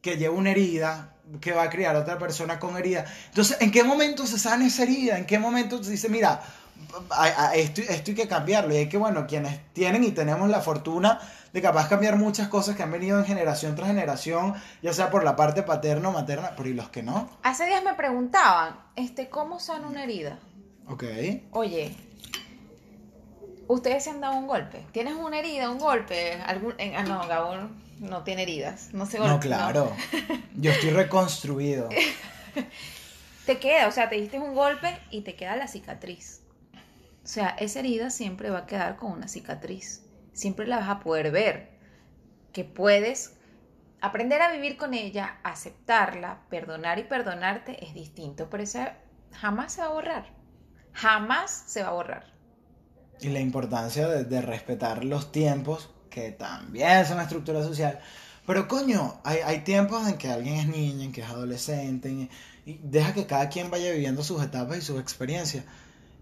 que 0.00 0.16
lleva 0.16 0.34
una 0.34 0.50
herida, 0.52 1.12
que 1.40 1.52
va 1.52 1.64
a 1.64 1.70
criar 1.70 1.96
a 1.96 2.00
otra 2.00 2.18
persona 2.18 2.58
con 2.58 2.76
herida. 2.76 3.04
Entonces, 3.28 3.56
¿en 3.60 3.70
qué 3.70 3.82
momento 3.84 4.26
se 4.26 4.38
sana 4.38 4.66
esa 4.66 4.84
herida? 4.84 5.18
¿En 5.18 5.26
qué 5.26 5.38
momento 5.38 5.82
se 5.82 5.90
dice, 5.90 6.08
mira, 6.08 6.40
a- 7.10 7.24
a- 7.48 7.54
esto, 7.56 7.80
esto 7.82 8.10
hay 8.12 8.14
que 8.14 8.28
cambiarlo? 8.28 8.72
Y 8.74 8.78
hay 8.78 8.88
que, 8.88 8.96
bueno, 8.96 9.26
quienes 9.26 9.58
tienen 9.72 10.04
y 10.04 10.12
tenemos 10.12 10.48
la 10.48 10.60
fortuna 10.60 11.18
de 11.52 11.62
capaz 11.62 11.88
cambiar 11.88 12.16
muchas 12.16 12.48
cosas 12.48 12.76
que 12.76 12.82
han 12.82 12.90
venido 12.92 13.18
en 13.18 13.24
generación 13.24 13.74
tras 13.74 13.88
generación, 13.88 14.54
ya 14.82 14.92
sea 14.92 15.10
por 15.10 15.24
la 15.24 15.36
parte 15.36 15.62
paterna 15.62 16.10
o 16.10 16.12
materna, 16.12 16.52
pero 16.56 16.68
¿y 16.68 16.74
los 16.74 16.90
que 16.90 17.02
no? 17.02 17.28
Hace 17.42 17.66
días 17.66 17.82
me 17.82 17.94
preguntaban, 17.94 18.78
este, 18.94 19.28
¿cómo 19.28 19.58
sana 19.58 19.88
una 19.88 20.04
herida? 20.04 20.38
Ok. 20.88 21.04
Oye, 21.52 21.94
¿ustedes 23.68 24.04
se 24.04 24.10
han 24.10 24.20
dado 24.20 24.36
un 24.36 24.46
golpe? 24.46 24.84
¿Tienes 24.92 25.14
una 25.14 25.38
herida, 25.38 25.70
un 25.70 25.78
golpe? 25.78 26.34
¿Algún, 26.46 26.74
en- 26.78 26.94
ah, 26.96 27.02
no, 27.02 27.26
Gabón 27.26 27.84
no 27.98 28.24
tiene 28.24 28.42
heridas, 28.42 28.90
no 28.92 29.06
se 29.06 29.18
No, 29.18 29.24
golpea. 29.24 29.40
claro. 29.40 29.92
Yo 30.54 30.70
estoy 30.70 30.90
reconstruido. 30.90 31.88
Te 33.46 33.58
queda, 33.58 33.86
o 33.86 33.92
sea, 33.92 34.08
te 34.08 34.16
diste 34.16 34.38
un 34.40 34.54
golpe 34.54 34.98
y 35.10 35.20
te 35.20 35.36
queda 35.36 35.56
la 35.56 35.68
cicatriz. 35.68 36.40
O 37.24 37.28
sea, 37.28 37.50
esa 37.50 37.78
herida 37.78 38.10
siempre 38.10 38.50
va 38.50 38.58
a 38.60 38.66
quedar 38.66 38.96
con 38.96 39.12
una 39.12 39.28
cicatriz. 39.28 40.04
Siempre 40.32 40.66
la 40.66 40.78
vas 40.78 40.88
a 40.88 41.00
poder 41.00 41.30
ver. 41.30 41.70
Que 42.52 42.64
puedes 42.64 43.36
aprender 44.00 44.42
a 44.42 44.50
vivir 44.52 44.76
con 44.76 44.94
ella, 44.94 45.38
aceptarla, 45.44 46.40
perdonar 46.50 46.98
y 46.98 47.04
perdonarte 47.04 47.84
es 47.84 47.94
distinto, 47.94 48.50
pero 48.50 48.62
esa 48.64 48.96
jamás 49.32 49.74
se 49.74 49.82
va 49.82 49.88
a 49.88 49.92
borrar. 49.92 50.26
Jamás 50.92 51.50
se 51.68 51.82
va 51.82 51.88
a 51.90 51.92
borrar. 51.92 52.32
Y 53.20 53.28
la 53.28 53.40
importancia 53.40 54.08
de, 54.08 54.24
de 54.24 54.42
respetar 54.42 55.04
los 55.04 55.30
tiempos, 55.30 55.90
que 56.16 56.32
también 56.32 56.88
es 56.92 57.10
una 57.10 57.24
estructura 57.24 57.62
social. 57.62 58.00
Pero 58.46 58.66
coño, 58.68 59.20
hay, 59.22 59.40
hay 59.44 59.60
tiempos 59.64 60.08
en 60.08 60.16
que 60.16 60.30
alguien 60.30 60.54
es 60.56 60.66
niña, 60.66 61.04
en 61.04 61.12
que 61.12 61.20
es 61.20 61.28
adolescente, 61.28 62.08
en- 62.08 62.30
y 62.64 62.80
deja 62.82 63.12
que 63.12 63.26
cada 63.26 63.50
quien 63.50 63.70
vaya 63.70 63.90
viviendo 63.92 64.24
sus 64.24 64.42
etapas 64.42 64.78
y 64.78 64.80
sus 64.80 64.98
experiencias. 64.98 65.64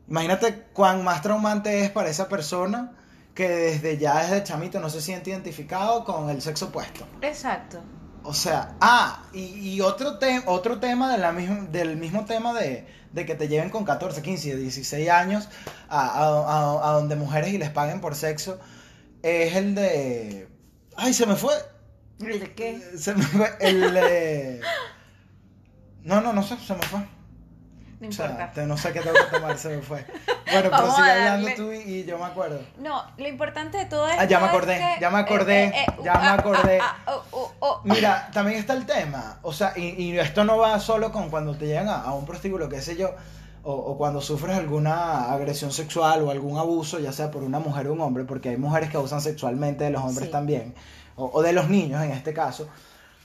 Imagínate 0.08 0.64
cuán 0.72 1.04
más 1.04 1.22
traumante 1.22 1.84
es 1.84 1.90
para 1.92 2.08
esa 2.10 2.28
persona 2.28 2.90
que 3.36 3.48
desde 3.48 3.96
ya 3.98 4.20
desde 4.24 4.42
chamito 4.42 4.80
no 4.80 4.90
se 4.90 5.00
siente 5.00 5.30
identificado 5.30 6.04
con 6.04 6.28
el 6.28 6.42
sexo 6.42 6.66
opuesto. 6.66 7.06
Exacto. 7.22 7.78
O 8.24 8.34
sea, 8.34 8.74
ah, 8.80 9.22
y, 9.32 9.74
y 9.74 9.80
otro, 9.80 10.18
te- 10.18 10.42
otro 10.46 10.80
tema 10.80 11.12
de 11.12 11.18
la 11.18 11.32
del 11.32 11.96
mismo 11.96 12.24
tema 12.24 12.52
de, 12.52 12.84
de 13.12 13.26
que 13.26 13.36
te 13.36 13.46
lleven 13.46 13.70
con 13.70 13.84
14, 13.84 14.22
15, 14.22 14.56
16 14.56 15.08
años 15.08 15.48
a, 15.88 16.00
a- 16.00 16.26
a- 16.26 16.88
a 16.88 16.92
donde 16.94 17.14
mujeres 17.14 17.52
y 17.54 17.58
les 17.58 17.70
paguen 17.70 18.00
por 18.00 18.16
sexo, 18.16 18.58
es 19.24 19.56
el 19.56 19.74
de... 19.74 20.48
Ay, 20.96 21.12
se 21.14 21.26
me 21.26 21.34
fue. 21.36 21.54
¿El 22.20 22.40
de 22.40 22.54
qué? 22.54 22.80
Se 22.98 23.14
me 23.14 23.22
fue 23.24 23.50
el 23.60 23.92
de... 23.94 24.60
No, 26.02 26.20
no, 26.20 26.32
no 26.32 26.42
sé, 26.42 26.56
se 26.58 26.74
me 26.74 26.82
fue. 26.82 27.00
No 28.00 28.08
O 28.08 28.12
sea, 28.12 28.26
importa. 28.30 28.66
no 28.66 28.76
sé 28.76 28.92
qué 28.92 29.00
tengo 29.00 29.14
que 29.14 29.36
tomar, 29.38 29.56
se 29.56 29.68
me 29.76 29.82
fue. 29.82 30.04
Bueno, 30.52 30.70
pero 30.76 30.94
sigue 30.94 31.10
hablando 31.10 31.48
tú 31.56 31.72
y, 31.72 31.76
y 31.78 32.04
yo 32.04 32.18
me 32.18 32.26
acuerdo. 32.26 32.60
No, 32.78 33.02
lo 33.16 33.26
importante 33.28 33.78
de 33.78 33.86
todo 33.86 34.06
esto 34.06 34.20
Ah, 34.20 34.24
ya 34.26 34.38
me 34.40 34.44
es 34.46 34.50
acordé, 34.50 34.76
que- 34.78 35.00
ya 35.00 35.10
me 35.10 35.18
acordé, 35.18 35.64
eh, 35.64 35.86
ya 36.02 36.12
me 36.18 36.26
ah, 36.26 36.34
acordé. 36.34 36.78
ah, 36.82 36.96
ah, 37.06 37.14
oh, 37.16 37.24
oh, 37.30 37.54
oh. 37.60 37.80
Mira, 37.84 38.28
también 38.34 38.58
está 38.58 38.74
el 38.74 38.84
tema, 38.84 39.38
o 39.42 39.52
sea, 39.54 39.72
y, 39.76 39.86
y 40.02 40.18
esto 40.18 40.44
no 40.44 40.58
va 40.58 40.78
solo 40.80 41.10
con 41.12 41.30
cuando 41.30 41.56
te 41.56 41.66
llegan 41.66 41.88
a, 41.88 42.02
a 42.02 42.12
un 42.12 42.26
prostíbulo, 42.26 42.68
qué 42.68 42.82
sé 42.82 42.96
yo, 42.96 43.14
o, 43.64 43.72
o 43.72 43.98
cuando 43.98 44.20
sufres 44.20 44.56
alguna 44.56 45.32
agresión 45.32 45.72
sexual 45.72 46.22
o 46.22 46.30
algún 46.30 46.58
abuso, 46.58 46.98
ya 47.00 47.12
sea 47.12 47.30
por 47.30 47.42
una 47.42 47.58
mujer 47.58 47.88
o 47.88 47.92
un 47.94 48.00
hombre, 48.00 48.24
porque 48.24 48.50
hay 48.50 48.56
mujeres 48.56 48.90
que 48.90 48.96
abusan 48.98 49.20
sexualmente 49.20 49.84
de 49.84 49.90
los 49.90 50.02
hombres 50.02 50.26
Sí. 50.26 50.32
también, 50.32 50.74
o, 51.16 51.30
o 51.32 51.42
de 51.42 51.52
los 51.52 51.68
niños 51.68 52.02
en 52.02 52.10
este 52.12 52.32
caso. 52.32 52.68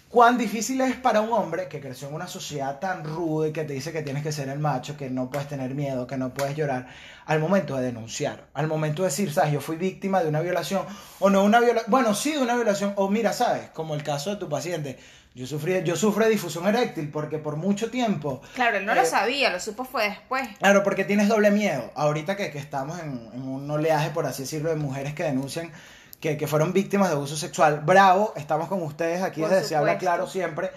Cuán 0.10 0.40
difícil 0.40 0.82
es 0.82 0.96
para 0.96 1.22
un 1.22 1.32
hombre 1.32 1.68
que 1.68 1.80
creció 1.80 2.08
en 2.08 2.16
una 2.16 2.26
sociedad 2.26 2.80
tan 2.80 3.04
ruda 3.04 3.50
y 3.50 3.52
que 3.52 3.64
te 3.64 3.74
dice 3.74 3.92
que 3.92 4.02
tienes 4.02 4.24
que 4.24 4.32
ser 4.32 4.50
el 4.50 4.58
macho, 4.58 4.98
que 4.98 5.08
no 5.12 5.30
puedes 5.30 5.48
tener 5.48 5.76
miedo, 5.76 6.08
que 6.08 6.18
no 6.18 6.34
puedes 6.34 6.56
llorar, 6.56 6.88
al 7.28 7.40
momento 7.40 7.76
de 7.78 7.84
denunciar, 7.84 8.48
al 8.56 8.66
momento 8.66 9.04
de 9.04 9.10
decir, 9.10 9.32
sabes, 9.32 9.54
yo 9.54 9.62
fui 9.62 9.76
víctima 9.76 10.24
de 10.24 10.30
una 10.30 10.42
violación, 10.42 10.82
o 11.20 11.30
no 11.30 11.44
una 11.44 11.60
violación, 11.60 11.92
bueno, 11.92 12.16
sí 12.16 12.32
de 12.32 12.40
una 12.42 12.56
violación, 12.56 12.94
o 12.96 13.08
mira, 13.08 13.34
sabes, 13.34 13.70
como 13.70 13.94
el 13.94 14.02
caso 14.02 14.32
de 14.32 14.38
tu 14.38 14.50
paciente, 14.50 14.98
yo 15.36 15.46
sufrí, 15.48 15.84
yo 15.84 15.96
sufro 15.96 16.26
de 16.26 16.32
difusión 16.32 16.68
eréctil 16.68 17.10
porque 17.10 17.38
por 17.38 17.56
mucho 17.56 17.90
tiempo, 17.92 18.42
Claro, 18.56 18.78
él 18.78 18.86
no 18.86 18.96
lo 18.96 19.02
eh, 19.02 19.06
sabía, 19.06 19.50
lo 19.52 19.60
supo 19.60 19.86
fue 19.86 20.10
después. 20.10 20.48
claro, 20.58 20.84
porque 20.84 21.06
tienes 21.06 21.28
doble 21.28 21.52
miedo, 21.52 21.92
ahorita 21.96 22.36
que, 22.36 22.52
que 22.52 22.58
estamos 22.58 23.00
en, 23.00 23.30
en 23.34 23.44
un 23.44 23.70
oleaje, 23.70 24.10
por 24.10 24.26
así 24.26 24.44
decirlo, 24.44 24.70
de 24.70 24.76
mujeres 24.76 25.14
que 25.14 25.24
denuncian 25.24 25.72
que, 26.20 26.36
que 26.38 26.48
fueron 26.48 26.74
víctimas 26.74 27.10
de 27.10 27.16
abuso 27.16 27.38
sexual, 27.38 27.82
bravo, 27.86 28.34
estamos 28.36 28.68
con 28.68 28.82
ustedes, 28.84 29.22
aquí 29.22 29.42
Por 29.42 29.50
desde 29.52 29.66
Se 29.70 29.76
Habla. 29.76 29.98
Claro 29.98 30.28
siempre. 30.28 30.72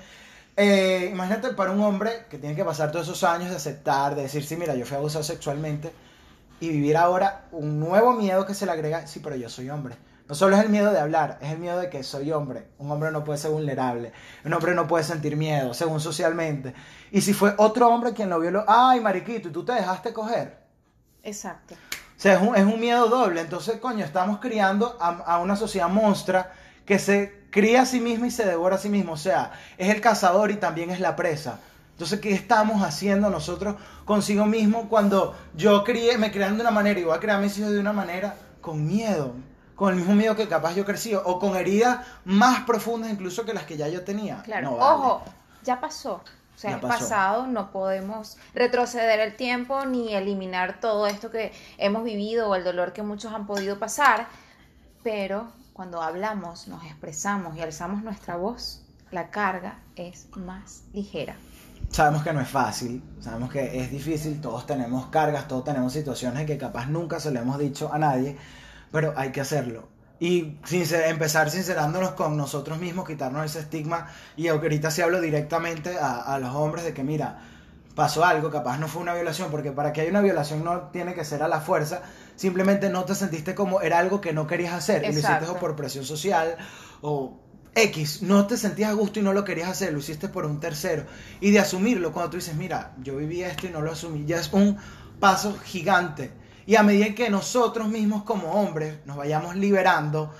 Eh, 0.56 1.08
imagínate 1.10 1.48
para 1.54 1.70
un 1.72 1.80
hombre 1.80 2.26
que 2.30 2.38
tiene 2.38 2.54
que 2.54 2.64
pasar 2.64 2.92
todos 2.92 3.06
esos 3.08 3.24
años 3.24 3.50
de 3.50 3.56
aceptar, 3.56 4.14
de 4.14 4.22
decir, 4.22 4.44
sí, 4.44 4.54
mira, 4.56 4.74
yo 4.74 4.84
fui 4.86 4.96
abusado 4.96 5.24
sexualmente, 5.24 5.90
y 6.60 6.68
vivir 6.68 6.96
ahora 6.96 7.46
un 7.50 7.80
nuevo 7.80 8.12
miedo 8.12 8.46
que 8.46 8.54
se 8.54 8.66
le 8.66 8.72
agrega, 8.72 9.06
sí, 9.08 9.18
pero 9.20 9.34
yo 9.34 9.48
soy 9.48 9.68
hombre. 9.70 9.96
No 10.32 10.36
solo 10.36 10.56
es 10.56 10.64
el 10.64 10.70
miedo 10.70 10.90
de 10.90 10.98
hablar, 10.98 11.36
es 11.42 11.52
el 11.52 11.58
miedo 11.58 11.78
de 11.78 11.90
que 11.90 12.02
soy 12.02 12.32
hombre. 12.32 12.68
Un 12.78 12.90
hombre 12.90 13.10
no 13.10 13.22
puede 13.22 13.38
ser 13.38 13.50
vulnerable, 13.50 14.12
un 14.46 14.54
hombre 14.54 14.74
no 14.74 14.86
puede 14.88 15.04
sentir 15.04 15.36
miedo, 15.36 15.74
según 15.74 16.00
socialmente. 16.00 16.72
Y 17.10 17.20
si 17.20 17.34
fue 17.34 17.52
otro 17.58 17.86
hombre 17.88 18.14
quien 18.14 18.30
lo 18.30 18.40
violó, 18.40 18.64
ay, 18.66 19.00
mariquito, 19.00 19.50
y 19.50 19.52
tú 19.52 19.62
te 19.62 19.72
dejaste 19.72 20.14
coger. 20.14 20.56
Exacto. 21.22 21.74
O 21.74 21.76
sea, 22.16 22.36
es 22.36 22.40
un, 22.40 22.56
es 22.56 22.64
un 22.64 22.80
miedo 22.80 23.10
doble. 23.10 23.42
Entonces, 23.42 23.76
coño, 23.76 24.06
estamos 24.06 24.38
criando 24.38 24.96
a, 24.98 25.18
a 25.18 25.38
una 25.38 25.54
sociedad 25.54 25.90
monstrua 25.90 26.48
que 26.86 26.98
se 26.98 27.42
cría 27.50 27.82
a 27.82 27.84
sí 27.84 28.00
misma 28.00 28.28
y 28.28 28.30
se 28.30 28.46
devora 28.46 28.76
a 28.76 28.78
sí 28.78 28.88
mismo. 28.88 29.12
O 29.12 29.18
sea, 29.18 29.52
es 29.76 29.94
el 29.94 30.00
cazador 30.00 30.50
y 30.50 30.56
también 30.56 30.88
es 30.88 30.98
la 30.98 31.14
presa. 31.14 31.58
Entonces, 31.90 32.20
¿qué 32.20 32.32
estamos 32.32 32.82
haciendo 32.82 33.28
nosotros 33.28 33.76
consigo 34.06 34.46
mismo 34.46 34.88
cuando 34.88 35.36
yo 35.54 35.84
crié, 35.84 36.16
me 36.16 36.32
crean 36.32 36.56
de 36.56 36.62
una 36.62 36.70
manera 36.70 36.98
y 36.98 37.04
voy 37.04 37.14
a 37.14 37.20
crear 37.20 37.36
a 37.36 37.42
mis 37.42 37.58
hijos 37.58 37.72
de 37.72 37.80
una 37.80 37.92
manera 37.92 38.34
con 38.62 38.86
miedo? 38.86 39.34
Con 39.74 39.90
el 39.90 39.96
mismo 39.96 40.14
miedo 40.14 40.36
que 40.36 40.48
capaz 40.48 40.74
yo 40.74 40.84
crecí 40.84 41.14
o 41.14 41.38
con 41.38 41.56
heridas 41.56 42.06
más 42.24 42.60
profundas 42.64 43.10
incluso 43.10 43.44
que 43.44 43.54
las 43.54 43.64
que 43.64 43.76
ya 43.76 43.88
yo 43.88 44.02
tenía. 44.04 44.42
Claro, 44.42 44.70
No 44.72 44.76
vale. 44.76 44.94
ojo, 44.94 45.22
ya 45.64 45.80
pasó. 45.80 46.22
O 46.54 46.58
sea, 46.58 46.70
Ya 46.72 46.76
es 46.76 46.82
pasó. 46.82 46.98
pasado, 47.00 47.46
no 47.46 47.72
podemos 47.72 48.36
retroceder 48.54 49.18
el 49.20 49.34
tiempo 49.36 49.84
ni 49.86 50.14
eliminar 50.14 50.78
todo 50.80 51.06
esto 51.06 51.30
que 51.30 51.52
hemos 51.78 52.04
vivido 52.04 52.48
o 52.50 52.54
el 52.54 52.62
dolor 52.64 52.92
que 52.92 53.02
muchos 53.02 53.32
han 53.32 53.46
podido 53.46 53.78
pasar, 53.78 54.28
pero 55.02 55.48
cuando 55.72 56.02
hablamos, 56.02 56.68
nos 56.68 56.84
expresamos 56.84 57.56
y 57.56 57.62
alzamos 57.62 58.02
nuestra 58.02 58.36
voz, 58.36 58.82
la 59.10 59.30
carga 59.30 59.78
es 59.96 60.28
más 60.36 60.82
ligera. 60.92 61.34
Sabemos 61.90 62.22
que 62.22 62.32
no 62.32 62.40
es 62.40 62.48
fácil, 62.48 63.02
sabemos 63.20 63.50
que 63.50 63.80
es 63.80 63.90
difícil, 63.90 64.40
todos 64.40 64.66
tenemos 64.66 65.06
cargas, 65.06 65.48
todos 65.48 65.64
tenemos 65.64 65.92
situaciones 65.92 66.46
que 66.46 66.56
capaz 66.58 66.86
nunca 66.86 67.18
se 67.20 67.30
le 67.30 67.40
hemos 67.40 67.58
dicho 67.58 67.92
a 67.92 67.98
nadie, 67.98 68.36
pero 68.92 69.14
hay 69.16 69.32
que 69.32 69.40
hacerlo. 69.40 69.88
Y 70.20 70.58
sincer- 70.64 71.08
empezar 71.08 71.50
sincerándonos 71.50 72.12
con 72.12 72.36
nosotros 72.36 72.78
mismos, 72.78 73.08
quitarnos 73.08 73.44
ese 73.44 73.58
estigma. 73.58 74.06
Y 74.36 74.46
ahorita 74.46 74.92
sí 74.92 75.02
hablo 75.02 75.20
directamente 75.20 75.98
a, 75.98 76.20
a 76.20 76.38
los 76.38 76.54
hombres 76.54 76.84
de 76.84 76.94
que, 76.94 77.02
mira, 77.02 77.40
pasó 77.96 78.24
algo, 78.24 78.48
capaz 78.50 78.78
no 78.78 78.86
fue 78.86 79.02
una 79.02 79.14
violación, 79.14 79.50
porque 79.50 79.72
para 79.72 79.92
que 79.92 80.00
haya 80.02 80.10
una 80.10 80.20
violación 80.20 80.62
no 80.62 80.90
tiene 80.92 81.14
que 81.14 81.24
ser 81.24 81.42
a 81.42 81.48
la 81.48 81.60
fuerza, 81.60 82.02
simplemente 82.36 82.88
no 82.88 83.04
te 83.04 83.14
sentiste 83.16 83.54
como 83.54 83.80
era 83.80 83.98
algo 83.98 84.20
que 84.20 84.32
no 84.32 84.46
querías 84.46 84.74
hacer, 84.74 85.02
y 85.02 85.06
lo 85.06 85.12
hiciste 85.18 85.50
o 85.56 85.60
por 85.60 85.74
presión 85.76 86.04
social 86.04 86.56
o 87.02 87.38
X, 87.74 88.22
no 88.22 88.46
te 88.46 88.56
sentías 88.56 88.90
a 88.90 88.94
gusto 88.94 89.18
y 89.18 89.22
no 89.22 89.32
lo 89.32 89.44
querías 89.44 89.68
hacer, 89.70 89.92
lo 89.92 89.98
hiciste 89.98 90.28
por 90.28 90.46
un 90.46 90.60
tercero. 90.60 91.04
Y 91.40 91.50
de 91.50 91.58
asumirlo, 91.58 92.12
cuando 92.12 92.30
tú 92.30 92.36
dices, 92.36 92.54
mira, 92.54 92.92
yo 93.02 93.16
viví 93.16 93.42
esto 93.42 93.66
y 93.66 93.70
no 93.70 93.80
lo 93.80 93.92
asumí, 93.92 94.24
ya 94.24 94.38
es 94.38 94.52
un 94.52 94.76
paso 95.18 95.56
gigante. 95.64 96.30
Y 96.66 96.76
a 96.76 96.82
medida 96.82 97.14
que 97.14 97.30
nosotros 97.30 97.88
mismos 97.88 98.22
como 98.22 98.52
hombres 98.52 98.98
nos 99.04 99.16
vayamos 99.16 99.56
liberando, 99.56 100.32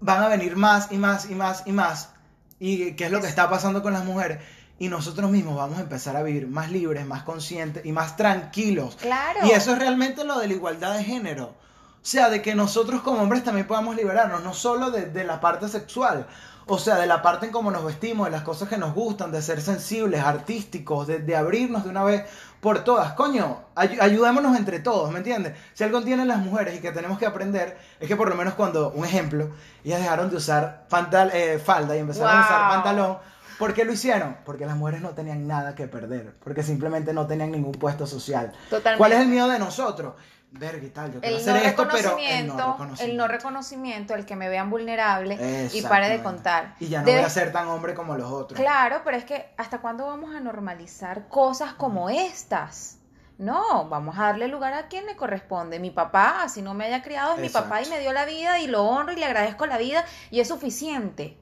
van 0.00 0.22
a 0.22 0.28
venir 0.28 0.56
más 0.56 0.90
y 0.90 0.96
más 0.96 1.30
y 1.30 1.34
más 1.34 1.62
y 1.66 1.72
más. 1.72 2.10
Y 2.58 2.92
qué 2.92 3.06
es 3.06 3.10
lo 3.10 3.20
que 3.20 3.26
está 3.26 3.48
pasando 3.50 3.82
con 3.82 3.92
las 3.92 4.04
mujeres. 4.04 4.38
Y 4.78 4.88
nosotros 4.88 5.30
mismos 5.30 5.56
vamos 5.56 5.78
a 5.78 5.82
empezar 5.82 6.16
a 6.16 6.22
vivir 6.22 6.48
más 6.48 6.70
libres, 6.70 7.06
más 7.06 7.22
conscientes 7.22 7.84
y 7.84 7.92
más 7.92 8.16
tranquilos. 8.16 8.96
Claro. 8.96 9.40
Y 9.44 9.50
eso 9.50 9.72
es 9.72 9.78
realmente 9.78 10.24
lo 10.24 10.38
de 10.38 10.48
la 10.48 10.54
igualdad 10.54 10.96
de 10.96 11.04
género. 11.04 11.54
O 12.02 12.04
sea, 12.04 12.30
de 12.30 12.42
que 12.42 12.54
nosotros 12.54 13.02
como 13.02 13.22
hombres 13.22 13.44
también 13.44 13.66
podamos 13.66 13.94
liberarnos, 13.94 14.42
no 14.42 14.54
solo 14.54 14.90
de, 14.90 15.06
de 15.06 15.22
la 15.22 15.40
parte 15.40 15.68
sexual, 15.68 16.26
o 16.66 16.78
sea, 16.78 16.96
de 16.96 17.06
la 17.06 17.22
parte 17.22 17.46
en 17.46 17.52
cómo 17.52 17.70
nos 17.70 17.84
vestimos, 17.84 18.26
de 18.26 18.30
las 18.30 18.42
cosas 18.42 18.68
que 18.68 18.78
nos 18.78 18.94
gustan, 18.94 19.32
de 19.32 19.42
ser 19.42 19.60
sensibles, 19.60 20.22
artísticos, 20.22 21.06
de, 21.06 21.18
de 21.18 21.36
abrirnos 21.36 21.84
de 21.84 21.90
una 21.90 22.04
vez 22.04 22.24
por 22.60 22.84
todas. 22.84 23.12
Coño, 23.14 23.58
ay- 23.74 23.98
ayudémonos 24.00 24.56
entre 24.56 24.78
todos, 24.80 25.10
¿me 25.10 25.18
entiendes? 25.18 25.54
Si 25.74 25.82
algo 25.84 26.00
tienen 26.02 26.28
las 26.28 26.38
mujeres 26.38 26.76
y 26.76 26.80
que 26.80 26.92
tenemos 26.92 27.18
que 27.18 27.26
aprender, 27.26 27.76
es 27.98 28.06
que 28.08 28.16
por 28.16 28.28
lo 28.28 28.34
menos 28.36 28.54
cuando, 28.54 28.90
un 28.92 29.04
ejemplo, 29.04 29.50
ellas 29.84 30.00
dejaron 30.00 30.30
de 30.30 30.36
usar 30.36 30.86
eh, 31.32 31.60
falda 31.64 31.96
y 31.96 31.98
empezaron 32.00 32.30
a 32.36 32.40
usar 32.40 32.70
pantalón, 32.70 33.18
¿Por 33.58 33.74
qué 33.74 33.84
lo 33.84 33.92
hicieron? 33.92 34.38
Porque 34.44 34.66
las 34.66 34.74
mujeres 34.76 35.02
no 35.02 35.10
tenían 35.10 35.46
nada 35.46 35.76
que 35.76 35.86
perder, 35.86 36.34
porque 36.42 36.64
simplemente 36.64 37.12
no 37.12 37.28
tenían 37.28 37.52
ningún 37.52 37.72
puesto 37.72 38.08
social. 38.08 38.50
Totalmente. 38.68 38.98
¿Cuál 38.98 39.12
es 39.12 39.20
el 39.20 39.28
miedo 39.28 39.46
de 39.48 39.58
nosotros? 39.60 40.14
Verga 40.54 40.84
y 40.84 40.90
tal, 40.90 41.12
yo 41.14 41.20
quiero 41.20 41.36
el 41.38 41.46
no, 41.46 41.52
hacer 41.52 41.66
esto, 41.66 41.88
pero 41.90 42.18
el 42.18 42.46
no 42.46 42.56
reconocimiento, 42.58 43.04
el 43.04 43.16
no 43.16 43.28
reconocimiento, 43.28 44.14
el 44.14 44.26
que 44.26 44.36
me 44.36 44.50
vean 44.50 44.68
vulnerable 44.68 45.70
y 45.72 45.80
pare 45.80 46.10
de 46.10 46.22
contar. 46.22 46.74
Y 46.78 46.88
ya 46.88 47.00
no 47.00 47.06
voy 47.06 47.14
a 47.14 47.30
ser 47.30 47.52
tan 47.52 47.68
hombre 47.68 47.94
como 47.94 48.16
los 48.18 48.30
otros. 48.30 48.60
Claro, 48.60 49.00
pero 49.02 49.16
es 49.16 49.24
que 49.24 49.54
¿hasta 49.56 49.78
cuándo 49.78 50.06
vamos 50.06 50.34
a 50.34 50.40
normalizar 50.40 51.26
cosas 51.28 51.72
como 51.72 52.10
estas? 52.10 52.98
No, 53.38 53.88
vamos 53.88 54.18
a 54.18 54.24
darle 54.24 54.46
lugar 54.46 54.74
a 54.74 54.88
quien 54.88 55.06
le 55.06 55.16
corresponde. 55.16 55.80
Mi 55.80 55.90
papá, 55.90 56.42
así 56.42 56.60
no 56.60 56.74
me 56.74 56.84
haya 56.84 57.02
criado, 57.02 57.34
es 57.34 57.40
mi 57.40 57.48
papá 57.48 57.82
y 57.82 57.88
me 57.88 57.98
dio 57.98 58.12
la 58.12 58.26
vida 58.26 58.60
y 58.60 58.66
lo 58.66 58.84
honro 58.84 59.12
y 59.14 59.16
le 59.16 59.24
agradezco 59.24 59.66
la 59.66 59.78
vida 59.78 60.04
y 60.30 60.40
es 60.40 60.48
suficiente. 60.48 61.38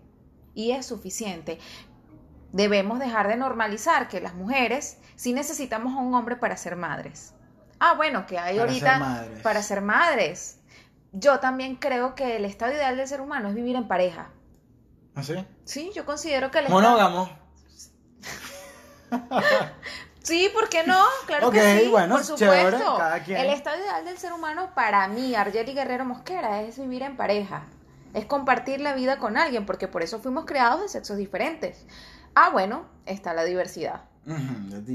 Y 0.54 0.70
es 0.70 0.86
suficiente. 0.86 1.58
Debemos 2.52 3.00
dejar 3.00 3.26
de 3.26 3.36
normalizar 3.36 4.08
que 4.08 4.20
las 4.20 4.34
mujeres 4.34 4.98
sí 5.16 5.32
necesitamos 5.32 5.94
a 5.94 5.98
un 5.98 6.14
hombre 6.14 6.36
para 6.36 6.56
ser 6.56 6.76
madres. 6.76 7.34
Ah, 7.80 7.94
bueno, 7.94 8.26
que 8.26 8.38
hay 8.38 8.56
Para 8.58 8.68
ahorita 8.70 8.90
ser 8.92 9.00
madres. 9.00 9.40
para 9.42 9.62
ser 9.62 9.80
madres. 9.80 10.60
Yo 11.12 11.40
también 11.40 11.76
creo 11.76 12.14
que 12.14 12.36
el 12.36 12.44
estado 12.44 12.72
ideal 12.72 12.96
del 12.96 13.08
ser 13.08 13.20
humano 13.20 13.48
es 13.48 13.54
vivir 13.54 13.74
en 13.74 13.88
pareja. 13.88 14.30
¿Así? 15.14 15.34
Sí, 15.64 15.90
yo 15.94 16.04
considero 16.06 16.50
que 16.50 16.58
el 16.58 16.66
estado- 16.66 16.80
Monógamo. 16.82 17.30
Sí, 20.22 20.50
¿por 20.52 20.68
qué 20.68 20.84
no? 20.86 21.02
Claro 21.26 21.50
que 21.50 21.80
sí, 21.80 21.88
bueno, 21.88 22.16
por 22.16 22.36
chévere, 22.36 22.62
supuesto. 22.72 22.98
cada 22.98 23.20
quien. 23.24 23.38
El 23.38 23.48
estado 23.50 23.78
ideal 23.80 24.04
del 24.04 24.18
ser 24.18 24.32
humano 24.34 24.70
para 24.74 25.08
mí, 25.08 25.34
Argeli 25.34 25.72
Guerrero 25.72 26.04
Mosquera, 26.04 26.60
es 26.60 26.78
vivir 26.78 27.02
en 27.02 27.16
pareja. 27.16 27.62
Es 28.12 28.26
compartir 28.26 28.82
la 28.82 28.92
vida 28.94 29.16
con 29.18 29.38
alguien, 29.38 29.64
porque 29.64 29.88
por 29.88 30.02
eso 30.02 30.20
fuimos 30.20 30.44
creados 30.44 30.82
de 30.82 30.88
sexos 30.88 31.16
diferentes. 31.16 31.86
Ah, 32.34 32.50
bueno, 32.50 32.84
está 33.06 33.32
la 33.32 33.44
diversidad. 33.44 34.02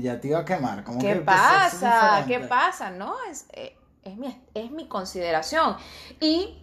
Ya 0.04 0.20
te- 0.22 0.28
iba 0.28 0.40
a 0.40 0.46
quemar. 0.46 0.84
como 0.84 1.00
¿Qué 1.00 1.08
que 1.10 1.16
pues, 1.22 1.26
pasa? 1.26 2.24
¿Qué 2.28 2.40
pasa? 2.42 2.92
No, 2.92 3.16
es, 3.30 3.46
eh, 3.54 3.78
es, 4.04 4.18
mi, 4.18 4.42
es 4.54 4.72
mi 4.72 4.88
consideración. 4.88 5.78
Y 6.20 6.58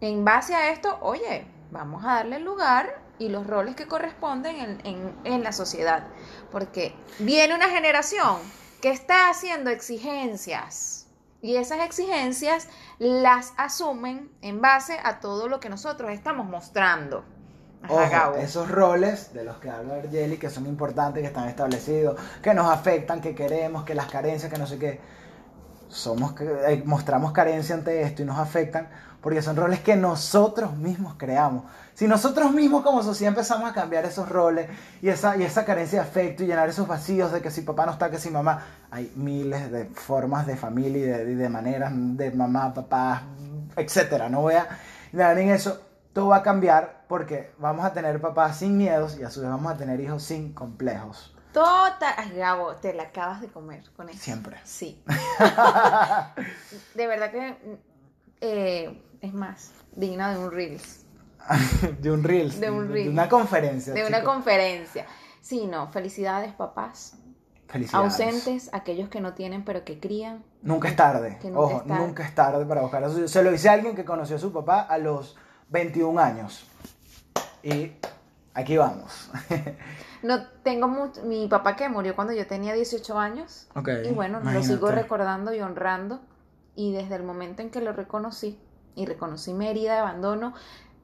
en 0.00 0.24
base 0.24 0.54
a 0.54 0.70
esto, 0.70 0.98
oye, 1.00 1.46
vamos 1.70 2.04
a 2.04 2.14
darle 2.14 2.38
lugar 2.40 3.00
y 3.18 3.28
los 3.28 3.46
roles 3.46 3.74
que 3.76 3.86
corresponden 3.86 4.56
en, 4.56 4.80
en- 4.86 5.14
en 5.24 5.42
la 5.44 5.52
sociedad. 5.52 6.06
Porque 6.50 6.94
viene 7.20 7.54
una 7.54 7.68
generación 7.68 8.38
que 8.82 8.90
está 8.90 9.30
haciendo 9.30 9.70
exigencias. 9.70 11.06
Y 11.40 11.54
esas 11.56 11.80
exigencias 11.80 12.68
las 12.98 13.52
asumen 13.56 14.30
en 14.42 14.60
base 14.60 14.98
a 15.04 15.20
todo 15.20 15.48
lo 15.48 15.60
que 15.60 15.68
nosotros 15.68 16.10
estamos 16.10 16.46
mostrando. 16.48 17.24
Ojo, 17.88 18.34
esos 18.36 18.70
roles 18.70 19.32
de 19.32 19.44
los 19.44 19.56
que 19.58 19.70
habla 19.70 19.96
Argeli, 19.96 20.36
que 20.36 20.50
son 20.50 20.66
importantes, 20.66 21.22
que 21.22 21.28
están 21.28 21.48
establecidos, 21.48 22.20
que 22.42 22.52
nos 22.52 22.70
afectan, 22.70 23.20
que 23.20 23.34
queremos, 23.34 23.84
que 23.84 23.94
las 23.94 24.06
carencias, 24.06 24.52
que 24.52 24.58
no 24.58 24.66
sé 24.66 24.78
qué. 24.78 25.00
somos, 25.88 26.34
eh, 26.40 26.82
mostramos 26.84 27.32
carencia 27.32 27.74
ante 27.74 28.02
esto 28.02 28.22
y 28.22 28.24
nos 28.24 28.38
afectan 28.38 28.88
porque 29.20 29.42
son 29.42 29.56
roles 29.56 29.80
que 29.80 29.96
nosotros 29.96 30.76
mismos 30.76 31.14
creamos. 31.16 31.64
Si 31.94 32.06
nosotros 32.06 32.52
mismos 32.52 32.82
como 32.82 33.02
sociedad 33.02 33.32
empezamos 33.32 33.68
a 33.68 33.74
cambiar 33.74 34.04
esos 34.04 34.28
roles 34.28 34.68
y 35.02 35.08
esa, 35.08 35.36
y 35.36 35.42
esa 35.42 35.64
carencia 35.64 36.00
de 36.00 36.08
afecto 36.08 36.44
y 36.44 36.46
llenar 36.46 36.68
esos 36.68 36.86
vacíos 36.86 37.32
de 37.32 37.40
que 37.40 37.50
si 37.50 37.62
papá 37.62 37.86
no 37.86 37.92
está, 37.92 38.10
que 38.10 38.18
si 38.18 38.30
mamá, 38.30 38.64
hay 38.90 39.12
miles 39.16 39.72
de 39.72 39.86
formas 39.86 40.46
de 40.46 40.56
familia 40.56 40.98
y 40.98 41.24
de, 41.24 41.34
de 41.34 41.48
maneras 41.48 41.90
de 41.94 42.30
mamá, 42.30 42.72
papá, 42.72 43.22
etcétera. 43.76 44.28
No 44.28 44.42
voy 44.42 44.54
a 44.54 44.68
en 45.12 45.48
eso. 45.48 45.80
Todo 46.12 46.28
va 46.28 46.36
a 46.36 46.42
cambiar 46.42 46.97
porque 47.08 47.52
vamos 47.58 47.84
a 47.84 47.92
tener 47.92 48.20
papás 48.20 48.58
sin 48.58 48.76
miedos 48.76 49.18
y 49.18 49.24
a 49.24 49.30
su 49.30 49.40
vez 49.40 49.50
vamos 49.50 49.72
a 49.72 49.76
tener 49.76 50.00
hijos 50.00 50.22
sin 50.22 50.52
complejos. 50.52 51.34
Total. 51.52 52.14
Ay, 52.16 52.32
Gabo, 52.36 52.76
te 52.76 52.92
la 52.92 53.04
acabas 53.04 53.40
de 53.40 53.48
comer 53.48 53.82
con 53.96 54.08
eso. 54.08 54.18
Siempre. 54.18 54.58
Sí. 54.64 55.02
de 56.94 57.06
verdad 57.06 57.30
que 57.30 57.78
eh, 58.40 59.02
es 59.20 59.32
más, 59.32 59.72
digna 59.96 60.32
de 60.32 60.38
un 60.38 60.50
Reels. 60.50 61.04
de 62.00 62.10
un 62.10 62.22
Reels. 62.22 62.60
De 62.60 62.70
un 62.70 62.88
Reels. 62.88 63.06
De 63.06 63.10
una 63.12 63.28
conferencia. 63.28 63.94
De 63.94 64.06
una 64.06 64.22
conferencia. 64.22 65.06
Sí, 65.40 65.66
no, 65.66 65.88
felicidades 65.88 66.52
papás. 66.52 67.16
Felicidades. 67.66 68.12
Ausentes, 68.12 68.70
aquellos 68.72 69.08
que 69.08 69.20
no 69.20 69.34
tienen 69.34 69.64
pero 69.64 69.84
que 69.84 69.98
crían. 69.98 70.44
Nunca 70.62 70.88
es 70.88 70.96
tarde. 70.96 71.38
Que 71.40 71.48
nunca 71.48 71.60
Ojo, 71.60 71.76
es 71.78 71.86
tarde. 71.86 72.06
nunca 72.06 72.24
es 72.24 72.34
tarde 72.34 72.66
para 72.66 72.82
buscar 72.82 73.04
a 73.04 73.08
su 73.10 73.28
Se 73.28 73.42
lo 73.42 73.50
dice 73.50 73.68
a 73.68 73.72
alguien 73.72 73.94
que 73.94 74.04
conoció 74.04 74.36
a 74.36 74.38
su 74.38 74.52
papá 74.52 74.80
a 74.80 74.98
los 74.98 75.36
21 75.70 76.20
años. 76.20 76.66
Y 77.62 77.92
aquí 78.54 78.76
vamos. 78.76 79.30
No 80.20 80.44
tengo 80.64 80.88
mucho, 80.88 81.22
mi 81.22 81.46
papá 81.46 81.76
que 81.76 81.88
murió 81.88 82.16
cuando 82.16 82.32
yo 82.32 82.44
tenía 82.48 82.74
18 82.74 83.16
años. 83.20 83.68
Y 84.04 84.12
bueno, 84.12 84.40
lo 84.40 84.60
sigo 84.64 84.88
recordando 85.02 85.54
y 85.54 85.60
honrando. 85.60 86.20
Y 86.74 86.92
desde 86.92 87.14
el 87.14 87.22
momento 87.22 87.62
en 87.62 87.70
que 87.70 87.80
lo 87.80 87.92
reconocí 87.92 88.60
y 88.96 89.06
reconocí 89.06 89.52
mi 89.54 89.68
herida 89.68 89.92
de 89.92 89.98
abandono, 90.00 90.54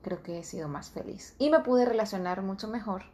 creo 0.03 0.21
que 0.25 0.41
he 0.41 0.43
sido 0.43 0.67
más 0.69 0.91
feliz. 0.91 1.37
Y 1.39 1.51
me 1.51 1.61
pude 1.61 1.85
relacionar 1.85 2.43
mucho 2.43 2.67
mejor 2.67 3.05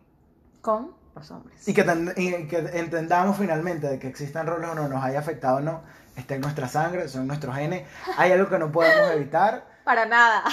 con 0.62 0.92
los 1.14 1.30
hombres. 1.30 1.68
Y 1.68 1.74
que, 1.74 1.84
ten- 1.84 2.14
y 2.16 2.46
que 2.48 2.58
entendamos 2.78 3.36
finalmente 3.36 3.86
de 3.88 3.98
que 3.98 4.08
existan 4.08 4.46
roles 4.46 4.70
o 4.70 4.74
no, 4.74 4.88
nos 4.88 5.04
haya 5.04 5.18
afectado 5.18 5.58
o 5.58 5.60
no, 5.60 5.82
está 6.16 6.34
en 6.36 6.40
nuestra 6.40 6.66
sangre, 6.66 7.08
son 7.08 7.26
nuestros 7.26 7.54
genes. 7.54 7.86
Hay 8.16 8.32
algo 8.32 8.48
que 8.48 8.58
no 8.58 8.72
podemos 8.72 9.10
evitar 9.10 9.66
Para 9.84 10.06
nada. 10.06 10.44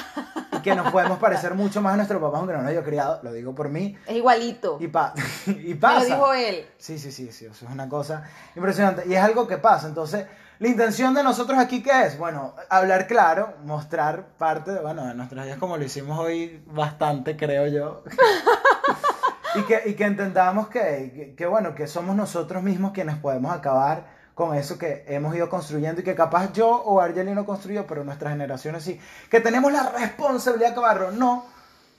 y 0.52 0.60
que 0.60 0.76
nos 0.76 0.92
podemos 0.92 1.20
parecer 1.20 1.54
mucho 1.54 1.82
más 1.82 1.94
a 1.94 1.98
nuestro 1.98 2.20
papá, 2.20 2.38
aunque 2.38 2.54
no 2.54 2.62
nos 2.62 2.70
haya 2.72 2.84
criado, 2.84 3.20
lo 3.24 3.32
digo 3.34 3.54
por 3.54 3.70
mí. 3.70 3.98
Es 4.08 4.16
igualito. 4.16 4.78
Y, 4.80 4.88
pa 4.88 5.14
y 5.48 5.52
Me 5.52 5.76
pasa. 5.76 6.00
lo 6.00 6.06
dijo 6.06 6.34
él. 6.34 6.68
Sí, 6.78 6.98
sí, 6.98 7.12
sí, 7.12 7.32
sí, 7.32 7.46
eso 7.46 7.66
es 7.66 7.72
una 7.72 7.90
cosa 7.90 8.24
impresionante. 8.56 9.04
Y 9.08 9.14
es 9.14 9.22
algo 9.22 9.48
que 9.48 9.58
pasa. 9.58 9.88
Entonces, 9.88 10.26
la 10.60 10.68
intención 10.68 11.14
de 11.14 11.24
nosotros 11.24 11.60
aquí, 11.60 11.84
¿qué 11.84 12.06
es? 12.06 12.18
Bueno, 12.18 12.56
hablar 12.70 13.06
claro, 13.08 13.54
mostrar 13.64 14.26
parte 14.38 14.72
de, 14.72 14.80
bueno, 14.80 15.06
de 15.06 15.14
nuestras 15.14 15.46
vidas 15.46 15.60
como 15.60 15.78
lo 15.78 15.84
hicimos 15.84 16.18
hoy 16.18 16.64
bastante, 16.66 17.38
creo 17.38 17.68
yo. 17.68 18.04
y, 19.56 19.62
que, 19.64 19.84
y 19.86 19.94
que 19.94 20.06
entendamos 20.06 20.68
que, 20.70 21.12
que, 21.14 21.36
que, 21.36 21.46
bueno, 21.46 21.76
que 21.76 21.86
somos 21.86 22.16
nosotros 22.16 22.64
mismos 22.64 22.92
quienes 22.92 23.18
podemos 23.18 23.54
acabar 23.54 24.17
con 24.38 24.56
eso 24.56 24.78
que 24.78 25.04
hemos 25.08 25.36
ido 25.36 25.50
construyendo 25.50 26.02
y 26.02 26.04
que 26.04 26.14
capaz 26.14 26.54
yo 26.54 26.70
o 26.70 27.02
Argeli 27.02 27.34
no 27.34 27.44
construyó, 27.44 27.88
pero 27.88 28.04
nuestras 28.04 28.34
generaciones 28.34 28.84
sí. 28.84 29.00
Que 29.32 29.42
tenemos 29.42 29.72
la 29.74 29.90
responsabilidad 29.90 30.68
de 30.68 30.72
acabarlo, 30.74 31.12
no. 31.12 31.44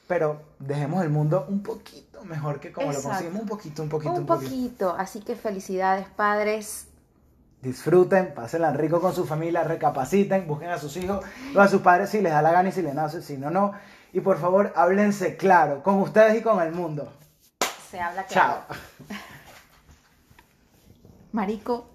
Pero 0.07 0.41
dejemos 0.61 1.03
el 1.03 1.11
mundo 1.11 1.47
un 1.49 1.65
poquito 1.65 2.23
mejor 2.25 2.61
que 2.61 2.71
como 2.71 2.87
Exacto. 2.93 3.09
lo 3.09 3.13
conseguimos, 3.15 3.43
un 3.43 3.49
poquito, 3.49 3.83
un 3.83 3.89
poquito, 3.89 4.13
Un 4.13 4.19
un 4.21 4.27
poquito. 4.27 4.51
poquito. 4.53 4.95
Así 4.97 5.21
que 5.21 5.35
felicidades, 5.35 6.07
padres. 6.11 6.87
disfruten, 7.61 8.33
pásenla 8.35 8.73
rico 8.73 9.01
con 9.01 9.13
su 9.13 9.27
familia, 9.27 9.65
recapaciten, 9.65 10.47
busquen 10.47 10.71
a 10.71 10.79
sus 10.79 10.97
hijos 10.97 11.25
o 11.57 11.61
a 11.61 11.67
sus 11.67 11.81
padres 11.83 12.09
si 12.11 12.21
les 12.21 12.33
da 12.33 12.41
la 12.41 12.53
gana 12.53 12.69
y 12.69 12.73
si 12.73 12.83
les 12.83 12.95
nace, 12.95 13.21
si 13.21 13.37
no, 13.37 13.51
no. 13.51 13.73
Y 14.13 14.21
por 14.21 14.39
favor, 14.39 14.73
háblense 14.77 15.37
claro, 15.37 15.83
con 15.83 15.97
ustedes 16.01 16.39
y 16.39 16.43
con 16.43 16.63
el 16.63 16.71
mundo. 16.73 17.13
Se 17.91 17.99
habla 17.99 18.23
claro. 18.27 18.63
Chao. 18.69 18.77
Marico, 21.33 21.89